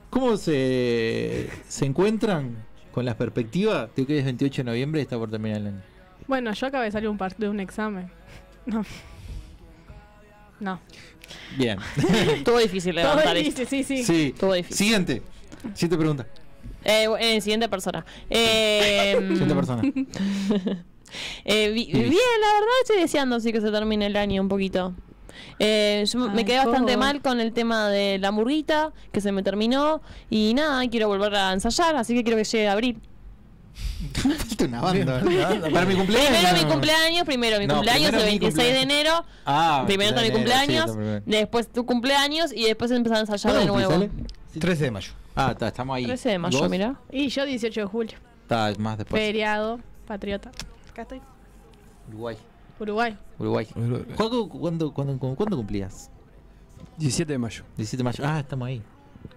¿Cómo 0.10 0.38
se, 0.38 1.50
se 1.68 1.86
encuentran 1.86 2.56
con 2.94 3.04
las 3.06 3.16
perspectivas 3.16 3.90
de 3.96 4.06
que 4.06 4.20
es 4.20 4.26
28 4.26 4.62
de 4.62 4.64
noviembre 4.64 5.02
y 5.02 5.04
está 5.04 5.18
por 5.18 5.30
terminar 5.30 5.58
el 5.62 5.68
año? 5.68 5.82
Bueno, 6.28 6.54
yo 6.54 6.68
acabé 6.68 6.86
de 6.86 6.92
salir 6.92 7.10
un 7.10 7.18
par- 7.18 7.36
de 7.36 7.50
un 7.50 7.60
examen. 7.60 8.10
No. 8.66 8.86
No. 10.62 10.80
Bien. 11.58 11.78
Estuvo 12.38 12.58
difícil 12.60 12.96
Todo 12.96 13.04
levantar 13.16 13.36
difícil, 13.36 13.64
esto. 13.64 13.70
sí, 13.76 13.84
sí. 13.84 14.04
Sí. 14.06 14.32
Estuvo 14.34 14.54
difícil. 14.54 14.78
Siguiente. 14.78 15.22
Siguiente 15.74 15.98
pregunta. 15.98 16.28
Eh, 16.86 17.08
eh, 17.20 17.42
siguiente 17.42 17.68
persona. 17.68 18.06
Eh, 18.30 19.16
Siguiente 19.30 19.54
persona. 19.56 19.82
Eh, 21.46 21.70
vi- 21.70 21.86
bien, 21.92 22.04
la 22.06 22.54
verdad 22.54 22.70
estoy 22.82 23.00
deseando 23.02 23.40
sí 23.40 23.52
que 23.52 23.62
se 23.62 23.72
termine 23.72 24.06
el 24.08 24.16
año 24.18 24.42
un 24.42 24.50
poquito. 24.50 24.94
Eh, 25.60 26.04
yo 26.12 26.20
me 26.30 26.46
quedé 26.46 26.58
bastante 26.58 26.94
¿cómo? 26.94 27.06
mal 27.06 27.22
con 27.22 27.40
el 27.40 27.54
tema 27.54 27.90
de 27.90 28.18
la 28.20 28.32
murguita, 28.32 28.92
que 29.12 29.22
se 29.22 29.32
me 29.32 29.44
terminó. 29.44 30.02
Y 30.30 30.54
nada, 30.54 30.88
quiero 30.90 31.08
volver 31.08 31.34
a 31.36 31.54
ensayar, 31.54 31.96
así 31.96 32.14
que 32.14 32.24
quiero 32.24 32.38
que 32.38 32.44
llegue 32.44 32.68
abril. 32.68 33.00
Falta 34.14 34.66
una 34.66 34.82
banda. 34.82 35.22
Para 35.72 35.86
mi 35.86 35.96
cumpleaños. 35.96 36.30
Primero 36.30 36.58
mi 36.64 36.72
cumpleaños, 36.72 37.26
primero 37.26 37.60
mi 37.60 37.68
No, 37.68 37.74
cumpleaños 37.76 38.10
primero 38.12 38.28
el 38.28 38.34
mi 38.34 38.40
26 38.40 38.74
de 38.74 38.82
enero. 38.82 39.26
Ah, 39.46 39.84
primero 39.88 40.10
está 40.10 40.22
mi 40.22 40.30
26 40.30 40.58
de 40.58 40.64
enero, 40.64 40.84
sí, 40.84 40.90
cumpleaños, 40.94 41.24
después 41.26 41.68
tu 41.72 41.86
cumpleaños 41.86 42.54
y 42.54 42.64
después 42.66 42.92
empezar 42.92 43.18
a 43.18 43.22
ensayar 43.22 43.54
de 43.54 43.68
¿Cuándo 43.68 43.74
nuevo. 43.90 44.08
cumplís, 44.08 44.62
13 44.62 44.84
de 44.84 44.92
mayo. 44.92 45.12
Ah, 45.36 45.50
está, 45.52 45.68
estamos 45.70 45.96
ahí. 45.96 46.06
13 46.06 46.30
de 46.30 46.36
¿Y 46.36 46.38
mayo, 46.38 46.70
mira. 46.70 46.96
Y 47.12 47.30
yo 47.30 47.46
18 47.46 47.80
de 47.82 47.86
julio. 47.88 48.18
Está 48.44 48.72
más 48.78 48.98
después. 49.00 49.20
Feriado, 49.22 49.80
patriota. 50.06 50.52
Acá 50.94 51.02
estoy. 51.04 51.22
Uruguay. 52.10 52.38
Uruguay. 52.80 53.18
Uruguay. 53.40 53.68
¿cuándo, 54.16 54.48
cuándo, 54.50 54.94
cuándo 54.94 55.58
cumplías? 55.58 56.10
17 56.98 57.32
de 57.34 57.38
mayo. 57.40 57.64
17 57.78 57.98
de 57.98 58.04
mayo. 58.04 58.24
Ah, 58.26 58.40
estamos 58.40 58.68
ahí. 58.68 58.82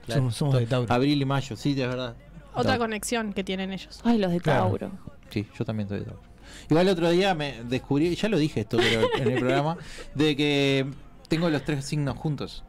Somos- 0.09 0.35
somos 0.35 0.55
de 0.59 0.67
Tauro. 0.67 0.93
Abril 0.93 1.21
y 1.21 1.25
mayo, 1.25 1.57
sí, 1.57 1.75
de 1.75 1.87
verdad. 1.87 2.15
Otra 2.53 2.73
Tauro. 2.73 2.81
conexión 2.81 3.33
que 3.33 3.43
tienen 3.45 3.73
ellos. 3.73 4.01
Ay, 4.05 4.19
los 4.19 4.31
de 4.33 4.41
Claro. 4.41 4.65
Tauro. 4.69 4.91
Sí, 5.31 5.47
yo 5.59 5.65
también 5.65 5.89
soy 5.89 6.01
de 6.01 6.05
Tauro. 6.07 6.21
Igual 6.69 6.87
el 6.89 6.93
otro 6.93 7.11
día 7.11 7.35
me 7.35 7.63
descubrí, 7.65 8.15
ya 8.15 8.29
lo 8.29 8.39
dije 8.39 8.61
esto 8.61 8.77
pero 8.79 9.09
en 9.17 9.29
el 9.33 9.39
programa, 9.39 9.77
de 10.15 10.37
que 10.37 10.87
tengo 11.29 11.49
los 11.51 11.65
tres 11.65 11.85
signos 11.85 12.17
juntos. 12.17 12.65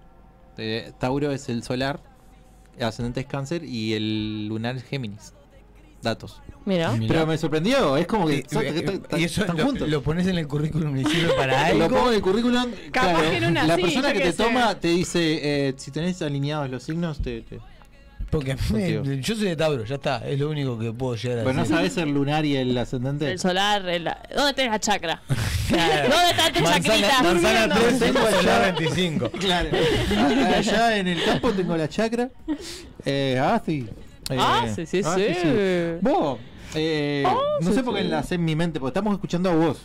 Eh, 0.57 0.91
Tauro 0.99 1.31
es 1.31 1.49
el 1.49 1.61
solar, 1.63 1.99
el 2.77 2.85
ascendente 2.85 3.19
es 3.21 3.27
cáncer 3.27 3.63
y 3.63 3.93
el 3.93 4.47
lunar 4.47 4.75
es 4.77 4.83
Géminis. 4.83 5.33
Datos. 6.01 6.41
Mira. 6.65 6.93
Pero 7.07 7.25
me 7.25 7.37
sorprendió, 7.37 7.95
es 7.97 8.05
como 8.07 8.27
que 8.27 8.43
Y, 8.49 8.53
son- 8.53 8.63
y- 9.19 9.23
eso 9.23 9.41
están 9.41 9.57
lo, 9.57 9.65
juntos. 9.65 9.87
lo 9.89 10.01
pones 10.03 10.27
en 10.27 10.37
el 10.37 10.47
currículum 10.47 10.97
y 10.97 11.05
sirve 11.05 11.33
para 11.33 11.65
algo. 11.67 11.79
Lo 11.79 11.89
pongo 11.89 12.09
en 12.09 12.15
el 12.15 12.21
currículum. 12.21 12.71
Capaz 12.91 13.13
claro, 13.13 13.29
que 13.31 13.37
en 13.37 13.45
una 13.45 13.63
la 13.65 13.75
sí, 13.77 13.81
persona 13.81 14.13
que 14.13 14.19
te 14.19 14.31
sé. 14.33 14.43
toma 14.43 14.75
te 14.75 14.89
dice, 14.89 15.39
eh, 15.69 15.73
si 15.77 15.91
tenés 15.91 16.21
alineados 16.21 16.69
los 16.69 16.83
signos, 16.83 17.19
te... 17.21 17.41
te- 17.41 17.59
Porque 18.29 18.55
Contigo. 18.57 19.03
yo 19.03 19.35
soy 19.35 19.45
de 19.45 19.55
Tauro, 19.55 19.85
ya 19.85 19.95
está. 19.95 20.27
Es 20.27 20.37
lo 20.39 20.49
único 20.49 20.77
que 20.77 20.91
puedo 20.91 21.15
llegar 21.15 21.39
a 21.39 21.43
Pero 21.43 21.53
no 21.53 21.61
decir. 21.61 21.75
sabes 21.77 21.97
el 21.97 22.09
lunar 22.09 22.45
y 22.45 22.57
el 22.57 22.77
ascendente. 22.77 23.31
El 23.31 23.39
solar, 23.39 23.87
el- 23.87 24.09
¿dónde 24.35 24.53
tenés 24.53 24.71
la 24.71 24.79
chakra? 24.79 25.21
¿Dónde 25.69 26.29
está 26.31 26.51
tu 26.51 26.59
Manzana, 26.61 26.83
chacrita? 26.83 27.23
manzana 27.23 27.75
3, 27.75 27.99
Tengo 27.99 28.19
allá- 28.19 28.37
solar 28.41 28.75
25. 28.75 29.29
Claro. 29.31 29.69
A- 30.17 30.57
Allá 30.57 30.97
en 30.97 31.07
el 31.07 31.23
campo 31.23 31.51
tengo 31.53 31.75
la 31.77 31.87
chacra. 31.87 32.29
Eh, 33.05 33.39
ah, 33.41 33.61
sí. 33.65 33.87
Eh, 34.29 34.37
Ah, 34.39 34.65
sí, 34.75 34.85
sí, 34.85 35.01
ah, 35.05 35.15
sí. 35.15 35.97
Vos, 36.01 36.39
eh, 36.75 37.23
Ah, 37.25 37.35
no 37.61 37.69
sí, 37.69 37.75
sé 37.75 37.83
por 37.83 37.95
qué 37.95 38.01
sí. 38.03 38.07
la 38.09 38.23
sé 38.23 38.35
en 38.35 38.45
mi 38.45 38.55
mente, 38.55 38.79
porque 38.79 38.89
estamos 38.91 39.13
escuchando 39.13 39.49
a 39.49 39.55
vos. 39.55 39.77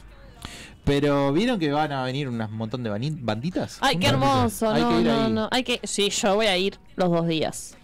Pero 0.84 1.32
vieron 1.32 1.60
que 1.60 1.70
van 1.70 1.92
a 1.92 2.02
venir 2.04 2.28
un 2.28 2.38
montón 2.50 2.82
de 2.82 2.90
banditas. 2.90 3.78
Ay, 3.80 3.98
qué 3.98 4.08
hermoso. 4.08 4.68
Hay 4.68 4.82
No, 4.82 4.88
que 4.90 4.94
ir 5.00 5.06
no, 5.06 5.24
ahí. 5.26 5.32
no. 5.32 5.48
Hay 5.52 5.62
que... 5.62 5.80
Sí, 5.84 6.10
yo 6.10 6.34
voy 6.34 6.46
a 6.46 6.56
ir 6.58 6.76
los 6.96 7.08
dos 7.08 7.26
días. 7.28 7.76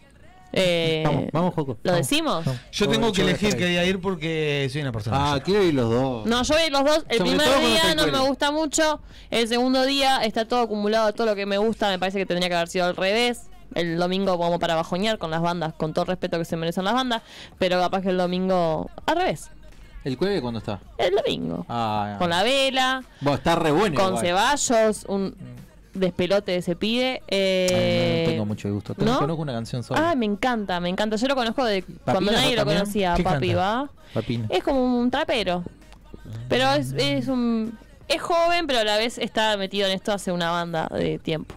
Eh, 0.53 1.03
Vamos, 1.07 1.25
vamos, 1.33 1.55
Joco. 1.55 1.79
¿Lo 1.83 1.93
vamos. 1.93 2.09
decimos? 2.09 2.45
Yo 2.73 2.89
tengo 2.89 3.13
que 3.13 3.21
elegir 3.23 3.55
ahí. 3.55 3.69
día 3.71 3.85
ir 3.85 4.01
porque 4.01 4.67
soy 4.73 4.81
una 4.81 4.91
persona. 4.91 5.35
Ah, 5.35 5.41
quiero 5.45 5.63
ir 5.63 5.75
los 5.75 5.89
dos. 5.91 6.27
No, 6.27 6.43
yo 6.43 6.55
voy 6.55 6.63
a 6.63 6.67
ir 6.67 6.73
los 6.73 6.85
dos. 6.85 7.05
El 7.09 7.19
Sobre 7.19 7.31
primer 7.37 7.61
día 7.61 7.95
no 7.95 8.07
me 8.09 8.19
gusta 8.29 8.51
mucho. 8.51 9.01
El 9.31 9.47
segundo 9.47 9.85
día 9.85 10.25
está 10.25 10.49
todo 10.49 10.63
acumulado, 10.63 11.13
todo 11.13 11.27
lo 11.29 11.37
que 11.37 11.47
me 11.47 11.59
gusta. 11.59 11.89
Me 11.91 11.99
parece 12.01 12.19
que 12.19 12.27
tendría 12.27 12.49
que 12.49 12.55
haber 12.57 12.69
sido 12.69 12.87
al 12.87 12.97
revés. 12.97 13.43
El 13.75 13.99
domingo 13.99 14.39
como 14.39 14.59
para 14.59 14.75
bajoñar 14.75 15.19
con 15.19 15.31
las 15.31 15.43
bandas, 15.43 15.75
con 15.75 15.93
todo 15.93 16.03
el 16.05 16.09
respeto 16.09 16.39
que 16.39 16.45
se 16.45 16.57
merecen 16.57 16.85
las 16.85 16.95
bandas. 16.95 17.23
Pero 17.59 17.79
capaz 17.81 18.03
que 18.03 18.11
el 18.11 18.16
domingo 18.16 18.91
al 19.07 19.16
revés. 19.16 19.51
¿El 20.05 20.16
jueves 20.16 20.41
cuándo 20.41 20.59
está? 20.59 20.81
El 20.97 21.14
domingo. 21.14 21.66
Ah, 21.69 22.16
Con 22.19 22.31
la 22.31 22.43
vela, 22.43 23.03
está 23.35 23.57
re 23.57 23.71
bueno. 23.73 23.95
con 23.97 24.25
igual. 24.25 24.25
Ceballos, 24.59 25.05
un 25.09 25.35
despelote 25.93 26.53
de 26.53 26.62
se 26.62 26.77
pide. 26.77 27.23
Eh... 27.29 28.23
no 28.25 28.31
tengo 28.31 28.47
mucho 28.47 28.73
gusto. 28.73 28.95
¿no? 28.99 29.19
Conozco 29.19 29.43
una 29.43 29.53
canción 29.53 29.83
sola. 29.83 30.11
Ah, 30.11 30.14
me 30.14 30.27
encanta, 30.27 30.81
me 30.81 30.89
encanta. 30.89 31.16
Yo 31.16 31.27
lo 31.29 31.35
conozco 31.35 31.64
de 31.64 31.85
cuando 32.05 32.33
nadie 32.33 32.57
lo 32.57 32.64
conocía, 32.64 33.14
¿Qué 33.14 33.23
papi? 33.23 33.55
¿va? 33.55 33.91
Papina. 34.14 34.47
Es 34.49 34.62
como 34.62 34.99
un 34.99 35.11
trapero. 35.11 35.64
Pero 36.49 36.73
es, 36.73 36.93
es 36.97 37.29
un. 37.29 37.77
Es 38.07 38.23
joven, 38.23 38.66
pero 38.66 38.81
a 38.81 38.85
la 38.85 38.97
vez 38.97 39.19
está 39.19 39.57
metido 39.59 39.87
en 39.87 39.93
esto 39.93 40.12
hace 40.12 40.33
una 40.33 40.51
banda 40.51 40.89
de 40.91 41.19
tiempo. 41.19 41.55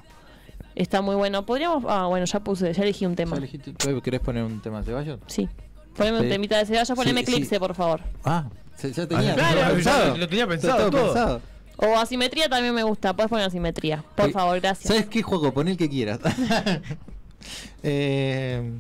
Está 0.76 1.02
muy 1.02 1.16
bueno. 1.16 1.46
Podríamos. 1.46 1.84
Ah, 1.88 2.08
bueno, 2.08 2.26
ya 2.26 2.40
puse, 2.40 2.74
ya 2.74 2.84
elegí 2.84 3.06
un 3.06 3.16
tema. 3.16 3.32
¿Ya 3.36 3.38
elegiste? 3.40 3.74
¿Tú 3.74 4.02
¿Querés 4.02 4.20
poner 4.22 4.44
un 4.44 4.62
tema 4.62 4.80
de 4.80 4.86
Ceballos? 4.86 5.20
Sí. 5.28 5.48
Poneme 5.96 6.22
un 6.22 6.30
temita 6.30 6.58
de 6.58 6.66
Ceballos, 6.66 6.96
poneme 6.96 7.26
Sí, 7.26 7.32
Eclipse, 7.32 7.56
sí. 7.56 7.60
por 7.60 7.76
favor. 7.76 8.02
Ah, 8.24 8.46
se- 8.78 8.92
ya 8.94 9.06
tenía. 9.08 9.34
Claro, 9.36 9.50
tenía 9.50 9.68
ya 9.68 9.74
pensado. 9.76 10.18
lo 10.18 10.28
tenía 10.30 10.48
pensado 10.48 10.90
todo. 10.90 11.04
pensado. 11.06 11.42
O 11.78 11.98
Asimetría 11.98 12.48
también 12.48 12.74
me 12.74 12.84
gusta. 12.84 13.14
Puedes 13.14 13.30
poner 13.30 13.46
Asimetría. 13.46 14.04
Por 14.16 14.26
Oye, 14.26 14.34
favor, 14.34 14.60
gracias. 14.62 14.88
¿Sabes 14.88 15.08
qué 15.08 15.22
juego? 15.24 15.52
Pon 15.54 15.68
el 15.68 15.78
que 15.78 15.90
quieras. 15.90 16.20
eh, 17.84 18.72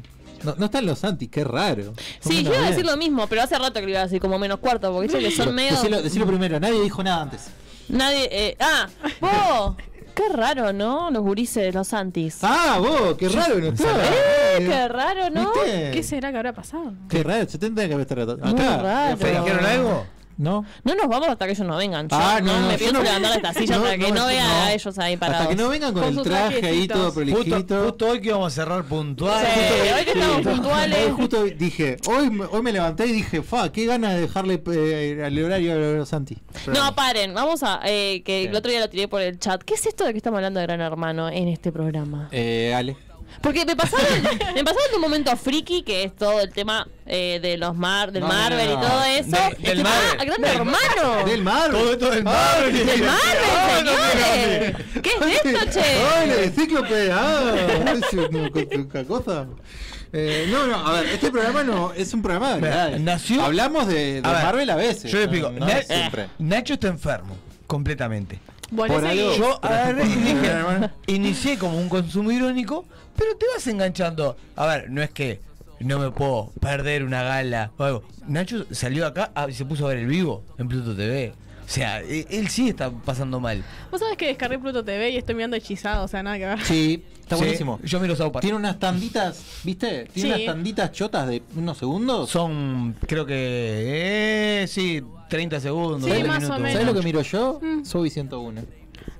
no, 0.43 0.55
no 0.57 0.65
están 0.65 0.85
los 0.85 1.03
antis, 1.03 1.29
qué 1.29 1.43
raro. 1.43 1.93
Son 2.19 2.31
Sí, 2.31 2.43
yo 2.43 2.53
iba 2.53 2.65
a 2.65 2.69
decir 2.69 2.85
lo 2.85 2.97
mismo, 2.97 3.27
pero 3.27 3.41
hace 3.43 3.57
rato 3.57 3.73
que 3.73 3.81
lo 3.83 3.89
iba 3.89 3.99
a 3.99 4.03
decir 4.03 4.19
como 4.19 4.39
menos 4.39 4.59
cuarto, 4.59 4.91
porque 4.93 5.07
dice 5.07 5.19
que 5.19 5.31
son 5.35 5.53
medio. 5.53 5.71
Decilo, 5.71 6.01
decilo 6.01 6.25
primero, 6.27 6.59
nadie 6.59 6.81
dijo 6.81 7.03
nada 7.03 7.23
antes. 7.23 7.47
Nadie. 7.89 8.29
Eh... 8.31 8.57
Ah, 8.59 8.87
vos. 9.19 9.75
Qué 10.13 10.29
raro, 10.29 10.73
¿no? 10.73 11.09
Los 11.11 11.21
gurises, 11.21 11.73
los 11.73 11.93
antis. 11.93 12.39
Ah, 12.41 12.77
vos, 12.79 13.15
qué 13.17 13.29
raro 13.29 13.59
no 13.59 13.67
estaba. 13.67 14.03
Eh, 14.03 14.65
qué 14.67 14.87
raro, 14.87 15.29
¿no? 15.29 15.51
¿Viste? 15.53 15.91
¿Qué 15.91 16.03
será 16.03 16.31
que 16.31 16.37
habrá 16.37 16.53
pasado? 16.53 16.93
Qué 17.07 17.23
raro, 17.23 17.49
se 17.49 17.57
tendría 17.57 17.87
que 17.87 17.93
haber 17.93 18.07
estado 18.07 18.37
Muy 18.37 18.59
raro. 18.59 19.17
¿Te 19.17 19.31
dijeron 19.31 19.65
algo? 19.65 20.05
¿No? 20.37 20.65
No 20.83 20.95
nos 20.95 21.07
vamos 21.07 21.27
hasta 21.29 21.45
que 21.45 21.51
ellos 21.51 21.67
no 21.67 21.77
vengan. 21.77 22.07
Yo 22.07 22.17
Ah, 22.19 22.39
no, 22.41 22.53
no, 22.53 22.59
no, 22.61 22.67
me 22.67 22.73
yo 22.73 22.77
pienso 22.79 22.93
no- 22.97 23.03
levantar 23.03 23.35
esta 23.37 23.53
silla 23.53 23.77
no, 23.77 23.83
hasta 23.83 23.97
que 23.97 24.09
no, 24.11 24.15
no, 24.21 24.25
vean 24.27 24.47
no. 24.47 24.53
a 24.63 24.73
ellos 24.73 24.99
ahí 24.99 25.17
parados. 25.17 25.41
Hasta 25.41 25.55
que 25.55 25.61
no 25.61 25.69
vengan 25.69 25.93
con, 25.93 26.03
Con 26.03 26.17
el 26.17 26.23
traje 26.23 26.65
ahí 26.67 26.87
todo 26.87 27.13
prolijito. 27.13 27.83
justo 27.83 28.07
hoy 28.07 28.21
que 28.21 28.27
íbamos 28.29 28.51
a 28.53 28.55
cerrar 28.55 28.83
puntual. 28.85 29.45
Sí, 29.45 29.61
justo- 29.61 29.95
hoy 29.97 30.05
que 30.05 30.11
estamos 30.11 30.41
puntuales. 30.41 31.05
Hoy 31.05 31.11
justo 31.11 31.43
dije, 31.43 31.97
hoy, 32.07 32.29
me- 32.29 32.45
hoy 32.45 32.61
me 32.61 32.71
levanté 32.71 33.05
y 33.07 33.11
dije, 33.11 33.41
fa, 33.43 33.71
qué 33.71 33.85
ganas 33.85 34.15
de 34.15 34.21
dejarle 34.21 34.61
eh, 34.73 35.21
al 35.25 35.43
horario 35.43 36.01
a 36.01 36.05
Santi. 36.05 36.37
No, 36.73 36.95
paren, 36.95 37.33
vamos 37.33 37.61
a. 37.63 37.79
Eh, 37.85 38.23
que 38.23 38.45
el 38.45 38.55
otro 38.55 38.71
día 38.71 38.79
lo 38.79 38.89
tiré 38.89 39.07
por 39.07 39.21
el 39.21 39.37
chat. 39.39 39.61
¿Qué 39.63 39.73
es 39.75 39.85
esto 39.85 40.05
de 40.05 40.11
que 40.11 40.17
estamos 40.17 40.37
hablando 40.37 40.59
de 40.59 40.65
Gran 40.65 40.81
Hermano 40.81 41.29
en 41.29 41.47
este 41.49 41.71
programa? 41.71 42.29
Eh, 42.31 42.73
Ale. 42.75 42.95
Porque 43.41 43.65
me 43.65 43.75
pasaron, 43.75 44.07
me 44.53 44.63
pasaron 44.63 44.89
de 44.91 44.95
un 44.95 45.01
momento 45.01 45.35
friki, 45.37 45.83
que 45.83 46.03
es 46.03 46.15
todo 46.15 46.41
el 46.41 46.51
tema 46.51 46.87
eh, 47.05 47.39
de 47.41 47.57
los 47.57 47.75
mar, 47.75 48.11
del 48.11 48.21
No, 48.21 48.27
no, 48.27 48.33
Marvel 48.33 48.67
no. 48.67 48.73
y 48.73 48.81
todo 48.87 49.03
eso. 49.03 49.55
De- 49.59 49.67
del 49.69 49.79
Ah, 49.85 49.89
Marvel. 49.89 50.27
Gran 50.27 50.55
Hermano. 50.55 51.25
Del 51.25 51.41
Marvel. 51.43 51.71
Todo 51.81 51.91
esto 51.93 52.11
del 52.11 52.23
Marvel. 52.23 52.73
Del 52.85 53.03
Marvel, 53.03 53.11
Ah, 53.57 53.81
no, 53.83 53.91
señores. 53.91 54.75
¿Qué 55.01 55.09
es 55.09 55.45
esto, 55.45 55.79
che? 55.79 55.85
¡Ay, 56.15 56.29
el 56.43 56.51
cíclope! 56.53 57.11
¡Ah! 57.11 57.53
Es 57.93 58.13
una 58.13 58.49
co- 58.49 58.59
una 58.75 59.03
cosa. 59.05 59.47
Eh, 60.13 60.47
no, 60.51 60.67
no, 60.67 60.75
a 60.87 60.91
ver, 61.01 61.05
este 61.07 61.31
programa 61.31 61.63
no 61.63 61.93
es 61.93 62.13
un 62.13 62.21
programa 62.21 62.55
de 62.55 62.61
variedades. 62.61 62.99
nació- 63.01 63.43
Hablamos 63.45 63.87
de, 63.87 64.21
de 64.21 64.27
A 64.27 64.33
ver, 64.33 64.43
Marvel 64.43 64.69
a 64.69 64.75
veces. 64.75 65.09
Yo 65.11 65.19
le 65.19 65.25
no- 65.27 65.31
explico. 65.31 65.51
no 65.51 65.65
Na- 65.65 65.81
siempre. 65.83 66.27
Nacho 66.37 66.73
está 66.73 66.89
enfermo, 66.89 67.37
completamente. 67.65 68.39
Volvé 68.71 68.93
Por 68.95 69.05
algo- 69.05 69.35
Yo 69.35 69.59
Pero- 69.61 69.73
agarré 69.73 70.03
y 70.05 70.07
dije, 70.07 70.89
inicié 71.07 71.57
como 71.57 71.77
un 71.77 71.89
consumo 71.89 72.31
irónico, 72.31 72.85
pero 73.17 73.35
te 73.37 73.45
vas 73.53 73.67
enganchando. 73.67 74.35
A 74.55 74.65
ver, 74.65 74.89
no 74.89 75.01
es 75.01 75.09
que 75.11 75.41
no 75.81 75.99
me 75.99 76.09
puedo 76.11 76.51
perder 76.59 77.03
una 77.03 77.21
gala 77.23 77.71
o 77.77 77.83
algo. 77.83 78.03
Nacho 78.27 78.65
salió 78.71 79.05
acá 79.05 79.31
ah, 79.35 79.47
y 79.49 79.53
se 79.53 79.65
puso 79.65 79.85
a 79.85 79.89
ver 79.89 79.97
el 79.99 80.07
vivo 80.07 80.43
en 80.57 80.67
Pluto 80.67 80.95
TV. 80.95 81.33
O 81.65 81.73
sea, 81.73 82.01
e- 82.01 82.27
él 82.29 82.49
sí 82.49 82.69
está 82.69 82.89
pasando 82.91 83.39
mal. 83.39 83.63
Vos 83.91 83.99
sabés 84.01 84.17
que 84.17 84.27
descargué 84.27 84.59
Pluto 84.59 84.83
TV 84.83 85.09
y 85.11 85.17
estoy 85.17 85.35
mirando 85.35 85.55
hechizado, 85.57 86.03
o 86.03 86.07
sea, 86.07 86.21
nada 86.21 86.37
que 86.37 86.45
ver. 86.45 86.61
Sí, 86.65 87.03
está 87.21 87.35
Sí, 87.35 87.41
buenísimo. 87.43 87.79
Yo 87.83 87.99
miro 87.99 88.15
South 88.15 88.31
Park. 88.31 88.41
Tiene 88.41 88.57
unas 88.57 88.77
tanditas, 88.77 89.41
¿viste? 89.63 90.05
Tiene 90.13 90.35
Sí. 90.35 90.43
unas 90.43 90.53
tanditas 90.53 90.91
chotas 90.91 91.27
de 91.27 91.41
unos 91.55 91.77
segundos. 91.77 92.29
Son, 92.29 92.93
creo 93.07 93.25
que, 93.25 93.35
eh, 94.63 94.67
sí, 94.67 95.01
30 95.31 95.59
segundos. 95.61 96.03
Sí, 96.03 96.09
20 96.09 96.27
más 96.27 96.37
o 96.37 96.39
minutos. 96.41 96.59
menos. 96.59 96.73
¿Sabes 96.73 96.87
lo 96.87 96.93
que 96.99 97.05
miro 97.05 97.21
yo? 97.21 97.59
Mm. 97.61 97.85
Soy 97.85 98.09
101. 98.09 98.61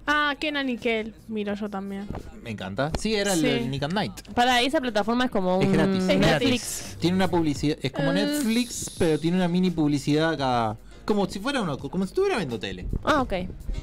Ah, 0.06 0.36
Kenan 0.40 0.70
y 0.70 0.78
Kel, 0.78 1.14
miro 1.30 1.54
yo 1.56 1.70
también. 1.70 2.06
Me 2.44 2.50
encanta. 2.52 2.92
Sí, 3.00 3.16
era 3.16 3.34
el, 3.34 3.40
Sí. 3.40 3.48
el 3.48 3.72
Nick 3.72 3.84
at 3.84 3.92
Night. 3.94 4.12
Para 4.36 4.62
esa 4.62 4.82
plataforma 4.82 5.26
es 5.26 5.32
como 5.32 5.60
Es 5.62 5.68
un 5.68 5.74
gratis. 5.74 6.04
Es 6.10 6.20
Netflix. 6.20 6.98
Tiene 7.00 7.16
una 7.16 7.30
publicidad. 7.30 7.78
Es 7.82 7.92
como 7.94 8.12
Eh. 8.12 8.14
Netflix, 8.16 8.92
pero 9.00 9.18
tiene 9.20 9.38
una 9.38 9.48
mini 9.48 9.72
publicidad 9.72 10.38
cada. 10.38 10.78
Como 11.06 11.26
si 11.28 11.40
fuera 11.40 11.62
uno, 11.62 11.78
como 11.80 12.06
si 12.06 12.10
estuviera 12.10 12.38
viendo 12.38 12.60
tele. 12.60 12.88
Ah, 13.04 13.22
ok. 13.22 13.34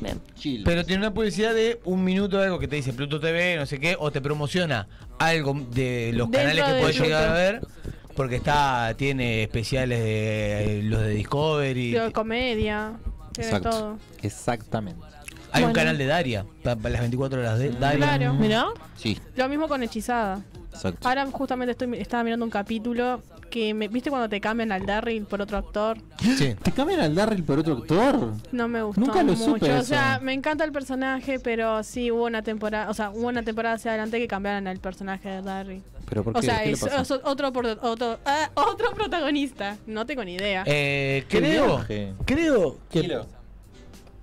Bien. 0.01 0.21
Chill. 0.37 0.63
Pero 0.65 0.85
tiene 0.85 1.03
una 1.03 1.13
publicidad 1.15 1.53
de 1.55 1.81
un 1.85 2.05
minuto 2.05 2.37
de 2.39 2.45
algo 2.45 2.59
que 2.59 2.69
te 2.69 2.77
dice 2.77 2.93
Pluto 2.93 3.19
TV, 3.19 3.57
no 3.57 3.67
sé 3.67 3.81
qué, 3.81 3.97
o 3.99 4.13
te 4.13 4.21
promociona 4.21 4.87
algo 5.19 5.55
de 5.73 6.13
los 6.15 6.31
Dentro 6.31 6.41
canales 6.49 6.65
que 6.65 6.73
de 6.73 6.81
puedes 6.81 6.97
Pluto. 6.97 7.09
llegar 7.09 7.29
a 7.29 7.33
ver. 7.33 7.61
Porque 8.19 8.35
está, 8.35 8.95
tiene 8.97 9.45
especiales 9.45 10.01
de 10.01 10.81
los 10.83 11.03
de 11.03 11.11
Discovery. 11.11 11.93
De 11.93 12.11
comedia, 12.11 12.95
Exacto. 13.37 13.71
todo. 13.71 13.99
Exactamente. 14.21 15.01
Hay 15.53 15.63
un 15.63 15.73
canal 15.73 15.97
de 15.97 16.05
Daria, 16.07 16.45
para 16.65 16.75
las 16.91 17.01
24 17.01 17.39
horas 17.39 17.61
de 17.61 17.71
Daria. 17.71 18.17
Claro. 18.17 18.35
Mirá. 18.35 18.67
Sí, 18.97 19.17
Lo 19.37 19.49
mismo 19.49 19.69
con 19.69 19.85
Hechizada. 19.85 20.41
exacto. 20.75 21.07
Ahora 21.09 21.27
justamente 21.27 21.71
estoy 21.71 21.97
estaba 21.97 22.25
mirando 22.25 22.45
un 22.45 22.51
capítulo 22.51 23.23
que 23.49 23.75
me, 23.75 23.89
¿viste 23.89 24.11
cuando 24.11 24.29
te 24.29 24.41
cambian 24.41 24.71
al 24.73 24.85
Daryl 24.87 25.25
por 25.25 25.41
otro 25.43 25.59
actor? 25.59 25.99
Sí. 26.21 26.55
¿Te 26.63 26.73
cambian 26.73 27.01
al 27.01 27.15
Darryl 27.15 27.43
por 27.45 27.59
otro 27.59 27.79
actor? 27.79 28.33
No 28.53 28.69
me 28.69 28.83
gustó 28.83 29.01
Nunca 29.01 29.23
lo 29.23 29.33
mucho. 29.33 29.45
supe 29.45 29.71
O 29.73 29.77
eso. 29.77 29.85
sea, 29.85 30.21
me 30.23 30.33
encanta 30.33 30.65
el 30.65 30.73
personaje, 30.73 31.39
pero 31.41 31.83
sí 31.83 32.11
hubo 32.11 32.25
una 32.27 32.43
temporada, 32.43 32.91
o 32.91 32.95
sea, 32.95 33.11
hubo 33.11 33.27
una 33.29 33.43
temporada 33.43 33.75
hacia 33.77 33.91
adelante 33.93 34.19
que 34.19 34.29
cambiaron 34.29 34.67
al 34.67 34.79
personaje 34.79 35.29
de 35.29 35.43
Daryl. 35.43 35.83
¿Pero 36.09 36.25
por 36.25 36.37
O 36.37 36.41
qué? 36.41 36.47
sea, 36.47 36.61
¿Qué 36.61 36.67
le 36.67 36.73
es, 36.73 36.81
pasó? 36.81 37.17
es 37.17 37.21
otro, 37.25 37.49
otro, 37.83 38.19
ah, 38.25 38.51
otro 38.55 38.93
protagonista. 38.95 39.77
No 39.87 40.07
tengo 40.07 40.25
ni 40.25 40.35
idea. 40.35 40.63
Eh, 40.67 41.25
creo, 41.29 41.85
creo 42.25 42.79
que 42.91 43.01
Kilo. 43.03 43.27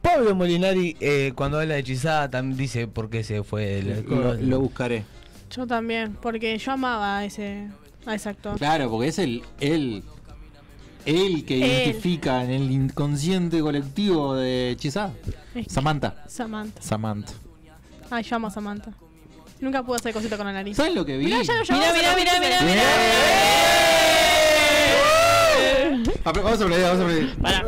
Pablo 0.01 0.35
Molinari, 0.35 0.95
eh, 0.99 1.31
cuando 1.35 1.59
habla 1.59 1.75
de 1.75 1.79
hechizada, 1.81 2.29
también 2.29 2.57
dice 2.57 2.87
por 2.87 3.09
qué 3.09 3.23
se 3.23 3.43
fue 3.43 3.65
del. 3.65 4.05
Lo, 4.07 4.33
lo 4.35 4.59
buscaré. 4.59 5.03
Yo 5.49 5.65
también, 5.65 6.15
porque 6.21 6.57
yo 6.57 6.71
amaba 6.71 7.19
a 7.19 7.25
ese, 7.25 7.67
actor. 8.07 8.57
Claro, 8.57 8.89
porque 8.89 9.07
es 9.09 9.19
el. 9.19 9.43
Él. 9.59 10.03
Él 11.05 11.45
que 11.45 11.55
Él. 11.57 11.63
identifica 11.63 12.43
en 12.43 12.49
el 12.51 12.71
inconsciente 12.71 13.59
colectivo 13.61 14.35
de. 14.35 14.71
Es- 14.81 14.93
Samantha. 15.71 16.23
Samantha. 16.27 16.81
Samantha. 16.81 17.33
Ay, 18.09 18.23
yo 18.23 18.35
amo 18.35 18.47
a 18.47 18.51
Samantha. 18.51 18.91
Nunca 19.59 19.83
pude 19.83 19.97
hacer 19.97 20.13
cosita 20.13 20.35
con 20.37 20.45
la 20.45 20.53
nariz. 20.53 20.75
¿Sabes 20.77 20.93
lo 20.95 21.05
que 21.05 21.17
vi? 21.17 21.25
Mirá, 21.25 21.41
ya 21.43 21.53
lo 21.53 21.61
Mira, 21.61 21.75
llamamos 21.75 21.93
mira, 21.95 22.09
a 22.09 22.11
la 22.11 22.17
mira, 22.17 22.39
mira, 22.39 22.61
música. 22.61 22.65
mira. 22.71 22.83
Apre- 26.25 26.43
Vamos 26.43 26.59
a 26.61 26.63
aplaudir, 26.63 26.85
vamos 26.85 26.99
a 26.99 27.03
aplaudir. 27.03 27.35
Pará. 27.41 27.65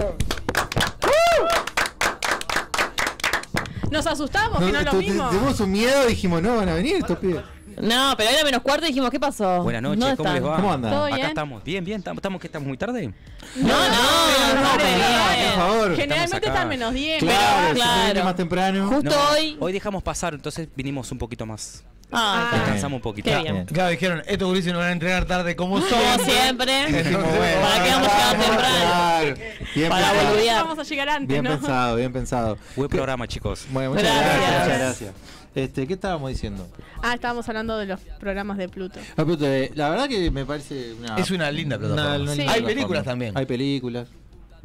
Nos 3.92 4.06
asustamos, 4.06 4.60
que 4.60 4.72
no 4.72 4.80
es 4.80 4.86
lo 4.86 4.94
mismo. 4.94 5.30
Tuvimos 5.30 5.60
un 5.62 5.72
miedo 5.72 6.06
y 6.06 6.10
dijimos, 6.10 6.42
no 6.42 6.58
van 6.58 6.70
a 6.70 6.74
venir 6.74 6.98
estos 6.98 7.18
pibes. 7.20 7.42
No, 7.82 8.14
pero 8.18 8.30
era 8.32 8.44
menos 8.44 8.62
cuarto 8.62 8.86
y 8.86 8.90
dijimos, 8.90 9.10
¿qué 9.12 9.20
pasó? 9.20 9.62
Buenas 9.64 9.82
noches, 9.82 10.00
¿Dónde 10.00 10.16
¿cómo 10.18 10.30
están? 10.30 10.34
les 10.44 10.52
va? 10.52 10.56
¿Cómo 10.56 10.74
andan? 10.74 10.92
¿Todo 10.92 11.06
Acá 11.06 11.16
bien? 11.16 11.28
estamos. 11.28 11.64
Bien, 11.64 11.86
bien. 11.86 11.98
¿Estamos, 12.00 12.18
estamos, 12.18 12.42
que 12.42 12.48
estamos 12.48 12.68
muy 12.68 12.78
tarde? 12.78 13.14
No, 13.56 13.68
no, 13.68 13.74
no, 13.78 14.62
no, 14.64 14.70
por 14.72 14.82
bien. 14.82 15.54
favor. 15.56 15.96
Generalmente 15.96 16.48
están 16.48 16.70
menos 16.70 16.94
10. 16.94 17.20
Claro, 17.24 17.76
claro. 17.76 17.76
claro. 18.12 18.24
más 18.24 18.36
temprano. 18.36 18.88
Justo 18.88 19.10
No, 19.12 19.30
hoy. 19.32 19.58
Hoy 19.60 19.74
dejamos 19.74 20.02
pasar, 20.04 20.34
entonces 20.34 20.68
vinimos 20.76 21.12
un 21.12 21.18
poquito 21.20 21.46
más. 21.46 21.84
Ah. 22.12 22.50
Descansamos 22.54 22.98
un 22.98 23.02
poquito. 23.02 23.30
Qué 23.30 23.38
bien. 23.38 23.66
Claro, 23.66 23.90
dijeron, 23.90 24.24
estos 24.28 24.48
gurises 24.48 24.72
nos 24.72 24.80
van 24.80 24.90
a 24.90 24.94
entregar 24.94 25.26
tarde 25.26 25.56
como 25.58 25.80
son. 25.82 25.90
Como 26.18 26.24
siempre. 26.26 26.84
¿Para 26.84 27.84
qué 27.84 27.92
vamos 27.92 28.08
a 28.08 28.18
llegar 28.18 28.38
temprano? 28.40 28.76
Claro. 28.80 29.36
Bien 29.76 29.90
Para 29.90 30.14
boludear. 30.14 30.64
Vamos 30.64 30.80
a 30.80 30.84
llegar 30.84 31.10
antes, 31.10 31.28
Bien 31.28 31.44
¿no? 31.44 31.50
pensado, 31.52 31.96
bien 31.98 32.14
pensado. 32.14 32.58
Buen 32.76 32.90
programa, 32.90 33.28
chicos. 33.28 33.66
Bueno, 33.72 33.92
muchas 33.92 34.04
Gracias. 34.06 34.26
gracias. 34.40 34.64
Muchas 34.66 34.80
gracias. 34.80 35.12
Este, 35.58 35.88
¿Qué 35.88 35.94
estábamos 35.96 36.30
diciendo? 36.30 36.68
Ah, 37.02 37.16
estábamos 37.16 37.50
hablando 37.50 37.78
de 37.78 37.88
los 37.88 38.00
programas 38.20 38.58
de 38.60 38.70
Pluto. 38.70 39.00
Ah, 39.18 39.26
eh, 39.42 39.72
La 39.74 39.90
verdad 39.90 40.08
que 40.08 40.30
me 40.30 40.46
parece 40.46 40.94
una. 40.94 41.16
Es 41.18 41.32
una 41.32 41.50
linda 41.52 41.80
plataforma. 41.80 42.16
una 42.18 42.32
Sí. 42.34 42.38
linda 42.38 42.54
Hay 42.54 42.60
plataforma. 42.62 42.68
películas 42.68 43.04
también. 43.06 43.36
Hay 43.38 43.46
películas. 43.48 44.08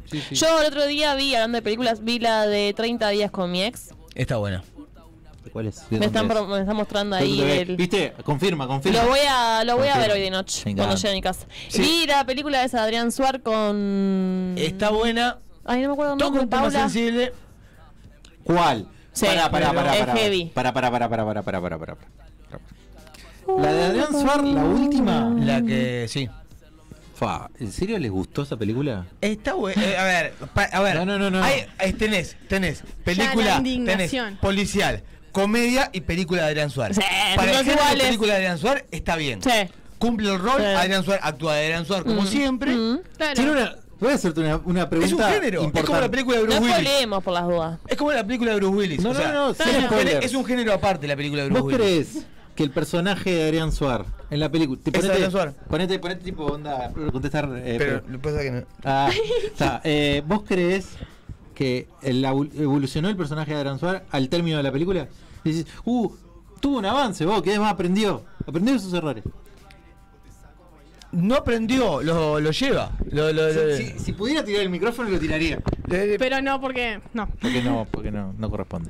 Sí, 0.05 0.21
sí. 0.29 0.35
Yo 0.35 0.61
el 0.61 0.67
otro 0.67 0.85
día 0.85 1.15
vi, 1.15 1.33
hablando 1.33 1.55
de 1.57 1.61
películas, 1.63 2.03
vi 2.03 2.19
la 2.19 2.45
de 2.45 2.73
30 2.77 3.09
días 3.09 3.31
con 3.31 3.51
mi 3.51 3.63
ex. 3.63 3.89
Está 4.13 4.37
buena. 4.37 4.63
¿Cuál 5.51 5.65
es? 5.67 5.89
¿De 5.89 5.97
Me 5.99 6.05
están, 6.05 6.25
es? 6.27 6.31
pro- 6.31 6.45
me 6.47 6.59
están 6.59 6.75
mostrando 6.75 7.15
¿De 7.15 7.23
ahí 7.23 7.41
el... 7.41 7.75
¿Viste? 7.75 8.13
Confirma, 8.23 8.67
confirma. 8.67 9.01
Lo 9.01 9.09
voy 9.09 9.19
a, 9.27 9.63
lo 9.63 9.77
voy 9.77 9.87
a 9.87 9.97
ver 9.97 10.11
hoy 10.11 10.19
de 10.21 10.29
noche, 10.29 10.75
cuando 10.75 10.95
llegue 10.95 11.09
a 11.09 11.13
mi 11.13 11.21
casa. 11.21 11.47
Sí. 11.69 11.81
Vi 11.81 12.05
la 12.07 12.23
película 12.25 12.59
de 12.59 12.65
esa 12.65 12.77
de 12.77 12.83
Adrián 12.83 13.11
Suar 13.11 13.41
con... 13.41 14.53
Está 14.57 14.91
buena. 14.91 15.39
Ay, 15.65 15.81
no 15.81 15.87
me 15.89 15.93
acuerdo 15.93 16.13
el 16.13 16.19
Toca 16.19 16.29
nombre, 16.39 16.43
un 16.43 16.49
tema 16.49 16.69
sensible. 16.71 17.33
¿Cuál? 18.43 18.87
Sí, 19.13 19.25
para, 19.25 19.49
para, 19.51 19.67
para, 19.67 19.83
para, 19.83 19.93
es 19.95 19.99
para, 20.05 20.15
heavy. 20.17 20.51
Para, 20.53 20.73
para, 20.73 20.91
para, 20.91 21.09
para, 21.09 21.25
para, 21.25 21.43
para, 21.43 21.61
para, 21.61 21.77
para. 21.79 21.97
La 23.61 23.73
de 23.73 23.83
Adrián 23.85 24.11
Suar, 24.11 24.43
la 24.43 24.63
última. 24.63 25.29
La 25.39 25.61
que, 25.61 26.05
sí. 26.09 26.29
Fa, 27.15 27.49
¿en 27.59 27.71
serio 27.71 27.99
les 27.99 28.09
gustó 28.09 28.41
esa 28.41 28.57
película? 28.57 29.05
Está 29.21 29.53
bueno. 29.53 29.79
Eh, 29.81 29.95
a 29.97 30.03
ver, 30.03 30.33
pa- 30.53 30.63
a 30.63 30.79
ver. 30.81 30.95
No, 30.95 31.05
no, 31.05 31.19
no, 31.19 31.29
no. 31.29 31.43
Hay, 31.43 31.65
eh, 31.79 31.93
tenés, 31.93 32.35
tenés, 32.47 32.83
película, 33.03 33.61
tenés, 33.61 34.11
policial, 34.41 35.03
comedia 35.31 35.89
y 35.93 36.01
película 36.01 36.41
de 36.43 36.47
Adrián 36.49 36.69
Suárez. 36.71 36.97
Sí, 36.97 37.03
Para 37.35 37.51
el 37.51 37.57
son 37.57 37.65
género 37.65 37.83
película 38.03 38.33
de 38.33 38.37
Adrián 38.37 38.57
Suárez 38.57 38.85
está 38.91 39.15
bien. 39.15 39.41
Sí. 39.43 39.51
Cumple 39.99 40.31
el 40.33 40.39
rol, 40.39 40.59
Sí. 40.59 40.65
Adrián 40.65 41.03
Suárez 41.03 41.23
actúa 41.23 41.53
de 41.55 41.63
Adrián 41.65 41.85
Suárez 41.85 42.05
como 42.05 42.25
siempre. 42.25 42.73
Claro. 43.17 43.33
Tiene 43.35 43.51
una, 43.51 43.75
Voy 44.03 44.11
a 44.11 44.15
hacerte 44.15 44.39
una, 44.41 44.57
una 44.65 44.79
Es 44.81 44.85
un 44.85 44.89
pregunta. 44.89 45.31
género, 45.31 45.71
es 45.73 45.83
como 45.83 45.99
la 45.99 46.09
película 46.11 46.37
de 46.37 46.43
Bruce 46.43 46.59
No 46.59 46.65
Willis. 46.65 47.21
por 47.23 47.33
las 47.33 47.43
dudas. 47.45 47.79
Es 47.87 47.97
como 47.97 48.11
la 48.11 48.23
película 48.25 48.51
de 48.51 48.57
Bruce 48.57 48.75
Willis. 48.75 49.01
No, 49.01 49.09
o 49.09 49.13
no, 49.13 49.19
sea, 49.19 49.31
no, 49.33 49.49
es, 49.51 49.59
un 49.59 49.65
género, 49.65 49.87
spoiler. 49.87 50.23
es 50.23 50.33
un 50.33 50.45
género 50.45 50.73
aparte 50.73 51.07
la 51.07 51.15
película 51.15 51.43
de 51.43 51.49
Bruce 51.49 51.61
¿Vos 51.61 51.73
Willis. 51.73 52.07
crees 52.09 52.25
que 52.55 52.63
el 52.63 52.69
personaje 52.71 53.31
de 53.33 53.43
Adrián 53.45 53.71
Suar 53.71 54.05
en 54.29 54.39
la 54.39 54.49
película. 54.51 54.79
te- 54.83 54.91
Ponete, 54.91 55.11
Adrián 55.13 55.31
Suar. 55.31 55.53
ponete, 55.69 55.97
ponete 55.99 56.23
tipo 56.23 56.45
onda. 56.45 56.91
Contestar. 57.11 57.45
eh, 57.55 57.75
Pero 57.79 58.01
pero- 58.01 58.11
lo 58.11 58.17
que 58.21 58.23
pasa 58.29 58.41
es 58.41 58.43
que 58.43 58.51
no. 58.51 58.63
Ah, 58.83 59.09
está. 59.45 59.81
Eh, 59.83 60.21
¿Vos 60.27 60.43
crees 60.47 60.87
que 61.55 61.87
el- 62.01 62.23
evolucionó 62.25 63.09
el 63.09 63.15
personaje 63.15 63.51
de 63.51 63.57
Adrián 63.57 63.79
Suar 63.79 64.05
al 64.11 64.29
término 64.29 64.57
de 64.57 64.63
la 64.63 64.71
película? 64.71 65.07
Dices, 65.43 65.65
uh, 65.85 66.09
tuvo 66.59 66.77
un 66.77 66.85
avance, 66.85 67.25
vos, 67.25 67.41
que 67.41 67.57
más 67.59 67.71
aprendió. 67.73 68.23
Aprendió 68.45 68.73
de 68.73 68.79
sus 68.79 68.93
errores. 68.93 69.23
No 71.13 71.35
aprendió, 71.35 72.01
lo, 72.01 72.39
lo 72.39 72.51
lleva. 72.51 72.91
Lo, 73.11 73.31
lo- 73.31 73.51
lo- 73.53 73.75
Si, 73.77 73.99
si 73.99 74.13
pudiera 74.13 74.43
tirar 74.43 74.63
el 74.63 74.69
micrófono, 74.69 75.09
lo 75.09 75.19
tiraría. 75.19 75.59
Pero 76.19 76.41
no, 76.41 76.59
porque. 76.59 76.99
No. 77.13 77.27
Porque 77.41 77.61
no, 77.61 77.87
porque 77.89 78.11
no, 78.11 78.33
no 78.37 78.49
corresponde. 78.49 78.89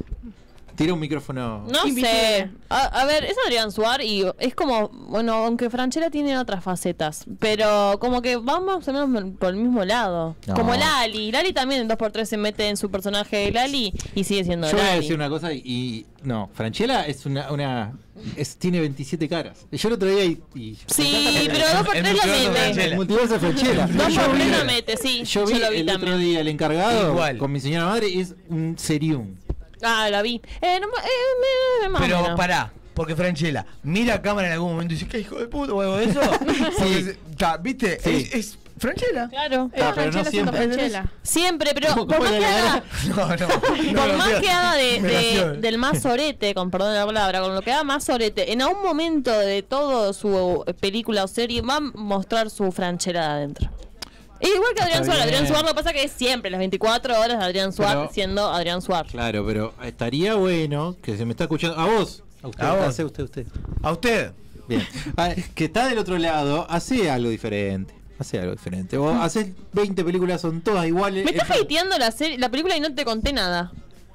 Tira 0.75 0.93
un 0.93 0.99
micrófono. 0.99 1.65
No 1.71 1.83
sé. 1.93 2.49
A, 2.69 3.01
a 3.01 3.05
ver, 3.05 3.23
es 3.25 3.35
Adrián 3.45 3.71
Suar 3.71 4.01
y 4.01 4.25
es 4.39 4.55
como, 4.55 4.89
bueno, 4.89 5.33
aunque 5.33 5.69
Franchella 5.69 6.09
tiene 6.09 6.37
otras 6.37 6.63
facetas, 6.63 7.25
pero 7.39 7.97
como 7.99 8.21
que 8.23 8.37
vamos 8.37 8.87
o 8.87 8.93
menos 8.93 9.33
por 9.39 9.49
el 9.49 9.57
mismo 9.57 9.85
lado. 9.85 10.35
No. 10.47 10.53
Como 10.55 10.73
Lali. 10.73 11.31
Lali 11.31 11.53
también 11.53 11.81
en 11.81 11.89
2x3 11.89 12.25
se 12.25 12.37
mete 12.37 12.67
en 12.69 12.77
su 12.77 12.89
personaje 12.89 13.37
de 13.37 13.51
Lali 13.51 13.93
y 14.15 14.23
sigue 14.23 14.43
siendo 14.43 14.67
Yo 14.67 14.73
voy 14.77 14.81
a 14.81 14.87
Lali. 14.89 15.01
decir 15.01 15.15
una 15.15 15.29
cosa 15.29 15.53
y, 15.53 15.61
y- 15.63 16.05
no, 16.23 16.49
Franchella 16.53 17.05
es 17.05 17.25
una, 17.25 17.51
una 17.51 17.93
es, 18.37 18.55
tiene 18.55 18.79
27 18.79 19.27
caras. 19.27 19.65
Yo 19.71 19.89
el 19.89 19.93
otro 19.95 20.07
día 20.07 20.23
y, 20.23 20.41
y- 20.55 20.77
Sí, 20.87 21.49
pero 21.51 21.65
2x3 21.65 22.13
lo 22.45 22.51
mete. 22.53 22.83
El 22.85 22.95
multiverso 22.95 23.33
de 23.33 23.39
Franchella. 23.41 23.87
2x3 23.89 24.57
lo 24.59 24.65
mete, 24.65 24.97
sí. 24.97 25.23
Yo 25.25 25.45
vi 25.45 25.59
lo 25.59 25.69
vi 25.69 25.77
el 25.79 25.89
otro 25.89 25.99
también. 25.99 26.19
día 26.19 26.39
el 26.39 26.47
encargado 26.47 27.11
Igual. 27.11 27.37
con 27.37 27.51
mi 27.51 27.59
señora 27.59 27.85
madre 27.87 28.07
y 28.09 28.21
es 28.21 28.35
un 28.49 28.75
serium. 28.77 29.35
Ah, 29.83 30.09
la 30.09 30.21
vi. 30.21 30.41
Eh, 30.61 30.79
no, 30.79 30.87
eh, 30.87 31.89
más 31.89 32.01
o 32.01 32.05
Pero 32.05 32.21
menos. 32.21 32.37
pará, 32.37 32.71
porque 32.93 33.15
Franchella 33.15 33.65
mira 33.83 34.15
a 34.15 34.21
cámara 34.21 34.47
en 34.47 34.53
algún 34.53 34.71
momento 34.71 34.93
y 34.93 34.97
dice, 34.97 35.09
¿qué 35.09 35.19
hijo 35.19 35.35
de 35.37 35.47
puta 35.47 35.73
o 35.73 35.81
algo 35.81 35.97
de 35.97 36.05
eso? 36.05 36.19
Porque 36.77 37.03
se- 37.03 37.17
ta, 37.37 37.57
¿Viste? 37.57 37.99
Sí. 38.03 38.29
Es, 38.31 38.33
es 38.35 38.57
Franchella. 38.77 39.29
Claro. 39.29 39.69
Ah, 39.79 39.91
pero 39.95 40.11
no 40.11 40.25
siempre. 40.25 40.91
Siempre, 41.21 41.71
pero 41.73 41.89
¿Cómo- 41.93 42.07
por 42.07 42.19
más 42.21 42.31
que 42.31 42.45
haga, 42.45 42.83
No, 43.07 43.15
no. 43.27 43.35
no 43.35 44.01
por 44.01 44.17
más 44.17 44.29
que 44.41 44.49
haga 44.49 44.73
de, 44.75 45.57
del 45.61 45.77
más 45.77 46.01
sorete, 46.01 46.53
con 46.53 46.69
perdón 46.71 46.93
de 46.93 46.99
la 46.99 47.05
palabra, 47.05 47.41
con 47.41 47.53
lo 47.55 47.61
que 47.61 47.71
haga 47.71 47.83
más 47.83 48.03
sorete, 48.03 48.51
en 48.51 48.61
algún 48.61 48.83
momento 48.83 49.31
de 49.31 49.61
todo 49.63 50.11
su 50.13 50.63
película 50.79 51.23
o 51.23 51.27
serie 51.27 51.61
va 51.61 51.77
a 51.77 51.79
mostrar 51.79 52.49
su 52.49 52.71
franchera 52.71 53.21
de 53.27 53.33
adentro. 53.33 53.69
Es 54.43 54.55
igual 54.55 54.73
que 54.75 54.83
Adrián 54.83 55.05
Suárez. 55.05 55.23
Adrián. 55.23 55.47
Suárez 55.47 55.63
lo 55.63 55.69
que 55.69 55.75
pasa 55.75 55.93
que 55.93 56.03
es 56.03 56.11
siempre, 56.11 56.51
las 56.51 56.59
24 56.59 57.19
horas 57.19 57.37
de 57.39 57.43
Adrián 57.45 57.73
Suárez 57.73 58.09
siendo 58.11 58.47
Adrián 58.49 58.81
Suárez. 58.81 59.11
Claro, 59.11 59.45
pero 59.45 59.73
estaría 59.83 60.35
bueno 60.35 60.95
que 61.01 61.17
se 61.17 61.25
me 61.25 61.31
está 61.31 61.45
escuchando. 61.45 61.77
A 61.79 61.85
vos. 61.85 62.23
A 62.41 62.47
usted. 62.49 62.63
A 62.63 62.73
vos. 62.75 62.85
Hace 62.87 63.05
usted, 63.05 63.23
usted. 63.23 63.47
A 63.81 63.91
usted. 63.91 64.31
Bien. 64.67 64.85
Ah, 65.17 65.31
que 65.55 65.65
está 65.65 65.87
del 65.87 65.97
otro 65.97 66.17
lado, 66.17 66.65
hace 66.69 67.09
algo 67.09 67.29
diferente. 67.29 67.93
Hace 68.19 68.39
algo 68.39 68.51
diferente. 68.53 68.97
Vos 68.97 69.15
haces 69.19 69.47
20 69.73 70.03
películas, 70.03 70.39
son 70.41 70.61
todas 70.61 70.85
iguales. 70.85 71.25
Me 71.25 71.31
estás 71.31 71.49
Es- 71.49 71.61
hateando 71.63 71.97
la 71.97 72.11
serie, 72.11 72.37
la 72.37 72.49
película 72.49 72.77
y 72.77 72.79
no 72.79 72.93
te 72.93 73.03
conté 73.05 73.33
nada. 73.33 73.71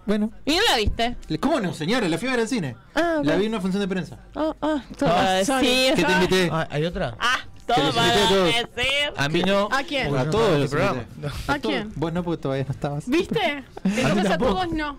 Bueno. 0.07 0.31
¿Y 0.47 0.55
no 0.57 0.63
la 0.71 0.77
viste? 0.79 1.17
¿Cómo 1.39 1.61
no, 1.61 1.75
señora? 1.75 2.09
La 2.09 2.17
fui 2.17 2.29
a 2.29 2.31
ver 2.31 2.41
al 2.41 2.49
cine. 2.49 2.77
Ah, 2.95 3.21
La 3.23 3.37
vi 3.37 3.45
en 3.45 3.51
una 3.53 3.61
función 3.61 3.81
de 3.83 3.89
prensa. 3.89 4.19
Ah, 4.35 4.55
ah, 4.63 4.83
todo 4.97 5.11
Ah, 5.13 5.33
decir. 5.33 5.93
¿Qué 5.95 6.05
te 6.05 6.13
invité? 6.13 6.49
Ah, 6.51 6.67
¿Hay 6.71 6.85
otra? 6.87 7.15
Ah, 7.21 7.41
todo 7.75 7.93
para 7.93 8.15
decir. 8.15 8.69
A 9.17 9.29
mí 9.29 9.43
no. 9.43 9.69
¿A 9.71 9.83
quién? 9.85 10.15
A 10.17 10.29
todos 10.31 10.51
no 10.53 10.59
los 10.59 10.65
estaba 10.73 10.91
en 10.91 10.99
este 11.01 11.09
invité. 11.09 11.17
programa. 11.19 11.37
¿A 11.47 11.59
quién? 11.59 11.93
Vos 11.95 12.13
no, 12.13 12.25
porque 12.25 12.43
todavía 12.43 12.65
no 12.65 12.73
estabas. 12.73 13.09
¿Viste? 13.09 13.65
Entonces 13.85 14.31
a 14.31 14.39
todos 14.39 14.69
no. 14.71 14.99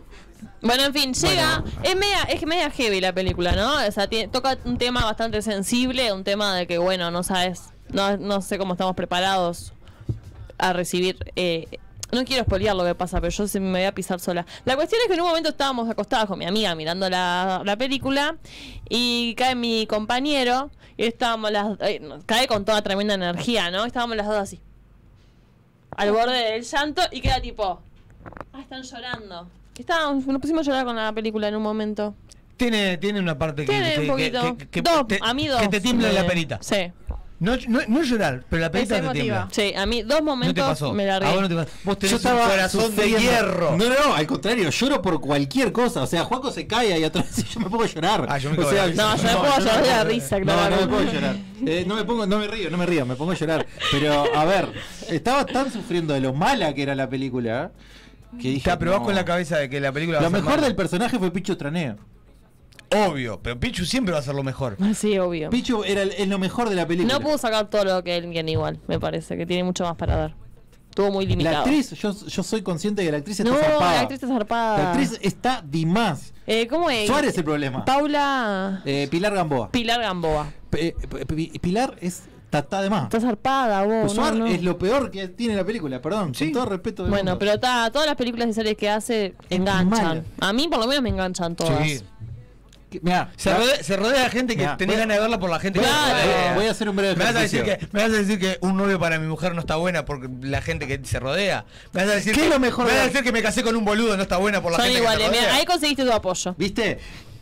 Bueno, 0.61 0.83
en 0.83 0.93
fin, 0.93 1.13
llega. 1.13 1.63
Es 1.83 1.95
media, 1.95 2.23
es 2.29 2.45
media 2.45 2.69
heavy 2.71 3.01
la 3.01 3.13
película, 3.13 3.53
¿no? 3.55 3.85
O 3.85 3.91
sea, 3.91 4.07
tiene- 4.07 4.27
toca 4.29 4.57
un 4.65 4.77
tema 4.77 5.03
bastante 5.05 5.41
sensible, 5.41 6.11
un 6.13 6.23
tema 6.23 6.55
de 6.55 6.67
que, 6.67 6.77
bueno, 6.77 7.11
no 7.11 7.23
sabes, 7.23 7.71
no, 7.91 8.17
no 8.17 8.41
sé 8.41 8.57
cómo 8.57 8.73
estamos 8.73 8.95
preparados 8.95 9.73
a 10.57 10.73
recibir. 10.73 11.17
eh, 11.35 11.67
no 12.11 12.23
quiero 12.25 12.43
spoilear 12.43 12.75
lo 12.75 12.83
que 12.85 12.95
pasa, 12.95 13.19
pero 13.21 13.31
yo 13.31 13.47
se 13.47 13.59
me 13.59 13.71
voy 13.71 13.83
a 13.83 13.93
pisar 13.93 14.19
sola. 14.19 14.45
La 14.65 14.75
cuestión 14.75 15.01
es 15.01 15.07
que 15.07 15.13
en 15.13 15.21
un 15.21 15.27
momento 15.27 15.49
estábamos 15.49 15.89
acostadas 15.89 16.25
con 16.27 16.39
mi 16.39 16.45
amiga 16.45 16.73
mirando 16.75 17.09
la, 17.09 17.61
la 17.65 17.77
película 17.77 18.37
y 18.89 19.35
cae 19.35 19.55
mi 19.55 19.85
compañero 19.87 20.71
y 20.97 21.05
estábamos 21.05 21.51
las. 21.51 21.77
eh, 21.81 22.01
cae 22.25 22.47
con 22.47 22.65
toda 22.65 22.81
tremenda 22.81 23.13
energía, 23.13 23.71
¿no? 23.71 23.85
Estábamos 23.85 24.15
las 24.17 24.27
dos 24.27 24.35
así. 24.37 24.59
Al 25.95 26.11
borde 26.11 26.51
del 26.51 26.63
llanto 26.63 27.01
y 27.11 27.21
queda 27.21 27.41
tipo. 27.41 27.81
Ah, 28.53 28.61
están 28.61 28.83
llorando. 28.83 29.47
Estábamos, 29.77 30.25
nos 30.27 30.41
pusimos 30.41 30.61
a 30.67 30.71
llorar 30.71 30.85
con 30.85 30.95
la 30.95 31.11
película 31.13 31.47
en 31.47 31.55
un 31.55 31.63
momento. 31.63 32.13
Tiene, 32.57 32.97
tiene 32.97 33.19
una 33.21 33.37
parte 33.37 33.65
que, 33.65 33.71
Tiene 33.71 33.99
un 33.99 34.07
poquito. 34.07 34.57
que- 34.57 34.67
que 34.67 34.81
Dos, 34.81 35.07
te, 35.07 35.19
a 35.21 35.33
mí 35.33 35.47
dos. 35.47 35.61
que 35.61 35.69
te 35.69 35.79
tiembla 35.79 36.11
la 36.11 36.27
perita. 36.27 36.59
Sí. 36.61 36.91
No, 37.39 37.55
no, 37.69 37.79
no 37.87 38.03
llorar, 38.03 38.43
pero 38.49 38.61
la 38.61 38.69
perita 38.69 38.97
Es 38.97 39.01
te 39.05 39.11
tiembla. 39.11 39.47
Sí, 39.49 39.73
a 39.73 39.85
mí 39.85 40.01
dos 40.01 40.09
No 40.11 40.17
te 40.17 40.23
momentos 40.23 40.65
pasó. 40.65 40.93
me 40.93 41.05
largué. 41.05 41.27
A 41.29 41.31
vos 41.31 41.41
no 41.41 41.47
te 41.47 41.55
pasó. 41.55 41.69
Vos 41.85 41.97
tenés 41.97 42.11
Yo 42.11 42.17
estaba 42.17 42.43
un 42.43 42.49
corazón 42.49 42.95
de 42.97 43.09
hierro. 43.11 43.77
No, 43.77 43.85
no, 43.89 44.13
al 44.13 44.27
contrario, 44.27 44.69
lloro 44.69 45.01
por 45.01 45.21
cualquier 45.21 45.71
cosa. 45.71 46.01
O 46.03 46.07
sea, 46.07 46.25
Juaco 46.25 46.51
se 46.51 46.67
cae 46.67 46.91
ahí 46.91 47.03
atrás 47.05 47.27
y 47.39 47.43
yo 47.43 47.61
me 47.61 47.69
pongo 47.69 47.83
a 47.83 47.87
llorar. 47.87 48.25
Ah, 48.27 48.37
yo 48.37 48.49
me 48.49 48.57
o 48.57 48.59
cago 48.59 48.71
sea, 48.71 48.87
de 48.87 48.93
la 48.95 49.03
No, 49.03 49.15
yo 49.15 49.23
me 49.23 49.29
pongo 49.33 49.53
a 49.53 49.59
llorar 49.59 49.83
de 49.83 49.89
la 49.89 50.03
risa, 50.03 50.39
No, 50.39 50.45
claro. 50.45 50.75
no 50.75 50.81
me 50.81 50.87
puedo 50.87 51.13
llorar. 51.13 51.35
Eh, 51.65 51.83
no 51.87 51.95
me 51.95 52.03
pongo, 52.03 52.25
no 52.25 52.39
me 52.39 52.47
río, 52.47 52.69
no 52.69 52.77
me 52.77 52.85
río, 52.85 53.05
me 53.05 53.15
pongo 53.15 53.31
a 53.31 53.35
llorar. 53.35 53.65
Pero, 53.91 54.35
a 54.35 54.43
ver, 54.45 54.73
estaba 55.09 55.45
tan 55.45 55.71
sufriendo 55.71 56.13
de 56.13 56.19
lo 56.19 56.33
mala 56.33 56.73
que 56.73 56.83
era 56.83 56.93
la 56.93 57.07
película 57.09 57.71
que 58.39 58.49
dije. 58.49 58.69
Vas 58.69 58.79
no. 58.81 59.01
con 59.03 59.15
la 59.15 59.23
cabeza 59.23 59.57
de 59.57 59.69
que 59.69 59.79
la 59.79 59.91
película 59.93 60.17
va 60.17 60.23
Lo 60.23 60.27
a 60.27 60.31
ser 60.31 60.41
mejor 60.43 60.61
del 60.61 60.75
personaje 60.75 61.17
fue 61.17 61.31
Pichu 61.31 61.55
Traneo. 61.55 61.95
Obvio, 62.91 63.39
pero 63.41 63.59
Pichu 63.59 63.85
siempre 63.85 64.13
va 64.13 64.19
a 64.19 64.23
ser 64.23 64.35
lo 64.35 64.43
mejor. 64.43 64.75
Ah, 64.81 64.93
Sí, 64.95 65.17
obvio. 65.19 65.49
Pichu 65.49 65.83
era 65.83 66.01
el- 66.01 66.11
es 66.11 66.27
lo 66.27 66.39
mejor 66.39 66.69
de 66.69 66.75
la 66.75 66.87
película. 66.87 67.13
No 67.13 67.21
pudo 67.21 67.37
sacar 67.37 67.69
todo 67.69 67.85
lo 67.85 68.03
que 68.03 68.17
él 68.17 68.29
tiene 68.31 68.51
igual, 68.51 68.79
me 68.87 68.99
parece, 68.99 69.37
que 69.37 69.45
tiene 69.45 69.63
mucho 69.63 69.83
más 69.83 69.95
para 69.95 70.15
dar. 70.15 70.35
Estuvo 70.89 71.11
muy 71.11 71.25
limitado. 71.27 71.53
La 71.53 71.59
actriz, 71.61 71.91
yo, 71.91 72.13
yo 72.27 72.43
soy 72.43 72.61
consciente 72.63 73.01
de 73.03 73.07
que 73.07 73.11
la 73.11 73.17
actriz 73.19 73.39
está 73.39 73.51
no, 73.51 73.57
zarpada. 73.57 73.93
la 73.93 73.99
actriz 74.01 74.23
está 74.23 74.27
zarpada. 74.35 74.77
La 74.79 74.91
actriz 74.91 75.19
está 75.21 75.61
de 75.65 75.85
más. 75.85 76.33
Eh, 76.47 76.67
¿Cómo 76.67 76.89
es? 76.89 77.07
Suárez 77.07 77.29
es 77.31 77.37
el 77.37 77.43
problema. 77.43 77.85
Paula 77.85 78.81
Eh, 78.85 79.07
Pilar 79.09 79.33
Gamboa. 79.35 79.71
Pilar 79.71 80.01
Gamboa. 80.01 80.51
P- 80.71 80.95
P- 81.09 81.25
P- 81.25 81.59
Pilar 81.61 81.95
es 82.01 82.23
tatá 82.49 82.81
de 82.81 82.89
más. 82.89 83.03
Está 83.03 83.21
zarpada, 83.21 83.83
vos. 83.83 83.93
Pues 84.01 84.15
no, 84.15 84.21
Suar 84.23 84.35
no. 84.35 84.47
es 84.47 84.63
lo 84.63 84.77
peor 84.79 85.11
que 85.11 85.27
tiene 85.27 85.55
la 85.55 85.63
película, 85.63 86.01
perdón. 86.01 86.33
Con 86.33 86.51
todo 86.51 86.65
respeto. 86.65 87.03
del 87.03 87.11
Bueno, 87.11 87.31
mundo. 87.31 87.39
pero 87.39 87.51
está, 87.53 87.89
todas 87.91 88.07
las 88.07 88.15
películas 88.15 88.47
y 88.49 88.53
series 88.53 88.75
que 88.75 88.89
hace 88.89 89.35
enganchan. 89.51 90.25
A 90.39 90.51
mí 90.53 90.67
por 90.67 90.79
lo 90.79 90.87
menos 90.87 91.03
me 91.03 91.09
enganchan 91.09 91.55
todas. 91.55 91.87
Sí. 91.87 92.01
Mirá, 93.01 93.31
Se 93.37 93.53
rodea, 93.53 93.83
se 93.83 93.95
rodea 93.97 94.23
de 94.23 94.29
gente 94.29 94.55
que 94.55 94.61
Mirá, 94.63 94.77
tenés 94.77 94.95
voy 94.95 94.99
ganas 95.01 95.17
de 95.17 95.21
verla 95.21 95.39
por 95.39 95.49
la 95.49 95.59
gente 95.59 95.79
voy 95.79 95.87
que 95.87 96.55
voy 96.55 96.65
a 96.67 96.71
hacer 96.71 96.89
un 96.89 96.95
breve 96.95 97.15
me 97.15 97.23
vas, 97.23 97.35
a 97.35 97.39
decir 97.41 97.61
ejercicio. 97.61 97.87
que, 97.89 97.97
me 97.97 98.03
vas 98.03 98.11
a 98.11 98.15
decir 98.21 98.39
que 98.39 98.57
un 98.61 98.77
novio 98.77 98.99
para 98.99 99.19
mi 99.19 99.27
mujer 99.27 99.53
no 99.53 99.59
está 99.61 99.75
buena 99.75 100.05
porque 100.05 100.27
la 100.41 100.61
gente 100.61 100.87
que 100.87 100.99
se 101.03 101.19
rodea. 101.19 101.65
Me 101.93 102.01
vas 102.03 102.11
a 102.11 102.15
decir 102.15 102.33
¿Qué 102.33 102.39
que, 102.41 102.47
es 102.47 102.53
lo 102.53 102.59
mejor 102.59 102.85
me 102.85 102.91
vas 102.91 102.99
a 102.99 103.03
de- 103.03 103.09
decir 103.09 103.23
que 103.23 103.31
me 103.31 103.41
casé 103.41 103.63
con 103.63 103.75
un 103.75 103.85
boludo 103.85 104.15
no 104.17 104.23
está 104.23 104.37
buena 104.37 104.61
por 104.61 104.71
la 104.71 104.77
Son 104.77 104.85
gente 104.85 104.99
iguales. 105.01 105.25
que 105.25 105.31
Mira, 105.31 105.43
rodea. 105.43 105.55
ahí 105.59 105.65
conseguiste 105.65 106.03
tu 106.03 106.11
apoyo. 106.11 106.55
¿Viste? 106.57 106.99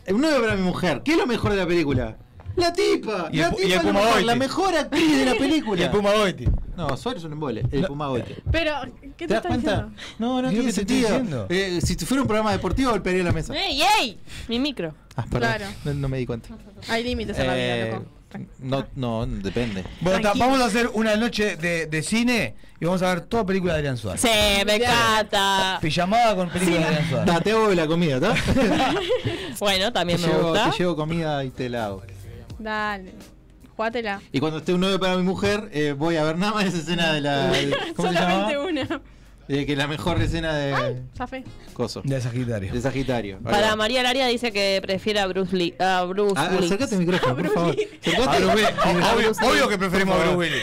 Un 0.08 0.20
novio 0.20 0.40
para 0.40 0.54
mi 0.54 0.62
mujer. 0.62 1.02
¿Qué 1.04 1.12
es 1.12 1.18
lo 1.18 1.26
mejor 1.26 1.50
de 1.52 1.56
la 1.58 1.66
película? 1.66 2.16
La 2.58 2.72
tipa. 2.72 3.28
Y 3.32 3.36
el 3.38 3.42
la 3.42 3.50
tipa 3.52 3.68
y 3.68 3.72
el 3.72 3.80
Puma 3.80 3.92
mejor, 4.02 4.22
la 4.22 4.34
mejor 4.36 4.74
actriz 4.76 5.16
de 5.18 5.24
la 5.24 5.34
película. 5.38 5.80
Y 5.80 5.84
el 5.84 5.90
Puma 5.90 6.12
Goiti. 6.12 6.44
No, 6.76 6.96
Suárez 6.96 7.20
es 7.22 7.26
un 7.26 7.32
embole. 7.32 7.64
El 7.70 7.86
Puma 7.86 8.08
Goiti. 8.08 8.34
Pero, 8.50 8.72
¿qué 9.16 9.26
te, 9.26 9.26
¿Te 9.26 9.34
das 9.34 9.36
estás 9.44 9.46
cuenta? 9.46 9.70
diciendo? 9.72 9.96
No, 10.18 10.42
no 10.42 10.50
tiene 10.50 10.72
sentido. 10.72 11.08
diciendo. 11.08 11.46
Eh, 11.48 11.80
si 11.82 11.96
fuera 11.96 12.22
un 12.22 12.28
programa 12.28 12.52
deportivo, 12.52 12.90
golpearía 12.90 13.24
la 13.24 13.32
mesa. 13.32 13.54
¡Ey, 13.54 13.80
ey! 14.00 14.18
Mi 14.48 14.58
micro. 14.58 14.94
Ah, 15.16 15.24
perdón. 15.30 15.40
Claro. 15.56 15.64
No, 15.84 15.94
no 15.94 16.08
me 16.08 16.18
di 16.18 16.26
cuenta. 16.26 16.50
Hay 16.88 17.02
límites 17.04 17.38
en 17.38 17.46
la 17.46 17.54
vida, 17.54 17.76
Eh, 17.76 17.90
loco. 17.92 18.06
no, 18.60 18.86
no, 18.94 19.26
depende. 19.26 19.84
Bueno, 20.00 20.20
ta- 20.20 20.34
vamos 20.36 20.60
a 20.60 20.66
hacer 20.66 20.90
una 20.94 21.16
noche 21.16 21.56
de, 21.56 21.86
de 21.86 22.02
cine 22.02 22.54
y 22.80 22.84
vamos 22.84 23.02
a 23.02 23.08
ver 23.08 23.22
toda 23.22 23.44
película 23.44 23.72
de 23.72 23.78
Adrián 23.80 23.96
Suárez. 23.96 24.20
Sí, 24.20 24.28
me 24.64 24.76
encanta. 24.76 25.78
Pijamada 25.80 26.36
con 26.36 26.48
película 26.50 26.78
de 26.78 26.84
Adrián 26.86 27.08
Suárez. 27.10 27.42
Te 27.42 27.50
hago 27.50 27.74
la 27.74 27.86
comida, 27.88 28.16
¿está? 28.16 28.34
Bueno, 29.58 29.86
te, 29.86 29.92
también 29.92 30.20
me 30.20 30.26
llevo, 30.28 30.50
gusta. 30.50 30.70
te 30.70 30.78
llevo 30.78 30.94
comida 30.96 31.42
y 31.44 31.50
te 31.50 31.68
la 31.68 31.86
hago. 31.86 32.02
Dale. 32.58 33.12
Jugátela. 33.76 34.20
Y 34.32 34.40
cuando 34.40 34.58
esté 34.58 34.74
un 34.74 34.80
novio 34.80 34.98
para 34.98 35.16
mi 35.16 35.22
mujer, 35.22 35.68
eh, 35.72 35.92
voy 35.96 36.16
a 36.16 36.24
ver 36.24 36.36
nada 36.36 36.52
más 36.54 36.64
esa 36.66 36.78
escena 36.78 37.12
de 37.12 37.20
la. 37.20 37.46
de- 37.52 37.76
¿Cómo 37.94 38.08
se 38.08 38.14
llama? 38.14 38.50
Solamente 38.50 38.58
una. 38.58 39.00
De 39.46 39.64
que 39.64 39.76
la 39.76 39.86
mejor 39.86 40.20
escena 40.20 40.52
de. 40.54 41.02
Zafé. 41.16 41.44
Coso. 41.72 42.02
De 42.04 42.20
Sagitario. 42.20 42.72
De 42.72 42.80
Sagitario. 42.82 43.36
Ahí 43.36 43.42
Para 43.52 43.68
va. 43.70 43.76
María 43.76 44.02
Laria 44.02 44.26
dice 44.26 44.52
que 44.52 44.78
prefiere 44.82 45.20
a 45.20 45.26
Bruce 45.26 45.56
Lee. 45.56 45.74
A 45.78 46.02
Bruce 46.04 46.34
Ah, 46.36 46.48
Willis. 46.50 46.66
acércate 46.66 46.94
al 46.96 47.00
micrófono, 47.00 47.34
por 47.36 47.48
favor. 47.54 47.76
Acercate. 48.02 48.36
A 48.36 48.38
Bruce 48.40 48.54
Willis. 48.54 49.38
Obvio, 49.40 49.48
obvio 49.50 49.68
que 49.68 49.78
preferimos 49.78 50.16
a 50.16 50.18
Bruce 50.20 50.36
Willis. 50.36 50.62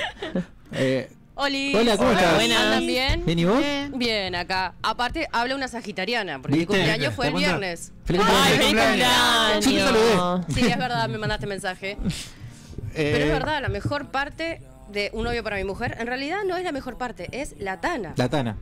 Eh, 0.74 1.10
Oli. 1.38 1.75
Hola, 1.75 1.97
¿cómo 1.97 2.11
estás? 2.11 2.36
Buenas. 2.36 2.59
¿Andan 2.61 2.88
bien? 2.88 3.25
¿Bien 3.25 3.39
y 3.39 3.45
vos? 3.45 3.61
Bien, 3.95 4.36
acá. 4.36 4.73
Aparte, 4.81 5.27
habla 5.33 5.55
una 5.55 5.67
sagitariana, 5.67 6.41
porque 6.41 6.57
mi 6.57 6.65
cumpleaños 6.65 7.13
fue 7.13 7.25
¿Te 7.27 7.31
el 7.33 7.38
viernes. 7.38 7.91
Feliz 8.05 8.21
Ay, 8.25 8.57
cumpleaños. 8.57 8.65
feliz 8.65 9.65
Sí, 9.65 9.69
cumpleaños. 9.81 10.15
saludé. 10.15 10.53
Sí, 10.53 10.71
es 10.71 10.77
verdad, 10.77 11.09
me 11.09 11.17
mandaste 11.17 11.47
mensaje. 11.47 11.97
Pero 12.95 13.17
Eh, 13.17 13.23
es 13.25 13.31
verdad, 13.33 13.61
la 13.61 13.67
mejor 13.67 14.07
parte 14.07 14.61
de 14.89 15.09
Un 15.13 15.25
novio 15.25 15.43
para 15.43 15.57
mi 15.57 15.65
mujer, 15.65 15.97
en 15.99 16.07
realidad 16.07 16.38
no 16.47 16.55
es 16.55 16.63
la 16.63 16.71
mejor 16.71 16.97
parte, 16.97 17.27
es 17.33 17.55
la 17.59 17.81
Tana. 17.81 18.13
La 18.15 18.29
Tana. 18.29 18.55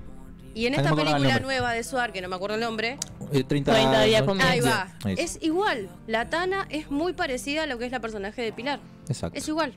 Y 0.55 0.65
en 0.65 0.73
no 0.73 0.79
esta 0.79 0.95
película 0.95 1.39
nueva 1.39 1.73
de 1.73 1.83
Suar, 1.83 2.11
que 2.11 2.21
no 2.21 2.29
me 2.29 2.35
acuerdo 2.35 2.55
el 2.55 2.61
nombre, 2.61 2.97
Eh, 3.31 3.43
30, 3.43 3.71
30 3.71 4.01
días 4.03 4.23
con 4.23 4.41
ahí 4.41 4.59
va. 4.61 4.87
Es 5.05 5.37
igual. 5.41 5.89
La 6.07 6.29
Tana 6.29 6.65
es 6.69 6.89
muy 6.89 7.13
parecida 7.13 7.63
a 7.63 7.65
lo 7.67 7.77
que 7.77 7.85
es 7.85 7.91
la 7.91 7.99
personaje 7.99 8.41
de 8.41 8.51
Pilar. 8.51 8.79
Exacto. 9.07 9.37
Es 9.37 9.47
igual. 9.47 9.73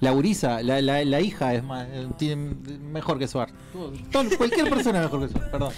La 0.00 0.12
Urisa, 0.12 0.62
la, 0.62 0.80
la, 0.80 1.04
la 1.04 1.20
hija 1.20 1.54
es 1.54 1.62
más, 1.62 1.86
eh, 1.90 2.08
tiene 2.18 2.54
mejor 2.80 3.18
que 3.18 3.28
Suar. 3.28 3.50
Cualquier 4.12 4.68
persona 4.70 4.98
es 4.98 5.04
mejor 5.04 5.26
que 5.26 5.32
Suar, 5.32 5.50
perdón. 5.50 5.72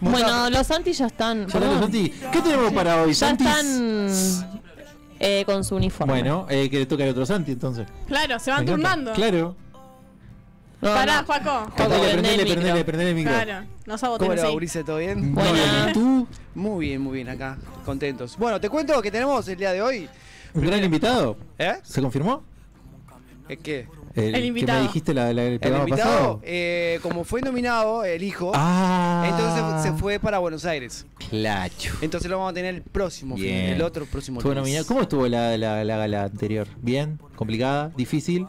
Bueno, 0.00 0.50
los 0.50 0.66
Santi 0.66 0.92
ya 0.92 1.06
están. 1.06 1.46
Ya 1.46 1.52
perdón. 1.52 1.80
Santi. 1.80 2.10
¿Qué 2.32 2.40
tenemos 2.42 2.72
para 2.72 3.02
hoy, 3.02 3.08
Ya 3.12 3.14
Santis? 3.14 3.46
están 3.46 4.60
eh, 5.18 5.42
con 5.46 5.64
su 5.64 5.76
uniforme. 5.76 6.12
Bueno, 6.12 6.46
eh, 6.50 6.68
que 6.68 6.80
le 6.80 6.86
toca 6.86 7.04
al 7.04 7.10
otro 7.10 7.24
Santi 7.24 7.52
entonces. 7.52 7.86
Claro, 8.06 8.38
se 8.38 8.50
van 8.50 8.64
Me 8.64 8.72
encanta. 8.72 9.12
turnando. 9.12 9.12
Claro. 9.14 9.56
Pará, 10.80 11.24
Juaco. 11.24 11.72
Prendele, 11.74 12.12
prendele, 12.12 12.44
prendele, 12.52 12.84
prendele 12.84 13.10
el 13.10 13.16
micro. 13.16 13.32
Claro, 13.32 13.66
no 13.86 13.96
saboten 13.98 14.28
¿Cómo 14.28 14.42
le. 14.42 14.54
Ulises? 14.54 14.84
¿Todo 14.84 14.98
bien? 14.98 15.32
Muy 15.32 15.42
bien, 15.42 15.88
¿y 15.88 15.92
tú? 15.94 16.26
Muy 16.54 16.86
bien, 16.88 17.00
muy 17.00 17.14
bien, 17.14 17.28
acá, 17.30 17.56
contentos. 17.86 18.36
Bueno, 18.36 18.60
te 18.60 18.68
cuento 18.68 19.00
que 19.00 19.10
tenemos 19.10 19.48
el 19.48 19.56
día 19.56 19.72
de 19.72 19.80
hoy. 19.80 20.08
¿Un 20.52 20.66
gran 20.66 20.84
invitado? 20.84 21.36
¿Eh? 21.58 21.76
¿Se 21.82 22.02
confirmó? 22.02 22.42
¿Es 23.48 23.58
qué? 23.58 23.86
El, 24.14 24.34
El 24.34 24.44
invitado. 24.46 24.78
Que 24.78 24.82
me 24.82 24.88
dijiste 24.88 25.14
la, 25.14 25.32
la- 25.32 25.44
el 25.44 25.58
El 25.60 25.74
invitado, 25.76 25.88
pasado. 25.88 26.40
eh, 26.42 26.98
como 27.02 27.22
fue 27.24 27.42
nominado 27.42 28.02
el 28.04 28.22
hijo, 28.22 28.50
Ah. 28.54 29.24
entonces 29.28 29.82
se 29.82 29.92
fue 29.98 30.18
para 30.18 30.38
Buenos 30.38 30.64
Aires. 30.64 31.06
Clacho. 31.30 31.92
Entonces 32.00 32.30
lo 32.30 32.38
vamos 32.38 32.52
a 32.52 32.54
tener 32.54 32.74
el 32.74 32.82
próximo 32.82 33.36
fin, 33.36 33.46
el 33.50 33.82
otro 33.82 34.06
próximo 34.06 34.40
Estuvo 34.40 34.54
nominado. 34.54 34.86
¿Cómo 34.86 35.02
estuvo 35.02 35.28
la, 35.28 35.56
la, 35.58 35.84
la 35.84 35.96
gala 35.98 36.24
anterior? 36.24 36.66
¿Bien? 36.80 37.18
¿Complicada? 37.36 37.92
¿Difícil? 37.96 38.46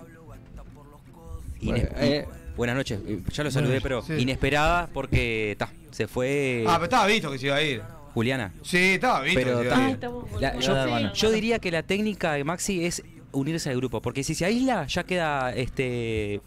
Eh, 1.61 2.25
Buenas 2.55 2.75
noches, 2.75 2.99
ya 3.33 3.43
lo 3.43 3.51
saludé, 3.51 3.81
pero 3.81 4.01
sí. 4.01 4.13
inesperada 4.13 4.89
porque 4.91 5.55
ta, 5.59 5.71
se 5.91 6.07
fue 6.07 6.63
Ah, 6.67 6.73
pero 6.75 6.85
estaba 6.85 7.05
visto 7.05 7.29
que 7.31 7.37
se 7.37 7.45
iba 7.47 7.55
a 7.55 7.61
ir. 7.61 7.81
Juliana. 8.15 8.51
Sí, 8.63 8.77
estaba 8.95 9.21
visto 9.21 9.39
Pero 9.39 9.57
que 9.59 9.63
se 9.63 9.65
iba 9.67 9.75
ta, 9.75 9.85
a 9.85 9.89
ir. 9.91 9.99
la- 10.41 10.53
Sí. 10.53 10.67
yo, 10.67 11.13
yo 11.13 11.31
diría 11.31 11.59
que 11.59 11.69
la 11.69 11.83
técnica 11.83 12.33
de 12.33 12.43
Maxi 12.43 12.83
es 12.83 13.03
unirse 13.37 13.69
al 13.69 13.77
grupo, 13.77 14.01
porque 14.01 14.23
si 14.23 14.35
se 14.35 14.45
aísla 14.45 14.85
ya 14.87 15.03
queda 15.03 15.53
este 15.53 16.41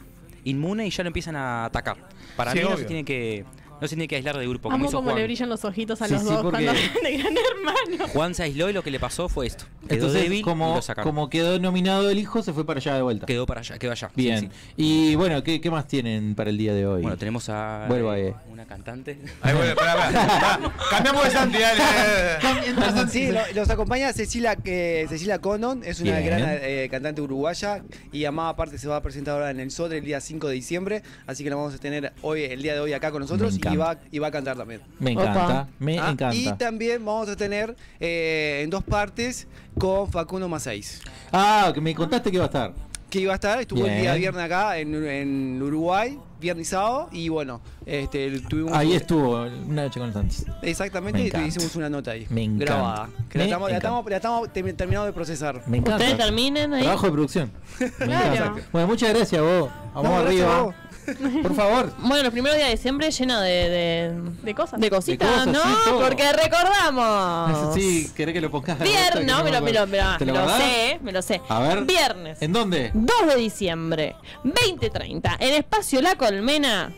inmune 0.45 0.86
y 0.86 0.91
ya 0.91 1.03
lo 1.05 1.09
empiezan 1.09 1.36
a 1.36 1.64
atacar. 1.66 1.97
Para 2.36 2.53
Sí, 2.53 2.59
mí 2.59 2.64
no 2.64 2.76
se 2.76 2.84
tiene 2.84 3.05
que 3.05 3.45
no 3.81 3.89
se 3.89 3.95
tiene 3.95 4.09
que 4.09 4.16
aislar 4.16 4.37
del 4.37 4.49
grupo, 4.49 4.64
como 4.64 4.74
Amo 4.76 4.85
hizo 4.87 4.97
como 4.99 5.11
Juan. 5.11 5.18
le 5.18 5.24
brillan 5.24 5.49
los 5.49 5.64
ojitos 5.64 6.01
a 6.03 6.07
Sí, 6.07 6.12
los 6.14 6.22
sí, 6.22 6.28
dos 6.28 6.43
porque- 6.43 6.64
cuando 6.64 6.72
de 7.03 7.16
gran 7.18 7.35
hermano. 7.37 8.09
Juan 8.12 8.35
se 8.35 8.43
aisló 8.45 8.68
y 8.70 8.72
lo 8.72 8.83
que 8.83 8.91
le 8.91 9.01
pasó 9.01 9.28
fue 9.28 9.47
esto. 9.47 9.64
Quedó 9.89 9.95
Entonces, 9.95 10.22
débil 10.22 10.39
y 10.41 10.43
como, 10.43 10.74
lo 10.76 10.83
sacaron. 10.83 11.11
como 11.11 11.31
quedó 11.31 11.59
nominado 11.59 12.11
el 12.11 12.18
hijo, 12.18 12.43
se 12.43 12.53
fue 12.53 12.64
para 12.66 12.78
allá 12.78 12.95
de 12.95 13.03
vuelta. 13.03 13.26
Quedó 13.26 13.47
para 13.47 13.61
allá, 13.61 13.78
quedó 13.78 13.93
allá. 13.93 14.09
sí, 14.09 14.12
Bien. 14.22 14.41
sí. 14.41 14.49
Y 14.76 15.14
bueno, 15.16 15.43
¿qué, 15.43 15.61
qué 15.61 15.70
más 15.70 15.87
tienen 15.89 16.35
para 16.35 16.51
el 16.51 16.59
día 16.59 16.74
de 16.74 16.87
hoy? 16.87 17.03
Bueno, 17.03 17.16
tenemos 17.16 17.49
a 17.49 17.87
Vuelvo 17.89 18.12
eh, 18.14 18.26
ahí. 18.28 18.35
una 18.53 18.64
cantante. 18.66 19.18
Ahí 19.43 19.55
vuelve, 19.55 19.74
pará, 19.74 19.97
pará, 19.97 20.26
pará. 20.26 20.72
Cambiamos 20.91 21.24
de 21.24 21.31
Santi, 21.31 21.59
dale, 21.59 21.81
dale, 22.43 22.72
dale. 22.74 23.11
Sí, 23.11 23.31
lo- 23.33 23.41
los 23.55 23.70
acompaña 23.70 24.12
Cecilia, 24.12 24.57
eh, 24.64 25.07
Cecilia 25.09 25.39
Conon, 25.41 25.83
es 25.85 26.01
una 26.01 26.12
Bien. 26.18 26.26
gran 26.26 26.59
eh, 26.62 26.89
cantante 26.91 27.20
uruguaya 27.22 27.83
y 28.12 28.24
Amada 28.24 28.51
aparte 28.51 28.78
se 28.78 28.87
va 28.89 28.97
a 28.97 29.03
presentar 29.03 29.35
ahora 29.35 29.51
en 29.51 29.61
el 29.61 29.70
Sodre 29.70 29.99
el 29.99 30.05
día 30.05 30.20
5 30.20 30.49
de 30.49 30.55
diciembre, 30.55 31.03
así 31.26 31.43
que 31.45 31.51
la 31.51 31.57
vamos 31.57 31.74
a 31.74 31.78
tener 31.78 32.12
hoy 32.22 32.43
el 32.45 32.62
día 32.62 32.74
de 32.74 32.81
hoy 32.81 32.93
acá 32.93 33.11
con 33.11 33.20
nosotros 33.22 33.55
Me 33.55 33.61
y 33.73 33.77
va, 33.77 33.99
y 34.11 34.18
va 34.18 34.27
a 34.29 34.31
cantar 34.31 34.57
también. 34.57 34.81
Me 34.99 35.12
encanta, 35.12 35.68
me 35.79 35.99
Ah, 35.99 36.11
encanta. 36.11 36.35
Y 36.35 36.53
también 36.57 37.05
vamos 37.05 37.29
a 37.29 37.37
tener 37.37 37.77
eh, 37.99 38.61
en 38.64 38.71
dos 38.71 38.85
partes 38.85 39.47
con 39.79 40.11
Facundo 40.11 40.49
Masáis. 40.49 41.01
Ah, 41.33 41.71
que 41.75 41.81
me 41.81 41.95
contaste 41.95 42.31
que 42.31 42.37
iba 42.37 42.45
a 42.45 42.49
estar. 42.49 42.73
Que 43.09 43.18
iba 43.21 43.33
a 43.33 43.35
estar, 43.35 43.61
estuvo 43.61 43.85
el 43.87 44.01
día 44.03 44.14
viernes 44.14 44.45
acá 44.45 44.79
en, 44.79 44.95
en 45.05 45.61
Uruguay, 45.61 46.16
viernes 46.41 46.68
y 46.68 46.71
sábado, 46.71 47.09
y 47.11 47.29
bueno, 47.29 47.61
este, 47.85 48.39
tuvimos... 48.43 48.73
Ahí 48.73 48.93
estuvo, 48.93 49.33
una 49.66 49.83
noche 49.83 49.99
con 49.99 50.11
los 50.11 50.14
Santos. 50.14 50.45
Exactamente, 50.62 51.29
Me 51.37 51.45
y 51.45 51.49
hicimos 51.49 51.75
una 51.75 51.91
nota 51.91 52.12
ahí, 52.12 52.29
Me 52.31 52.45
encanta. 52.45 52.64
grabada. 52.66 53.09
Que 53.29 53.39
la 53.39 53.45
estamos, 53.47 53.68
la 53.68 53.77
estamos, 53.79 54.05
la 54.11 54.16
estamos 54.16 54.49
termi- 54.51 54.77
terminando 54.77 55.07
de 55.07 55.12
procesar. 55.12 55.61
Me 55.66 55.79
encanta. 55.79 55.97
Ustedes 56.05 56.18
terminen 56.25 56.73
ahí. 56.73 56.83
Trabajo 56.85 57.07
de 57.07 57.12
producción. 57.12 57.51
Me 57.81 57.89
Claro. 57.91 58.33
encanta. 58.35 58.62
Bueno, 58.71 58.87
muchas 58.87 59.12
gracias 59.12 59.43
vos. 59.43 59.68
Vamos 59.93 60.05
No, 60.05 60.23
gracias 60.23 60.45
a 60.45 60.47
arriba. 60.47 60.62
vos. 60.62 60.75
Por 61.42 61.55
favor. 61.55 61.92
Bueno, 61.98 62.22
los 62.24 62.32
primeros 62.32 62.57
días 62.57 62.68
de 62.68 62.74
diciembre 62.76 63.11
lleno 63.11 63.40
de, 63.40 63.51
de, 63.51 64.20
De 64.42 64.55
cosas. 64.55 64.80
de 64.80 64.90
cositas, 64.90 65.28
De 65.28 65.34
cosas, 65.34 65.46
¿no? 65.46 65.62
sí. 65.62 65.68
Porque 66.05 66.32
recordamos. 66.32 67.74
Sí, 67.74 68.11
¿querés 68.16 68.32
que 68.34 68.40
lo 68.40 68.51
pongas? 68.51 68.78
Viernes, 68.78 69.26
no, 69.26 69.42
me 69.44 69.51
lo, 69.51 69.61
me 69.61 69.72
lo, 69.72 69.86
me 69.86 69.98
lo- 69.98 70.16
¿Te 70.18 70.24
lo 70.26 70.32
me 70.34 70.38
lo 70.40 70.48
sé, 70.57 70.98
me 71.03 71.12
lo 71.12 71.22
sé. 71.22 71.40
A 71.48 71.61
ver. 71.61 71.84
Viernes. 71.84 72.40
¿En 72.42 72.53
dónde? 72.53 72.90
2 72.94 73.26
de 73.26 73.36
diciembre, 73.36 74.16
2030, 74.44 75.36
en 75.40 75.55
Espacio 75.55 76.01
La 76.03 76.14
Colmena, 76.16 76.92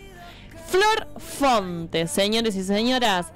Flor 0.68 1.09
Fonte, 1.18 2.07
señores 2.07 2.55
y 2.57 2.64
señoras. 2.64 3.26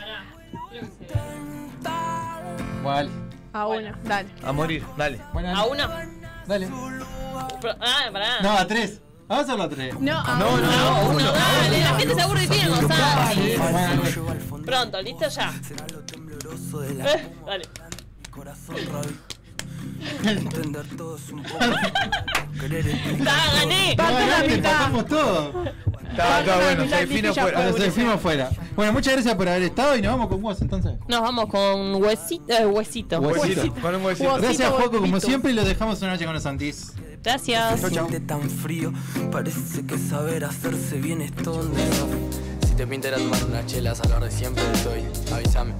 Vale. 2.82 3.10
A 3.52 3.66
uno. 3.66 3.92
Dale. 4.04 4.28
A 4.42 4.52
morir, 4.52 4.84
dale. 4.96 5.20
A 5.54 5.64
uno. 5.64 5.88
Dale. 6.46 6.68
Ah, 7.80 8.08
pará. 8.12 8.40
No, 8.42 8.52
a 8.58 8.66
tres. 8.66 9.00
Vamos 9.28 9.44
a 9.48 9.52
hacerlo 9.52 9.62
a 9.64 9.68
tres. 9.68 9.98
No, 10.00 10.18
a 10.18 10.36
No, 10.38 10.54
uno. 10.54 10.62
no, 10.62 10.72
A 10.72 11.02
no. 11.02 11.10
uno, 11.10 11.32
dale, 11.32 11.80
la 11.80 11.94
gente 11.98 12.14
se 12.14 12.20
aburre 12.22 12.44
y 12.44 12.48
tiene 12.48 12.68
bueno, 12.70 12.88
Pronto, 14.66 15.00
listo 15.02 15.28
ya. 15.28 15.52
Eh, 20.24 20.38
dale. 22.58 23.24
Da, 23.24 23.34
gané. 23.54 23.94
Falta 23.96 24.20
No, 24.20 24.26
la 24.26 24.38
no, 24.38 24.44
que 24.46 24.56
mitad. 24.56 25.04
todo. 25.06 25.64
Está, 26.10 26.40
está 26.40 26.56
bueno, 26.56 26.82
se 26.84 27.22
ya 27.22 27.32
fuera. 27.32 27.72
Se 27.72 28.18
fuera. 28.18 28.50
Bueno, 28.76 28.92
muchas 28.92 29.14
gracias 29.14 29.34
por 29.34 29.48
haber 29.48 29.62
estado 29.62 29.96
y 29.96 30.02
nos 30.02 30.12
vamos 30.12 30.28
con 30.28 30.42
vos 30.42 30.60
entonces. 30.60 30.92
Nos 31.08 31.20
vamos 31.22 31.46
con 31.46 31.94
huesito. 32.02 32.52
eh, 32.52 32.66
huesito. 32.66 33.20
Huesito. 33.20 33.74
Con 33.80 33.94
un 33.94 34.04
huesito. 34.04 34.28
Huesito. 34.28 34.42
Gracias, 34.42 34.70
Juaco, 34.70 35.00
como 35.00 35.20
siempre, 35.20 35.50
y 35.52 35.54
lo 35.54 35.64
dejamos 35.64 36.00
una 36.02 36.12
noche 36.12 36.24
con 36.24 36.34
los 36.34 36.42
Santis. 36.42 36.92
Gracias. 37.22 37.80
Chau. 37.80 37.90
siente 37.90 38.20
tan 38.20 38.48
frío, 38.50 38.92
parece 39.30 39.86
que 39.86 39.96
saber 39.96 40.44
hacerse 40.44 40.98
bien 40.98 41.22
es 41.22 41.34
donde 41.36 41.82
no. 41.84 42.68
Si 42.68 42.74
te 42.74 42.86
pinta 42.86 43.10
tomar 43.14 43.44
unas 43.44 43.66
chelas 43.66 44.00
a 44.00 44.08
la 44.08 44.16
hora 44.16 44.26
de 44.26 44.32
siempre 44.32 44.62
estoy, 44.74 45.02
avísame. 45.32 45.72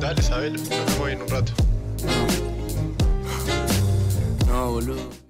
Dale, 0.00 0.20
Isabel, 0.20 0.54
nos 0.54 0.68
vemos 0.68 1.08
en 1.10 1.22
un 1.22 1.28
rato. 1.28 1.52
No, 4.46 4.72
boludo. 4.72 5.21